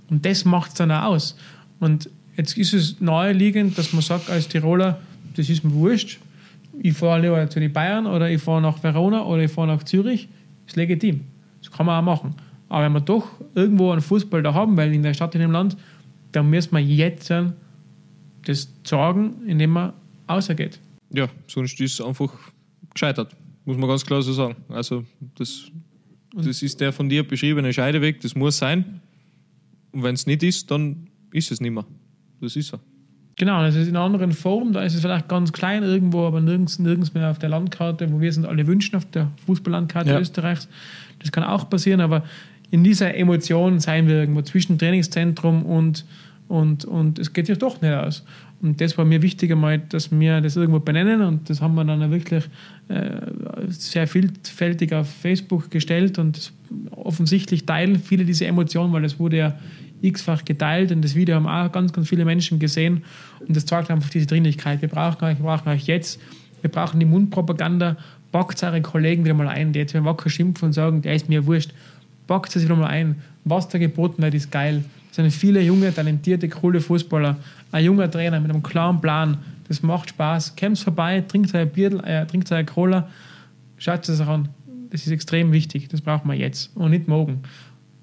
und 0.09 0.25
das 0.25 0.45
macht 0.45 0.69
es 0.69 0.75
dann 0.75 0.91
auch 0.91 1.03
aus. 1.03 1.37
Und 1.79 2.09
jetzt 2.35 2.57
ist 2.57 2.73
es 2.73 2.99
naheliegend, 2.99 3.77
dass 3.77 3.93
man 3.93 4.01
sagt 4.01 4.29
als 4.29 4.47
Tiroler, 4.47 4.99
das 5.35 5.49
ist 5.49 5.63
mir 5.63 5.73
wurscht, 5.73 6.19
ich 6.79 6.93
fahre 6.95 7.21
lieber 7.21 7.49
zu 7.49 7.59
den 7.59 7.71
Bayern 7.71 8.05
oder 8.05 8.29
ich 8.29 8.41
fahre 8.41 8.61
nach 8.61 8.81
Verona 8.83 9.25
oder 9.25 9.43
ich 9.43 9.51
fahre 9.51 9.67
nach 9.67 9.83
Zürich, 9.83 10.27
ist 10.67 10.75
legitim. 10.75 11.21
Das 11.61 11.71
kann 11.71 11.85
man 11.85 11.99
auch 11.99 12.05
machen. 12.05 12.35
Aber 12.69 12.83
wenn 12.83 12.93
wir 12.93 13.01
doch 13.01 13.27
irgendwo 13.55 13.91
einen 13.91 14.01
Fußball 14.01 14.43
da 14.43 14.53
haben, 14.53 14.77
weil 14.77 14.93
in 14.93 15.01
der 15.01 15.13
Stadt, 15.13 15.33
in 15.35 15.41
dem 15.41 15.51
Land, 15.51 15.77
dann 16.33 16.49
müssen 16.49 16.75
wir 16.75 16.81
jetzt 16.81 17.31
das 18.47 18.69
sagen, 18.83 19.35
indem 19.45 19.71
man 19.71 19.93
außergeht. 20.27 20.79
Ja, 21.11 21.27
sonst 21.47 21.79
ist 21.79 21.99
es 21.99 22.05
einfach 22.05 22.31
gescheitert, 22.93 23.35
muss 23.65 23.77
man 23.77 23.87
ganz 23.89 24.05
klar 24.05 24.21
so 24.21 24.33
sagen. 24.33 24.55
Also 24.69 25.03
das, 25.35 25.71
das 26.33 26.61
ist 26.61 26.79
der 26.81 26.91
von 26.91 27.09
dir 27.09 27.27
beschriebene 27.27 27.71
Scheideweg, 27.71 28.21
das 28.21 28.35
muss 28.35 28.57
sein. 28.57 29.01
Und 29.91 30.03
wenn 30.03 30.15
es 30.15 30.27
nicht 30.27 30.43
ist, 30.43 30.69
dann 30.69 31.07
ist 31.31 31.51
es 31.51 31.61
nicht 31.61 31.71
mehr. 31.71 31.85
Das 32.41 32.55
ist 32.55 32.67
so. 32.67 32.79
Genau, 33.39 33.61
das 33.61 33.75
ist 33.75 33.87
in 33.87 33.95
einer 33.95 34.03
anderen 34.03 34.31
Form, 34.31 34.73
da 34.73 34.81
ist 34.81 34.95
es 34.95 35.01
vielleicht 35.01 35.27
ganz 35.27 35.53
klein 35.53 35.83
irgendwo, 35.83 36.25
aber 36.25 36.41
nirgends, 36.41 36.79
nirgends 36.79 37.13
mehr 37.13 37.29
auf 37.29 37.37
der 37.37 37.49
Landkarte, 37.49 38.11
wo 38.11 38.19
wir 38.19 38.33
sind 38.33 38.47
alle 38.47 38.65
wünschen, 38.65 38.95
auf 38.95 39.05
der 39.05 39.31
Fußballlandkarte 39.45 40.09
Ja. 40.09 40.19
Österreichs. 40.19 40.67
Das 41.19 41.31
kann 41.31 41.43
auch 41.43 41.69
passieren, 41.69 42.01
aber 42.01 42.23
in 42.71 42.83
dieser 42.83 43.15
Emotion 43.15 43.79
seien 43.79 44.07
wir 44.07 44.15
irgendwo 44.15 44.41
zwischen 44.41 44.79
Trainingszentrum 44.79 45.63
und, 45.63 46.03
und, 46.47 46.85
und 46.85 47.19
es 47.19 47.33
geht 47.33 47.47
sich 47.47 47.57
doch 47.57 47.81
nicht 47.81 47.93
aus. 47.93 48.23
Und 48.61 48.81
das 48.81 48.97
war 48.97 49.05
mir 49.05 49.21
wichtig 49.21 49.51
einmal, 49.51 49.77
dass 49.77 50.11
wir 50.11 50.41
das 50.41 50.55
irgendwo 50.55 50.79
benennen. 50.79 51.21
Und 51.21 51.49
das 51.49 51.61
haben 51.61 51.75
wir 51.75 51.85
dann 51.85 52.09
wirklich 52.09 52.45
äh, 52.87 53.09
sehr 53.69 54.07
vielfältig 54.07 54.93
auf 54.93 55.07
Facebook 55.09 55.69
gestellt 55.69 56.17
und 56.17 56.51
offensichtlich 56.91 57.65
teilen 57.65 57.99
viele 57.99 58.25
diese 58.25 58.47
Emotionen, 58.47 58.93
weil 58.93 59.03
das 59.03 59.19
wurde 59.19 59.37
ja 59.37 59.59
x-fach 60.01 60.43
geteilt. 60.43 60.91
Und 60.91 61.03
das 61.03 61.15
Video 61.15 61.35
haben 61.35 61.47
auch 61.47 61.71
ganz, 61.71 61.93
ganz 61.93 62.09
viele 62.09 62.25
Menschen 62.25 62.57
gesehen. 62.57 63.03
Und 63.47 63.55
das 63.55 63.65
zeigt 63.65 63.91
einfach 63.91 64.09
diese 64.09 64.25
Dringlichkeit. 64.25 64.81
Wir 64.81 64.89
brauchen 64.89 65.23
euch, 65.25 65.37
wir 65.37 65.45
brauchen 65.45 65.69
euch 65.69 65.85
jetzt, 65.85 66.19
wir 66.61 66.71
brauchen 66.71 66.99
die 66.99 67.05
Mundpropaganda, 67.05 67.97
packt 68.31 68.63
eure 68.63 68.81
Kollegen 68.81 69.23
wieder 69.23 69.35
mal 69.35 69.47
ein, 69.47 69.73
die 69.73 69.79
jetzt 69.79 69.93
wacker 69.93 70.29
schimpfen 70.29 70.67
und 70.67 70.73
sagen, 70.73 71.01
der 71.03 71.13
ist 71.13 71.29
mir 71.29 71.45
wurscht, 71.45 71.73
packt 72.25 72.55
es 72.55 72.63
wieder 72.63 72.75
mal 72.75 72.87
ein, 72.87 73.21
was 73.45 73.69
da 73.69 73.77
geboten 73.77 74.21
wird, 74.21 74.33
ist 74.33 74.51
geil. 74.51 74.83
Es 75.17 75.23
sind 75.23 75.31
viele 75.31 75.61
junge, 75.63 75.91
talentierte, 75.91 76.47
coole 76.47 76.79
Fußballer, 76.79 77.37
ein 77.71 77.83
junger 77.83 78.09
Trainer 78.11 78.39
mit 78.39 78.51
einem 78.51 78.61
klaren 78.61 79.01
Plan, 79.01 79.39
das 79.67 79.81
macht 79.81 80.09
Spaß. 80.09 80.55
Kämmt 80.55 80.77
vorbei, 80.77 81.21
trinkt 81.21 81.55
euer 81.55 81.65
Bier, 81.65 81.91
äh, 82.03 82.27
trinkt 82.27 82.51
euer 82.51 82.63
Cola, 82.63 83.09
schaut 83.79 84.07
es 84.07 84.21
euch 84.21 84.27
an. 84.27 84.49
Das 84.91 85.07
ist 85.07 85.11
extrem 85.11 85.51
wichtig, 85.51 85.87
das 85.87 86.01
brauchen 86.01 86.29
wir 86.29 86.35
jetzt 86.35 86.69
und 86.75 86.91
nicht 86.91 87.07
morgen. 87.07 87.41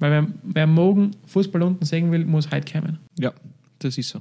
Weil 0.00 0.10
wer, 0.10 0.26
wer 0.42 0.66
morgen 0.66 1.12
Fußball 1.26 1.62
unten 1.62 1.84
sehen 1.84 2.10
will, 2.10 2.24
muss 2.24 2.50
heute 2.50 2.72
kommen. 2.72 2.98
Ja, 3.16 3.32
das 3.78 3.96
ist 3.96 4.08
so. 4.08 4.20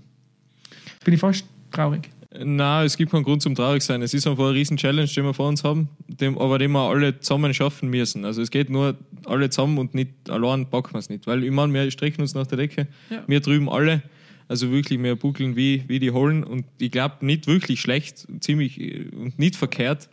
Bin 1.04 1.16
ich 1.16 1.20
fast 1.20 1.46
traurig. 1.72 2.12
Na, 2.40 2.84
es 2.84 2.98
gibt 2.98 3.12
keinen 3.12 3.24
Grund 3.24 3.42
zum 3.42 3.54
traurig 3.54 3.84
sein. 3.84 4.02
Es 4.02 4.14
ist 4.14 4.26
einfach 4.26 4.46
eine 4.46 4.54
riesen 4.54 4.78
Challenge, 4.78 5.08
die 5.08 5.24
wir 5.24 5.34
vor 5.34 5.48
uns 5.50 5.64
haben, 5.64 5.90
dem, 6.08 6.38
aber 6.38 6.58
den 6.58 6.72
wir 6.72 6.90
alle 6.90 7.20
zusammen 7.20 7.54
schaffen 7.54 7.90
müssen. 7.90 8.26
Also 8.26 8.42
es 8.42 8.50
geht 8.50 8.70
nur 8.70 8.96
alle 9.26 9.50
zusammen 9.50 9.78
und 9.78 9.94
nicht 9.94 10.12
allein 10.30 10.68
packen 10.68 10.94
wir 10.94 11.00
es 11.00 11.10
nicht. 11.10 11.28
Weil 11.28 11.44
ich 11.44 11.52
meine, 11.52 11.74
wir 11.74 11.92
strecken 11.92 12.22
uns 12.22 12.34
nach 12.34 12.48
der 12.48 12.58
Decke. 12.58 12.88
Ja. 13.10 13.24
Wir 13.28 13.40
drüben 13.40 13.70
alle. 13.70 14.02
Also 14.48 14.72
wirklich, 14.72 15.02
wir 15.02 15.16
buckeln 15.16 15.56
wie, 15.56 15.84
wie 15.88 16.00
die 16.00 16.12
Holen 16.12 16.44
und 16.44 16.66
ich 16.80 16.92
glaube 16.92 17.26
nicht 17.26 17.48
wirklich 17.48 17.80
schlecht, 17.80 18.28
ziemlich 18.42 18.80
äh, 18.80 19.10
und 19.16 19.40
nicht 19.40 19.56
verkehrt. 19.56 20.10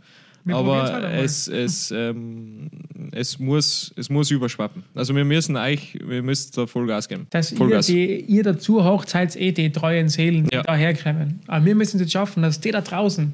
Wir 0.50 0.56
aber 0.56 0.82
halt 0.82 1.24
es, 1.24 1.48
es, 1.48 1.90
ähm, 1.90 2.68
es, 3.12 3.38
muss, 3.38 3.92
es 3.96 4.10
muss 4.10 4.30
überschwappen. 4.30 4.82
Also 4.94 5.14
wir 5.14 5.24
müssen 5.24 5.56
eigentlich, 5.56 5.98
wir 6.06 6.22
müssen 6.22 6.52
da 6.54 6.66
Vollgas 6.66 7.08
geben. 7.08 7.26
Dass 7.30 7.52
ihr, 7.52 7.58
Vollgas. 7.58 7.86
die, 7.86 8.20
ihr 8.20 8.42
dazu 8.42 8.84
hocht, 8.84 9.08
seid 9.08 9.34
eh 9.36 9.52
die 9.52 9.70
treuen 9.70 10.08
Seelen, 10.08 10.48
Ja. 10.52 10.62
da 10.62 10.74
herkommen. 10.76 11.40
Aber 11.46 11.64
wir 11.64 11.74
müssen 11.74 11.96
es 11.96 12.02
jetzt 12.02 12.12
schaffen, 12.12 12.42
dass 12.42 12.60
die 12.60 12.70
da 12.70 12.80
draußen, 12.80 13.32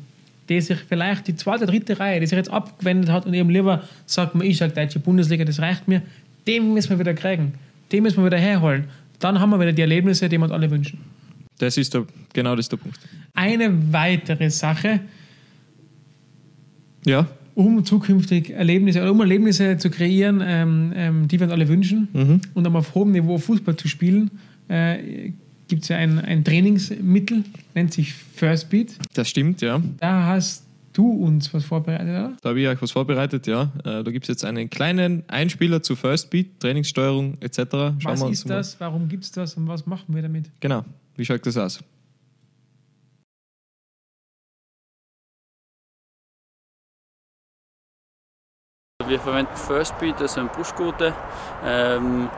die 0.48 0.61
sich 0.61 0.79
vielleicht 0.88 1.26
die 1.26 1.35
zweite, 1.37 1.66
dritte 1.66 1.98
Reihe, 1.98 2.20
die 2.20 2.26
sich 2.26 2.37
jetzt 2.37 2.50
abgewendet 2.50 3.11
hat 3.11 3.26
und 3.26 3.35
eben 3.35 3.50
lieber 3.50 3.83
sagt, 4.07 4.35
man, 4.35 4.46
ich 4.46 4.57
sage 4.59 4.72
deutsche 4.72 5.00
Bundesliga, 5.00 5.44
das 5.44 5.59
reicht 5.59 5.88
mir, 5.88 6.02
den 6.46 6.72
müssen 6.72 6.90
wir 6.90 6.98
wieder 6.98 7.14
kriegen. 7.14 7.55
Den 7.92 8.02
müssen 8.02 8.18
wir 8.18 8.26
wieder 8.26 8.38
herholen. 8.38 8.85
Dann 9.18 9.40
haben 9.40 9.50
wir 9.50 9.59
wieder 9.61 9.72
die 9.72 9.83
Erlebnisse, 9.83 10.29
die 10.29 10.38
wir 10.38 10.44
uns 10.44 10.52
alle 10.52 10.70
wünschen. 10.70 10.98
Das 11.59 11.76
ist 11.76 11.94
der, 11.94 12.05
genau 12.33 12.55
das 12.55 12.66
ist 12.66 12.72
der 12.72 12.76
Punkt. 12.76 12.98
Eine 13.35 13.92
weitere 13.92 14.50
Sache, 14.50 15.00
Ja, 17.07 17.27
um 17.55 17.83
zukünftig 17.87 18.51
Erlebnisse 18.51 19.01
oder 19.01 19.12
um 19.12 19.21
Erlebnisse 19.21 19.79
zu 19.79 19.88
kreieren, 19.88 20.42
ähm, 20.45 20.92
ähm, 20.95 21.29
die 21.29 21.38
wir 21.40 21.45
uns 21.47 21.53
alle 21.55 21.69
wünschen 21.69 22.09
Mhm. 22.12 22.40
und 22.53 22.66
um 22.66 22.77
auf 22.77 22.95
hohem 22.95 23.12
Niveau 23.12 23.38
Fußball 23.38 23.77
zu 23.77 23.88
spielen, 23.88 24.31
äh, 24.69 25.31
gibt 25.69 25.83
es 25.85 25.88
ja 25.88 25.97
ein, 25.97 26.19
ein 26.19 26.45
Trainingsmittel, 26.45 27.45
nennt 27.75 27.92
sich 27.95 28.12
First 28.12 28.69
Beat. 28.69 28.99
das 29.14 29.29
stimmt, 29.31 29.62
ja. 29.62 29.81
Da 30.01 30.27
hast 30.27 30.64
du 30.92 31.11
uns 31.11 31.53
was 31.55 31.64
vorbereitet, 31.64 32.09
oder? 32.09 32.33
Da 32.42 32.49
habe 32.51 32.61
ich 32.61 32.69
euch 32.69 32.81
was 32.83 32.90
vorbereitet, 32.90 33.47
ja. 33.47 33.71
Äh, 33.85 34.03
Da 34.05 34.11
gibt 34.11 34.25
es 34.25 34.29
jetzt 34.29 34.45
einen 34.45 34.69
kleinen 34.71 35.23
Einspieler 35.29 35.83
zu 35.83 35.95
First 35.97 36.31
Beat, 36.31 36.61
Trainingssteuerung 36.61 37.35
etc. 37.40 37.59
Schauen 37.59 37.99
was 38.05 38.21
wir 38.21 38.27
uns 38.27 38.38
ist 38.40 38.49
mal- 38.49 38.55
das? 38.57 38.81
Warum 38.81 39.09
gibt 39.09 39.25
es 39.25 39.31
das 39.33 39.55
und 39.55 39.66
was 39.69 39.87
machen 39.87 40.14
wir 40.14 40.23
damit? 40.23 40.51
Genau. 40.61 40.85
Wie 41.16 41.25
schaut 41.25 41.45
das 41.47 41.57
aus? 41.57 41.81
Wir 49.07 49.21
verwenden 49.21 49.55
Firstbeat, 49.55 50.21
also 50.21 50.40
ein 50.40 50.49
Pushgurte. 50.49 51.12
Ähm, 51.64 52.29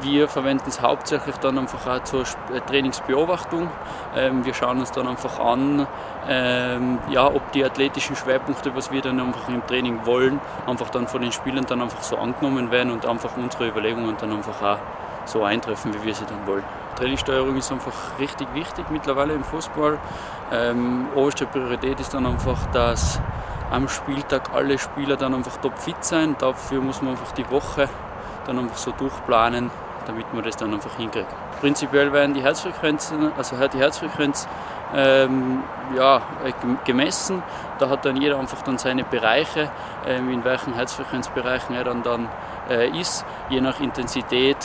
wir 0.00 0.28
verwenden 0.28 0.64
es 0.68 0.80
hauptsächlich 0.80 1.36
dann 1.36 1.58
einfach 1.58 1.86
auch 1.86 2.02
zur 2.04 2.22
äh, 2.22 2.60
Trainingsbeobachtung. 2.66 3.68
Ähm, 4.16 4.44
wir 4.44 4.54
schauen 4.54 4.78
uns 4.78 4.92
dann 4.92 5.06
einfach 5.06 5.38
an, 5.38 5.86
ähm, 6.28 6.98
ja, 7.10 7.26
ob 7.26 7.52
die 7.52 7.64
athletischen 7.64 8.16
Schwerpunkte, 8.16 8.74
was 8.74 8.90
wir 8.90 9.02
dann 9.02 9.20
einfach 9.20 9.48
im 9.48 9.66
Training 9.66 10.06
wollen, 10.06 10.40
einfach 10.66 10.90
dann 10.90 11.08
von 11.08 11.20
den 11.20 11.32
Spielern 11.32 11.66
dann 11.66 11.82
einfach 11.82 12.02
so 12.02 12.16
angenommen 12.16 12.70
werden 12.70 12.90
und 12.90 13.04
einfach 13.04 13.36
unsere 13.36 13.68
Überlegungen 13.68 14.16
dann 14.18 14.32
einfach 14.32 14.62
auch 14.62 14.78
so 15.26 15.42
eintreffen, 15.44 15.92
wie 15.92 16.04
wir 16.04 16.14
sie 16.14 16.24
dann 16.24 16.46
wollen. 16.46 16.64
Trainingssteuerung 16.96 17.56
ist 17.56 17.70
einfach 17.70 18.18
richtig 18.18 18.48
wichtig 18.54 18.86
mittlerweile 18.90 19.34
im 19.34 19.44
Fußball. 19.44 19.98
Ähm, 20.52 21.08
oberste 21.14 21.44
Priorität 21.46 22.00
ist 22.00 22.14
dann 22.14 22.24
einfach, 22.24 22.64
dass 22.72 23.20
am 23.70 23.88
Spieltag 23.88 24.50
alle 24.54 24.78
Spieler 24.78 25.16
dann 25.16 25.34
einfach 25.34 25.56
topfit 25.58 26.04
sein. 26.04 26.36
Dafür 26.38 26.80
muss 26.80 27.02
man 27.02 27.12
einfach 27.12 27.32
die 27.32 27.48
Woche 27.50 27.88
dann 28.46 28.58
einfach 28.58 28.76
so 28.76 28.92
durchplanen, 28.92 29.70
damit 30.06 30.32
man 30.32 30.44
das 30.44 30.56
dann 30.56 30.72
einfach 30.72 30.94
hinkriegt. 30.96 31.26
Prinzipiell 31.60 32.12
werden 32.12 32.34
die 32.34 32.42
Herzfrequenzen, 32.42 33.32
also 33.36 33.56
die 33.68 33.78
Herzfrequenz 33.78 34.46
ähm, 34.94 35.62
ja, 35.96 36.18
äh, 36.44 36.52
gem- 36.60 36.78
gemessen. 36.84 37.42
Da 37.78 37.88
hat 37.88 38.04
dann 38.04 38.16
jeder 38.16 38.38
einfach 38.38 38.62
dann 38.62 38.78
seine 38.78 39.04
Bereiche, 39.04 39.70
ähm, 40.06 40.30
in 40.30 40.44
welchen 40.44 40.74
Herzfrequenzbereichen 40.74 41.74
er 41.74 41.84
dann, 41.84 42.02
dann 42.02 42.28
äh, 42.70 42.88
ist. 42.90 43.24
Je 43.48 43.60
nach 43.60 43.80
Intensität 43.80 44.56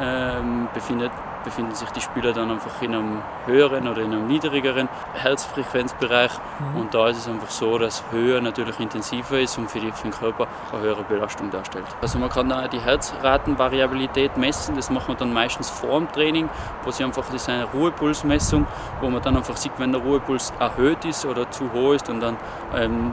ähm, 0.00 0.68
befindet, 0.72 1.12
befinden 1.46 1.74
sich 1.76 1.88
die 1.90 2.00
Spieler 2.00 2.32
dann 2.32 2.50
einfach 2.50 2.82
in 2.82 2.92
einem 2.92 3.22
höheren 3.46 3.86
oder 3.86 4.02
in 4.02 4.12
einem 4.12 4.26
niedrigeren 4.26 4.88
Herzfrequenzbereich. 5.14 6.32
Und 6.74 6.92
da 6.92 7.08
ist 7.08 7.18
es 7.18 7.28
einfach 7.28 7.50
so, 7.50 7.78
dass 7.78 8.02
höher 8.10 8.40
natürlich 8.40 8.78
intensiver 8.80 9.38
ist 9.38 9.56
und 9.56 9.70
für, 9.70 9.78
die, 9.78 9.92
für 9.92 10.08
den 10.08 10.10
Körper 10.10 10.48
eine 10.72 10.82
höhere 10.82 11.04
Belastung 11.04 11.50
darstellt. 11.50 11.86
Also 12.02 12.18
man 12.18 12.30
kann 12.30 12.48
da 12.48 12.66
die 12.66 12.80
Herzratenvariabilität 12.80 14.36
messen, 14.36 14.74
das 14.74 14.90
macht 14.90 15.06
man 15.06 15.16
dann 15.16 15.32
meistens 15.32 15.70
vor 15.70 16.00
dem 16.00 16.10
Training, 16.10 16.48
wo 16.82 16.90
sie 16.90 17.04
einfach, 17.04 17.24
das 17.26 17.42
ist 17.42 17.48
eine 17.48 17.64
Ruhepulsmessung, 17.64 18.66
wo 19.00 19.08
man 19.08 19.22
dann 19.22 19.36
einfach 19.36 19.56
sieht, 19.56 19.72
wenn 19.78 19.92
der 19.92 20.00
Ruhepuls 20.00 20.52
erhöht 20.58 21.04
ist 21.04 21.24
oder 21.24 21.48
zu 21.50 21.72
hoch 21.72 21.92
ist 21.92 22.08
und 22.10 22.20
dann 22.20 22.36
ähm, 22.74 23.12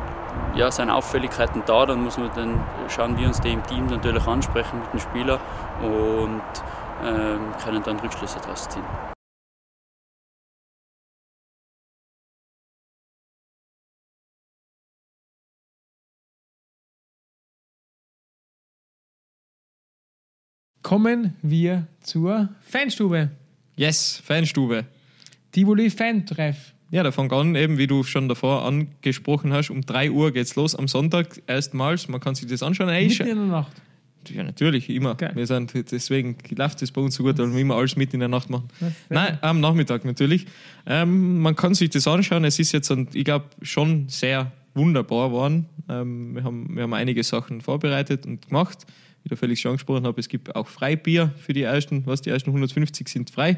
ja, 0.56 0.72
sind 0.72 0.90
Auffälligkeiten 0.90 1.62
da, 1.68 1.86
dann 1.86 2.04
muss 2.04 2.18
man 2.18 2.32
dann 2.36 2.60
schauen, 2.90 3.16
wir 3.16 3.28
uns 3.28 3.40
die 3.42 3.54
im 3.54 3.64
Team 3.64 3.86
natürlich 3.86 4.26
ansprechen 4.26 4.80
mit 4.80 4.94
dem 4.94 5.00
Spieler 5.00 5.40
und 5.82 6.42
können 7.04 7.84
dann 7.84 8.00
Rückschlüsse 8.00 8.40
daraus 8.40 8.70
ziehen. 8.70 8.84
Kommen 20.82 21.36
wir 21.42 21.88
zur 22.02 22.50
Fanstube. 22.62 23.32
Yes, 23.76 24.22
Fanstube. 24.24 24.86
Tivoli 25.52 25.90
Fan-Treff. 25.90 26.74
Ja, 26.92 27.02
da 27.02 27.12
fängt 27.12 27.34
an, 27.34 27.56
eben 27.56 27.78
wie 27.78 27.88
du 27.88 28.04
schon 28.04 28.28
davor 28.28 28.66
angesprochen 28.66 29.54
hast, 29.54 29.72
um 29.72 29.82
3 29.82 30.12
Uhr 30.12 30.32
geht's 30.32 30.56
los 30.56 30.76
am 30.76 30.88
Sonntag 30.88 31.42
erstmals. 31.48 32.08
Man 32.08 32.20
kann 32.20 32.36
sich 32.36 32.48
das 32.48 32.62
anschauen. 32.62 32.90
Ey, 32.90 33.08
Mitten 33.08 33.28
in 33.28 33.36
der 33.36 33.46
Nacht. 33.46 33.72
Ja, 34.30 34.44
natürlich, 34.44 34.90
immer. 34.90 35.16
Geil. 35.16 35.32
Wir 35.36 35.48
sind, 35.48 35.74
deswegen 35.92 36.38
läuft 36.56 36.82
das 36.82 36.92
bei 36.92 37.02
uns 37.02 37.16
so 37.16 37.24
gut, 37.24 37.38
weil 37.38 37.52
wir 37.54 37.60
immer 37.60 37.76
alles 37.76 37.96
mit 37.96 38.14
in 38.14 38.20
der 38.20 38.30
Nacht 38.30 38.50
machen. 38.50 38.68
Nein, 39.10 39.38
am 39.42 39.60
Nachmittag 39.60 40.06
natürlich. 40.06 40.46
Ähm, 40.86 41.40
man 41.40 41.56
kann 41.56 41.74
sich 41.74 41.90
das 41.90 42.08
anschauen. 42.08 42.44
Es 42.46 42.60
ist 42.60 42.72
jetzt, 42.72 42.92
ein- 42.92 43.08
ich 43.14 43.26
glaube, 43.26 43.46
schon 43.62 44.08
sehr 44.10 44.52
wunderbar 44.74 45.30
geworden. 45.30 45.66
Ähm, 45.90 46.36
wir, 46.36 46.44
haben, 46.44 46.76
wir 46.76 46.84
haben 46.84 46.94
einige 46.94 47.24
Sachen 47.24 47.62
vorbereitet 47.62 48.26
und 48.26 48.48
gemacht. 48.48 48.86
Wie 49.24 49.30
der 49.30 49.38
Felix 49.38 49.62
schon 49.62 49.70
angesprochen 49.72 50.06
hat, 50.06 50.18
es 50.18 50.28
gibt 50.28 50.54
auch 50.56 50.68
Freibier 50.68 51.32
für 51.38 51.54
die 51.54 51.62
ersten, 51.62 52.06
was 52.06 52.22
die 52.22 52.30
ersten 52.30 52.50
150 52.50 53.08
sind 53.08 53.30
frei. 53.30 53.58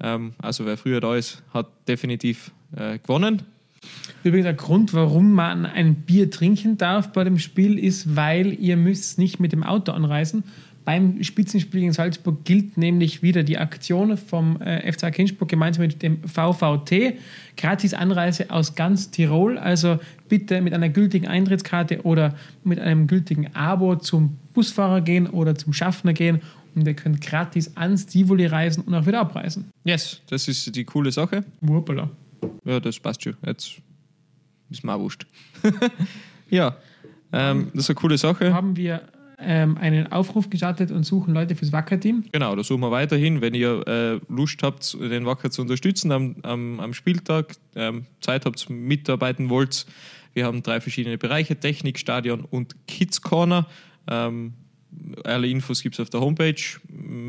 Ähm, 0.00 0.34
also 0.38 0.66
wer 0.66 0.76
früher 0.76 1.00
da 1.00 1.14
ist, 1.16 1.42
hat 1.54 1.68
definitiv 1.88 2.50
äh, 2.76 2.98
gewonnen. 2.98 3.42
Übrigens, 4.24 4.44
der 4.44 4.54
Grund, 4.54 4.92
warum 4.92 5.32
man 5.32 5.66
ein 5.66 5.94
Bier 5.94 6.30
trinken 6.30 6.78
darf 6.78 7.12
bei 7.12 7.24
dem 7.24 7.38
Spiel, 7.38 7.78
ist, 7.78 8.16
weil 8.16 8.52
ihr 8.60 8.76
müsst 8.76 9.18
nicht 9.18 9.38
mit 9.38 9.52
dem 9.52 9.62
Auto 9.62 9.92
anreisen. 9.92 10.44
Beim 10.84 11.22
Spitzenspiel 11.24 11.80
gegen 11.80 11.92
Salzburg 11.92 12.44
gilt 12.44 12.76
nämlich 12.76 13.20
wieder 13.20 13.42
die 13.42 13.58
Aktion 13.58 14.16
vom 14.16 14.60
äh, 14.62 14.92
FC 14.92 15.12
Kinsburg 15.12 15.48
gemeinsam 15.48 15.84
mit 15.84 16.00
dem 16.00 16.18
VVT. 16.22 17.14
Gratis 17.56 17.92
Anreise 17.92 18.50
aus 18.50 18.76
ganz 18.76 19.10
Tirol. 19.10 19.58
Also 19.58 19.98
bitte 20.28 20.60
mit 20.60 20.74
einer 20.74 20.88
gültigen 20.88 21.26
Eintrittskarte 21.26 22.02
oder 22.02 22.36
mit 22.62 22.78
einem 22.78 23.08
gültigen 23.08 23.54
Abo 23.54 23.96
zum 23.96 24.38
Busfahrer 24.54 25.00
gehen 25.00 25.26
oder 25.28 25.56
zum 25.56 25.72
Schaffner 25.72 26.12
gehen 26.12 26.40
und 26.76 26.86
ihr 26.86 26.94
könnt 26.94 27.20
gratis 27.20 27.76
ans 27.76 28.06
Tivoli 28.06 28.46
reisen 28.46 28.84
und 28.84 28.94
auch 28.94 29.06
wieder 29.06 29.20
abreisen. 29.20 29.70
Yes, 29.84 30.20
das 30.28 30.46
ist 30.46 30.76
die 30.76 30.84
coole 30.84 31.10
Sache. 31.10 31.44
Wurpala. 31.62 32.10
Ja, 32.66 32.80
das 32.80 32.98
passt 32.98 33.22
schon. 33.22 33.36
Jetzt 33.46 33.80
ist 34.70 34.84
mir 34.84 34.92
auch 34.92 35.00
wurscht. 35.00 35.26
ja, 36.50 36.76
ähm, 37.32 37.70
das 37.72 37.84
ist 37.84 37.90
eine 37.90 37.94
coole 37.94 38.18
Sache. 38.18 38.52
Haben 38.52 38.76
wir 38.76 39.02
ähm, 39.38 39.76
einen 39.78 40.10
Aufruf 40.10 40.50
gestartet 40.50 40.90
und 40.90 41.04
suchen 41.04 41.32
Leute 41.32 41.54
fürs 41.54 41.70
Wacker-Team. 41.70 42.24
Genau, 42.32 42.56
da 42.56 42.64
suchen 42.64 42.80
wir 42.80 42.90
weiterhin. 42.90 43.40
Wenn 43.40 43.54
ihr 43.54 43.86
äh, 43.86 44.20
Lust 44.28 44.62
habt, 44.62 44.94
den 44.94 45.26
Wacker 45.26 45.50
zu 45.50 45.62
unterstützen 45.62 46.10
am, 46.10 46.36
am, 46.42 46.80
am 46.80 46.92
Spieltag, 46.92 47.54
ähm, 47.76 48.06
Zeit 48.20 48.46
habt, 48.46 48.68
mitarbeiten 48.68 49.48
wollt, 49.48 49.86
wir 50.32 50.44
haben 50.44 50.62
drei 50.62 50.80
verschiedene 50.80 51.18
Bereiche: 51.18 51.56
Technik, 51.56 51.98
Stadion 51.98 52.40
und 52.44 52.74
Kids 52.88 53.22
Corner. 53.22 53.66
Ähm, 54.08 54.54
alle 55.24 55.48
Infos 55.48 55.82
gibt 55.82 55.94
es 55.94 56.00
auf 56.00 56.10
der 56.10 56.20
Homepage. 56.20 56.62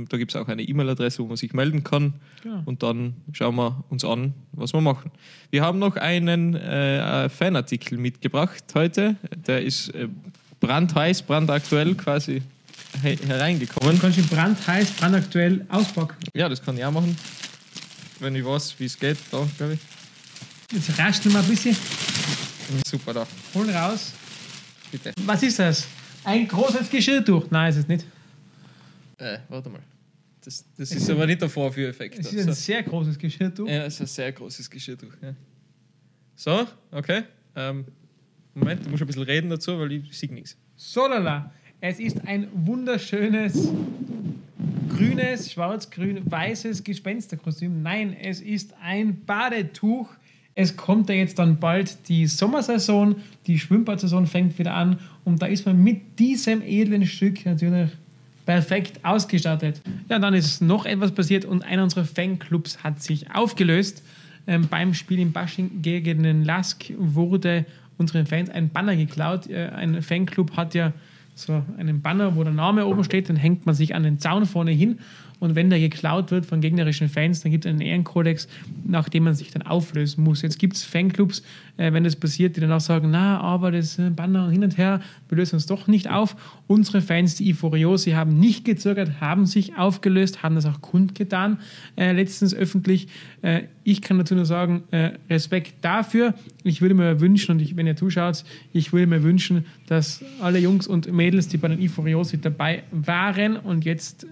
Da 0.10 0.18
gibt 0.18 0.32
es 0.32 0.36
auch 0.36 0.48
eine 0.48 0.64
E-Mail-Adresse, 0.64 1.24
wo 1.24 1.28
man 1.28 1.38
sich 1.38 1.54
melden 1.54 1.84
kann. 1.84 2.14
Genau. 2.44 2.62
Und 2.66 2.84
dann 2.84 3.16
schauen 3.34 3.56
wir 3.56 3.84
uns 3.90 4.04
an, 4.04 4.34
was 4.52 4.74
wir 4.74 4.82
machen. 4.82 5.12
Wir 5.52 5.62
haben 5.62 5.80
noch 5.80 5.96
einen 5.96 6.56
äh, 6.56 7.30
Fanartikel 7.30 7.98
mitgebracht 7.98 8.64
heute. 8.74 9.16
Der 9.48 9.64
ist 9.64 9.90
äh, 9.90 10.08
brandheiß, 10.60 11.24
brandaktuell 11.24 11.96
quasi 11.96 12.42
he 13.04 13.18
hereingekommen. 13.28 13.96
Du 13.96 14.02
kannst 14.02 14.18
ihn 14.18 14.28
brandheiß, 14.28 14.92
brandaktuell 14.92 15.66
auspacken. 15.70 16.18
Ja, 16.34 16.50
das 16.50 16.62
kann 16.62 16.78
ich 16.78 16.86
auch 16.86 16.92
machen. 16.92 17.16
Wenn 18.20 18.36
ich 18.36 18.44
weiß, 18.44 18.76
wie 18.80 18.86
es 18.86 18.98
geht, 18.98 19.18
da, 19.32 19.48
glaube 19.58 19.74
ich. 19.74 19.80
Jetzt 20.74 20.98
rascheln 20.98 21.34
wir 21.34 21.40
ein 21.40 21.48
bisschen, 21.48 21.76
Super, 22.86 23.14
da. 23.14 23.28
holen 23.54 23.70
raus. 23.70 24.12
Bitte. 24.92 25.14
Was 25.26 25.44
ist 25.44 25.60
das? 25.60 25.88
Ein 26.28 26.48
großes 26.48 26.90
Geschirrtuch. 26.90 27.50
Nein, 27.50 27.70
ist 27.70 27.78
es 27.78 27.88
nicht. 27.88 28.06
Äh, 29.18 29.40
warte 29.50 29.70
mal. 29.70 29.80
Das, 30.44 30.64
das 30.78 30.92
ist 30.92 31.10
aber 31.10 31.26
nicht 31.26 31.42
der 31.42 31.50
Vorführeffekt. 31.50 32.20
Es 32.20 32.28
ist 32.28 32.42
ein 32.44 32.50
Also. 32.50 32.62
sehr 32.62 32.84
großes 32.84 33.18
Geschirrtuch. 33.18 33.68
Ja, 33.68 33.84
es 33.86 33.96
ist 33.96 34.02
ein 34.02 34.08
sehr 34.08 34.32
großes 34.32 34.70
Geschirrtuch. 34.70 35.12
Ja. 35.22 35.34
So, 36.36 36.68
okay. 36.92 37.24
Ähm, 37.56 37.86
Moment, 38.54 38.86
du 38.86 38.90
musst 38.90 39.02
ein 39.04 39.08
bisschen 39.08 39.24
reden 39.24 39.50
dazu, 39.50 39.78
weil 39.80 39.92
ich 39.94 40.18
sehe 40.18 40.32
nichts. 40.34 40.56
Solala. 40.76 41.52
Es 41.82 42.00
ist 42.00 42.26
ein 42.28 42.48
wunderschönes 42.54 43.70
grünes, 44.90 45.52
schwarz-grün, 45.52 46.30
weißes 46.30 46.84
Gespensterkostüm. 46.84 47.82
Nein, 47.82 48.14
es 48.20 48.42
ist 48.42 48.74
ein 48.82 49.24
Badetuch. 49.26 50.10
Es 50.60 50.76
kommt 50.76 51.08
ja 51.08 51.14
jetzt 51.14 51.38
dann 51.38 51.60
bald 51.60 52.10
die 52.10 52.26
Sommersaison, 52.26 53.18
die 53.46 53.60
Schwimmbadsaison 53.60 54.26
fängt 54.26 54.58
wieder 54.58 54.74
an 54.74 54.98
und 55.24 55.40
da 55.40 55.46
ist 55.46 55.68
man 55.68 55.84
mit 55.84 56.18
diesem 56.18 56.64
edlen 56.64 57.06
Stück 57.06 57.46
natürlich 57.46 57.92
perfekt 58.44 59.06
ausgestattet. 59.06 59.84
Ja, 60.10 60.18
dann 60.18 60.34
ist 60.34 60.64
noch 60.64 60.88
etwas 60.88 61.12
passiert 61.12 61.46
und 61.46 61.64
einer 61.64 61.84
unserer 61.84 62.06
Fanclubs 62.06 62.84
hat 62.84 63.04
sich 63.04 63.30
aufgelöst. 63.36 64.02
Ähm, 64.48 64.68
beim 64.68 64.96
Spiel 64.96 65.20
in 65.20 65.32
Basching 65.32 65.84
gegen 65.84 66.24
den 66.24 66.44
Lask 66.44 66.92
wurde 66.98 67.68
unseren 68.00 68.26
Fans 68.26 68.50
ein 68.50 68.70
Banner 68.70 68.96
geklaut. 68.96 69.48
Äh, 69.48 69.68
ein 69.68 70.02
Fanclub 70.02 70.58
hat 70.58 70.74
ja 70.74 70.92
so 71.36 71.64
einen 71.78 72.02
Banner, 72.02 72.36
wo 72.36 72.44
der 72.44 72.54
Name 72.54 72.88
oben 72.88 73.04
steht, 73.04 73.30
dann 73.30 73.36
hängt 73.36 73.68
man 73.68 73.76
sich 73.76 73.94
an 73.94 74.02
den 74.02 74.18
Zaun 74.18 74.48
vorne 74.48 74.72
hin. 74.72 74.98
Und 75.40 75.56
wenn 75.56 75.70
der 75.70 75.80
geklaut 75.80 76.32
wird 76.32 76.46
von 76.46 76.62
gegnerischen 76.62 77.10
Fans, 77.10 77.42
dann 77.42 77.52
gibt 77.52 77.66
es 77.66 77.70
einen 77.70 77.82
Ehrenkodex, 77.82 78.48
nach 78.86 79.08
dem 79.10 79.24
man 79.24 79.36
sich 79.36 79.52
dann 79.52 79.62
auflösen 79.62 80.24
muss. 80.24 80.42
Jetzt 80.42 80.58
gibt 80.58 80.76
es 80.76 80.84
Fanclubs, 80.84 81.44
äh, 81.78 81.94
wenn 81.94 82.04
das 82.04 82.16
passiert, 82.16 82.56
die 82.56 82.62
dann 82.62 82.72
auch 82.72 82.80
sagen, 82.80 83.10
na, 83.12 83.40
aber 83.40 83.72
das 83.72 84.00
äh, 84.00 84.10
Banner 84.10 84.50
hin 84.50 84.64
und 84.64 84.78
her, 84.78 85.02
wir 85.30 85.38
lösen 85.38 85.56
uns 85.56 85.68
doch 85.68 85.88
nicht 85.88 86.10
auf. 86.10 86.36
Unsere 86.66 87.02
Fans, 87.02 87.36
die 87.36 87.50
Iforiosi, 87.50 88.12
haben 88.12 88.40
nicht 88.40 88.66
gezögert, 88.66 89.22
haben 89.22 89.46
sich 89.46 89.78
aufgelöst, 89.78 90.42
haben 90.44 90.56
das 90.56 90.66
auch 90.66 90.82
kundgetan, 90.82 91.60
äh, 91.96 92.14
letztens 92.14 92.54
öffentlich. 92.54 93.08
Äh, 93.42 93.64
ich 93.84 94.02
kann 94.02 94.18
dazu 94.18 94.36
nur 94.36 94.46
sagen, 94.46 94.84
äh, 94.92 95.12
Respekt 95.30 95.76
dafür. 95.82 96.34
Ich 96.64 96.82
würde 96.82 96.96
mir 96.96 97.22
wünschen, 97.22 97.52
und 97.52 97.62
ich, 97.62 97.78
wenn 97.78 97.88
ihr 97.88 97.96
zuschaut, 97.96 98.44
ich 98.74 98.92
würde 98.92 99.08
mir 99.08 99.24
wünschen, 99.24 99.66
dass 99.86 100.24
alle 100.42 100.60
Jungs 100.60 100.88
und 100.88 101.12
Mädels, 101.12 101.48
die 101.48 101.58
bei 101.58 101.68
den 101.68 101.82
Iforiosi 101.82 102.42
dabei 102.42 102.84
waren 102.92 103.56
und 103.56 103.86
jetzt 103.86 104.28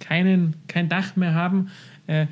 keinen, 0.00 0.56
kein 0.68 0.88
Dach 0.88 1.16
mehr 1.16 1.34
haben, 1.34 1.68
äh, 2.06 2.26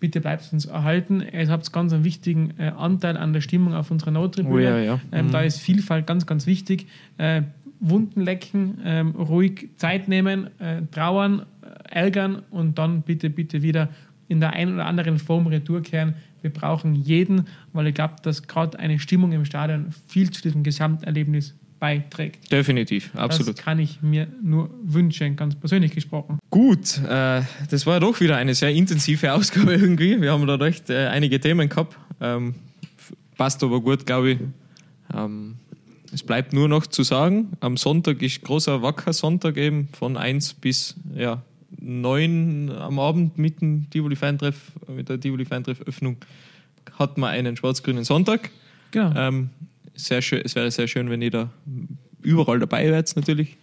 bitte 0.00 0.20
bleibt 0.20 0.50
uns 0.52 0.64
erhalten. 0.64 1.22
Ihr 1.32 1.48
habt 1.48 1.72
ganz 1.72 1.92
einen 1.92 2.04
wichtigen 2.04 2.54
äh, 2.58 2.72
Anteil 2.76 3.16
an 3.16 3.32
der 3.32 3.42
Stimmung 3.42 3.74
auf 3.74 3.90
unserer 3.90 4.10
Nottribüne. 4.10 4.54
Oh 4.54 4.58
ja, 4.58 4.78
ja. 4.78 5.00
Ähm, 5.12 5.26
Mhm. 5.26 5.30
Da 5.32 5.42
ist 5.42 5.60
Vielfalt 5.60 6.06
ganz, 6.06 6.26
ganz 6.26 6.46
wichtig. 6.46 6.86
Äh, 7.18 7.42
Wunden 7.80 8.20
lecken, 8.22 8.78
ähm, 8.84 9.10
ruhig 9.10 9.70
Zeit 9.76 10.08
nehmen, 10.08 10.48
äh, 10.58 10.82
trauern, 10.90 11.46
äh, 11.62 11.94
ärgern 11.94 12.42
und 12.50 12.78
dann 12.78 13.02
bitte, 13.02 13.30
bitte 13.30 13.62
wieder 13.62 13.88
in 14.28 14.40
der 14.40 14.52
einen 14.52 14.74
oder 14.74 14.86
anderen 14.86 15.18
Form 15.18 15.46
retour 15.46 15.82
kehren. 15.82 16.14
Wir 16.42 16.50
brauchen 16.50 16.94
jeden, 16.94 17.46
weil 17.72 17.86
ich 17.86 17.94
glaube, 17.94 18.14
dass 18.22 18.46
gerade 18.46 18.78
eine 18.78 18.98
Stimmung 18.98 19.32
im 19.32 19.44
Stadion 19.44 19.92
viel 20.08 20.30
zu 20.30 20.42
diesem 20.42 20.62
Gesamterlebnis 20.62 21.54
beiträgt. 21.80 22.52
Definitiv, 22.52 23.10
absolut. 23.16 23.56
Das 23.56 23.64
kann 23.64 23.78
ich 23.78 24.02
mir 24.02 24.28
nur 24.42 24.70
wünschen, 24.84 25.34
ganz 25.34 25.54
persönlich 25.56 25.92
gesprochen. 25.92 26.38
Gut, 26.50 26.98
äh, 26.98 27.42
das 27.70 27.86
war 27.86 27.98
doch 27.98 28.20
wieder 28.20 28.36
eine 28.36 28.54
sehr 28.54 28.70
intensive 28.70 29.32
Ausgabe 29.32 29.72
irgendwie. 29.74 30.20
Wir 30.20 30.32
haben 30.32 30.46
da 30.46 30.54
recht 30.54 30.90
äh, 30.90 31.06
einige 31.08 31.40
Themen 31.40 31.68
gehabt. 31.68 31.96
Ähm, 32.20 32.54
passt 33.36 33.64
aber 33.64 33.80
gut, 33.80 34.06
glaube 34.06 34.32
ich. 34.32 34.38
Ähm, 35.12 35.56
es 36.12 36.22
bleibt 36.22 36.52
nur 36.52 36.68
noch 36.68 36.86
zu 36.86 37.02
sagen, 37.02 37.52
am 37.60 37.76
Sonntag 37.76 38.20
ist 38.22 38.42
großer 38.42 38.82
Wacker-Sonntag 38.82 39.56
eben 39.56 39.88
von 39.92 40.16
1 40.16 40.54
bis 40.54 40.96
ja, 41.14 41.42
9 41.80 42.70
am 42.70 42.98
Abend 42.98 43.38
mit 43.38 43.60
dem 43.60 43.88
Tivoli-Feintreff, 43.90 44.72
mit 44.88 45.08
der 45.08 45.20
Tivoli-Feintreff-Öffnung 45.20 46.16
hat 46.98 47.16
man 47.16 47.30
einen 47.30 47.56
schwarz-grünen 47.56 48.04
Sonntag. 48.04 48.50
Genau. 48.90 49.12
Ähm, 49.16 49.50
sehr 50.04 50.22
schön, 50.22 50.42
es 50.44 50.54
wäre 50.54 50.70
sehr 50.70 50.88
schön, 50.88 51.10
wenn 51.10 51.22
ihr 51.22 51.30
da 51.30 51.50
überall 52.22 52.58
dabei 52.58 52.88
wärt, 52.90 53.14
natürlich. 53.16 53.56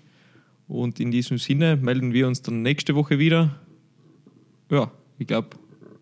Und 0.67 0.99
in 0.99 1.11
diesem 1.11 1.37
Sinne 1.37 1.77
melden 1.77 2.13
wir 2.13 2.27
uns 2.27 2.41
dann 2.41 2.61
nächste 2.61 2.95
Woche 2.95 3.19
wieder. 3.19 3.55
Ja, 4.69 4.91
ich 5.17 5.27
glaube, 5.27 5.49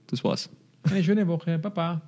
das 0.08 0.24
war's. 0.24 0.50
Eine 0.84 1.04
schöne 1.04 1.28
Woche. 1.28 1.60
Baba. 1.60 2.02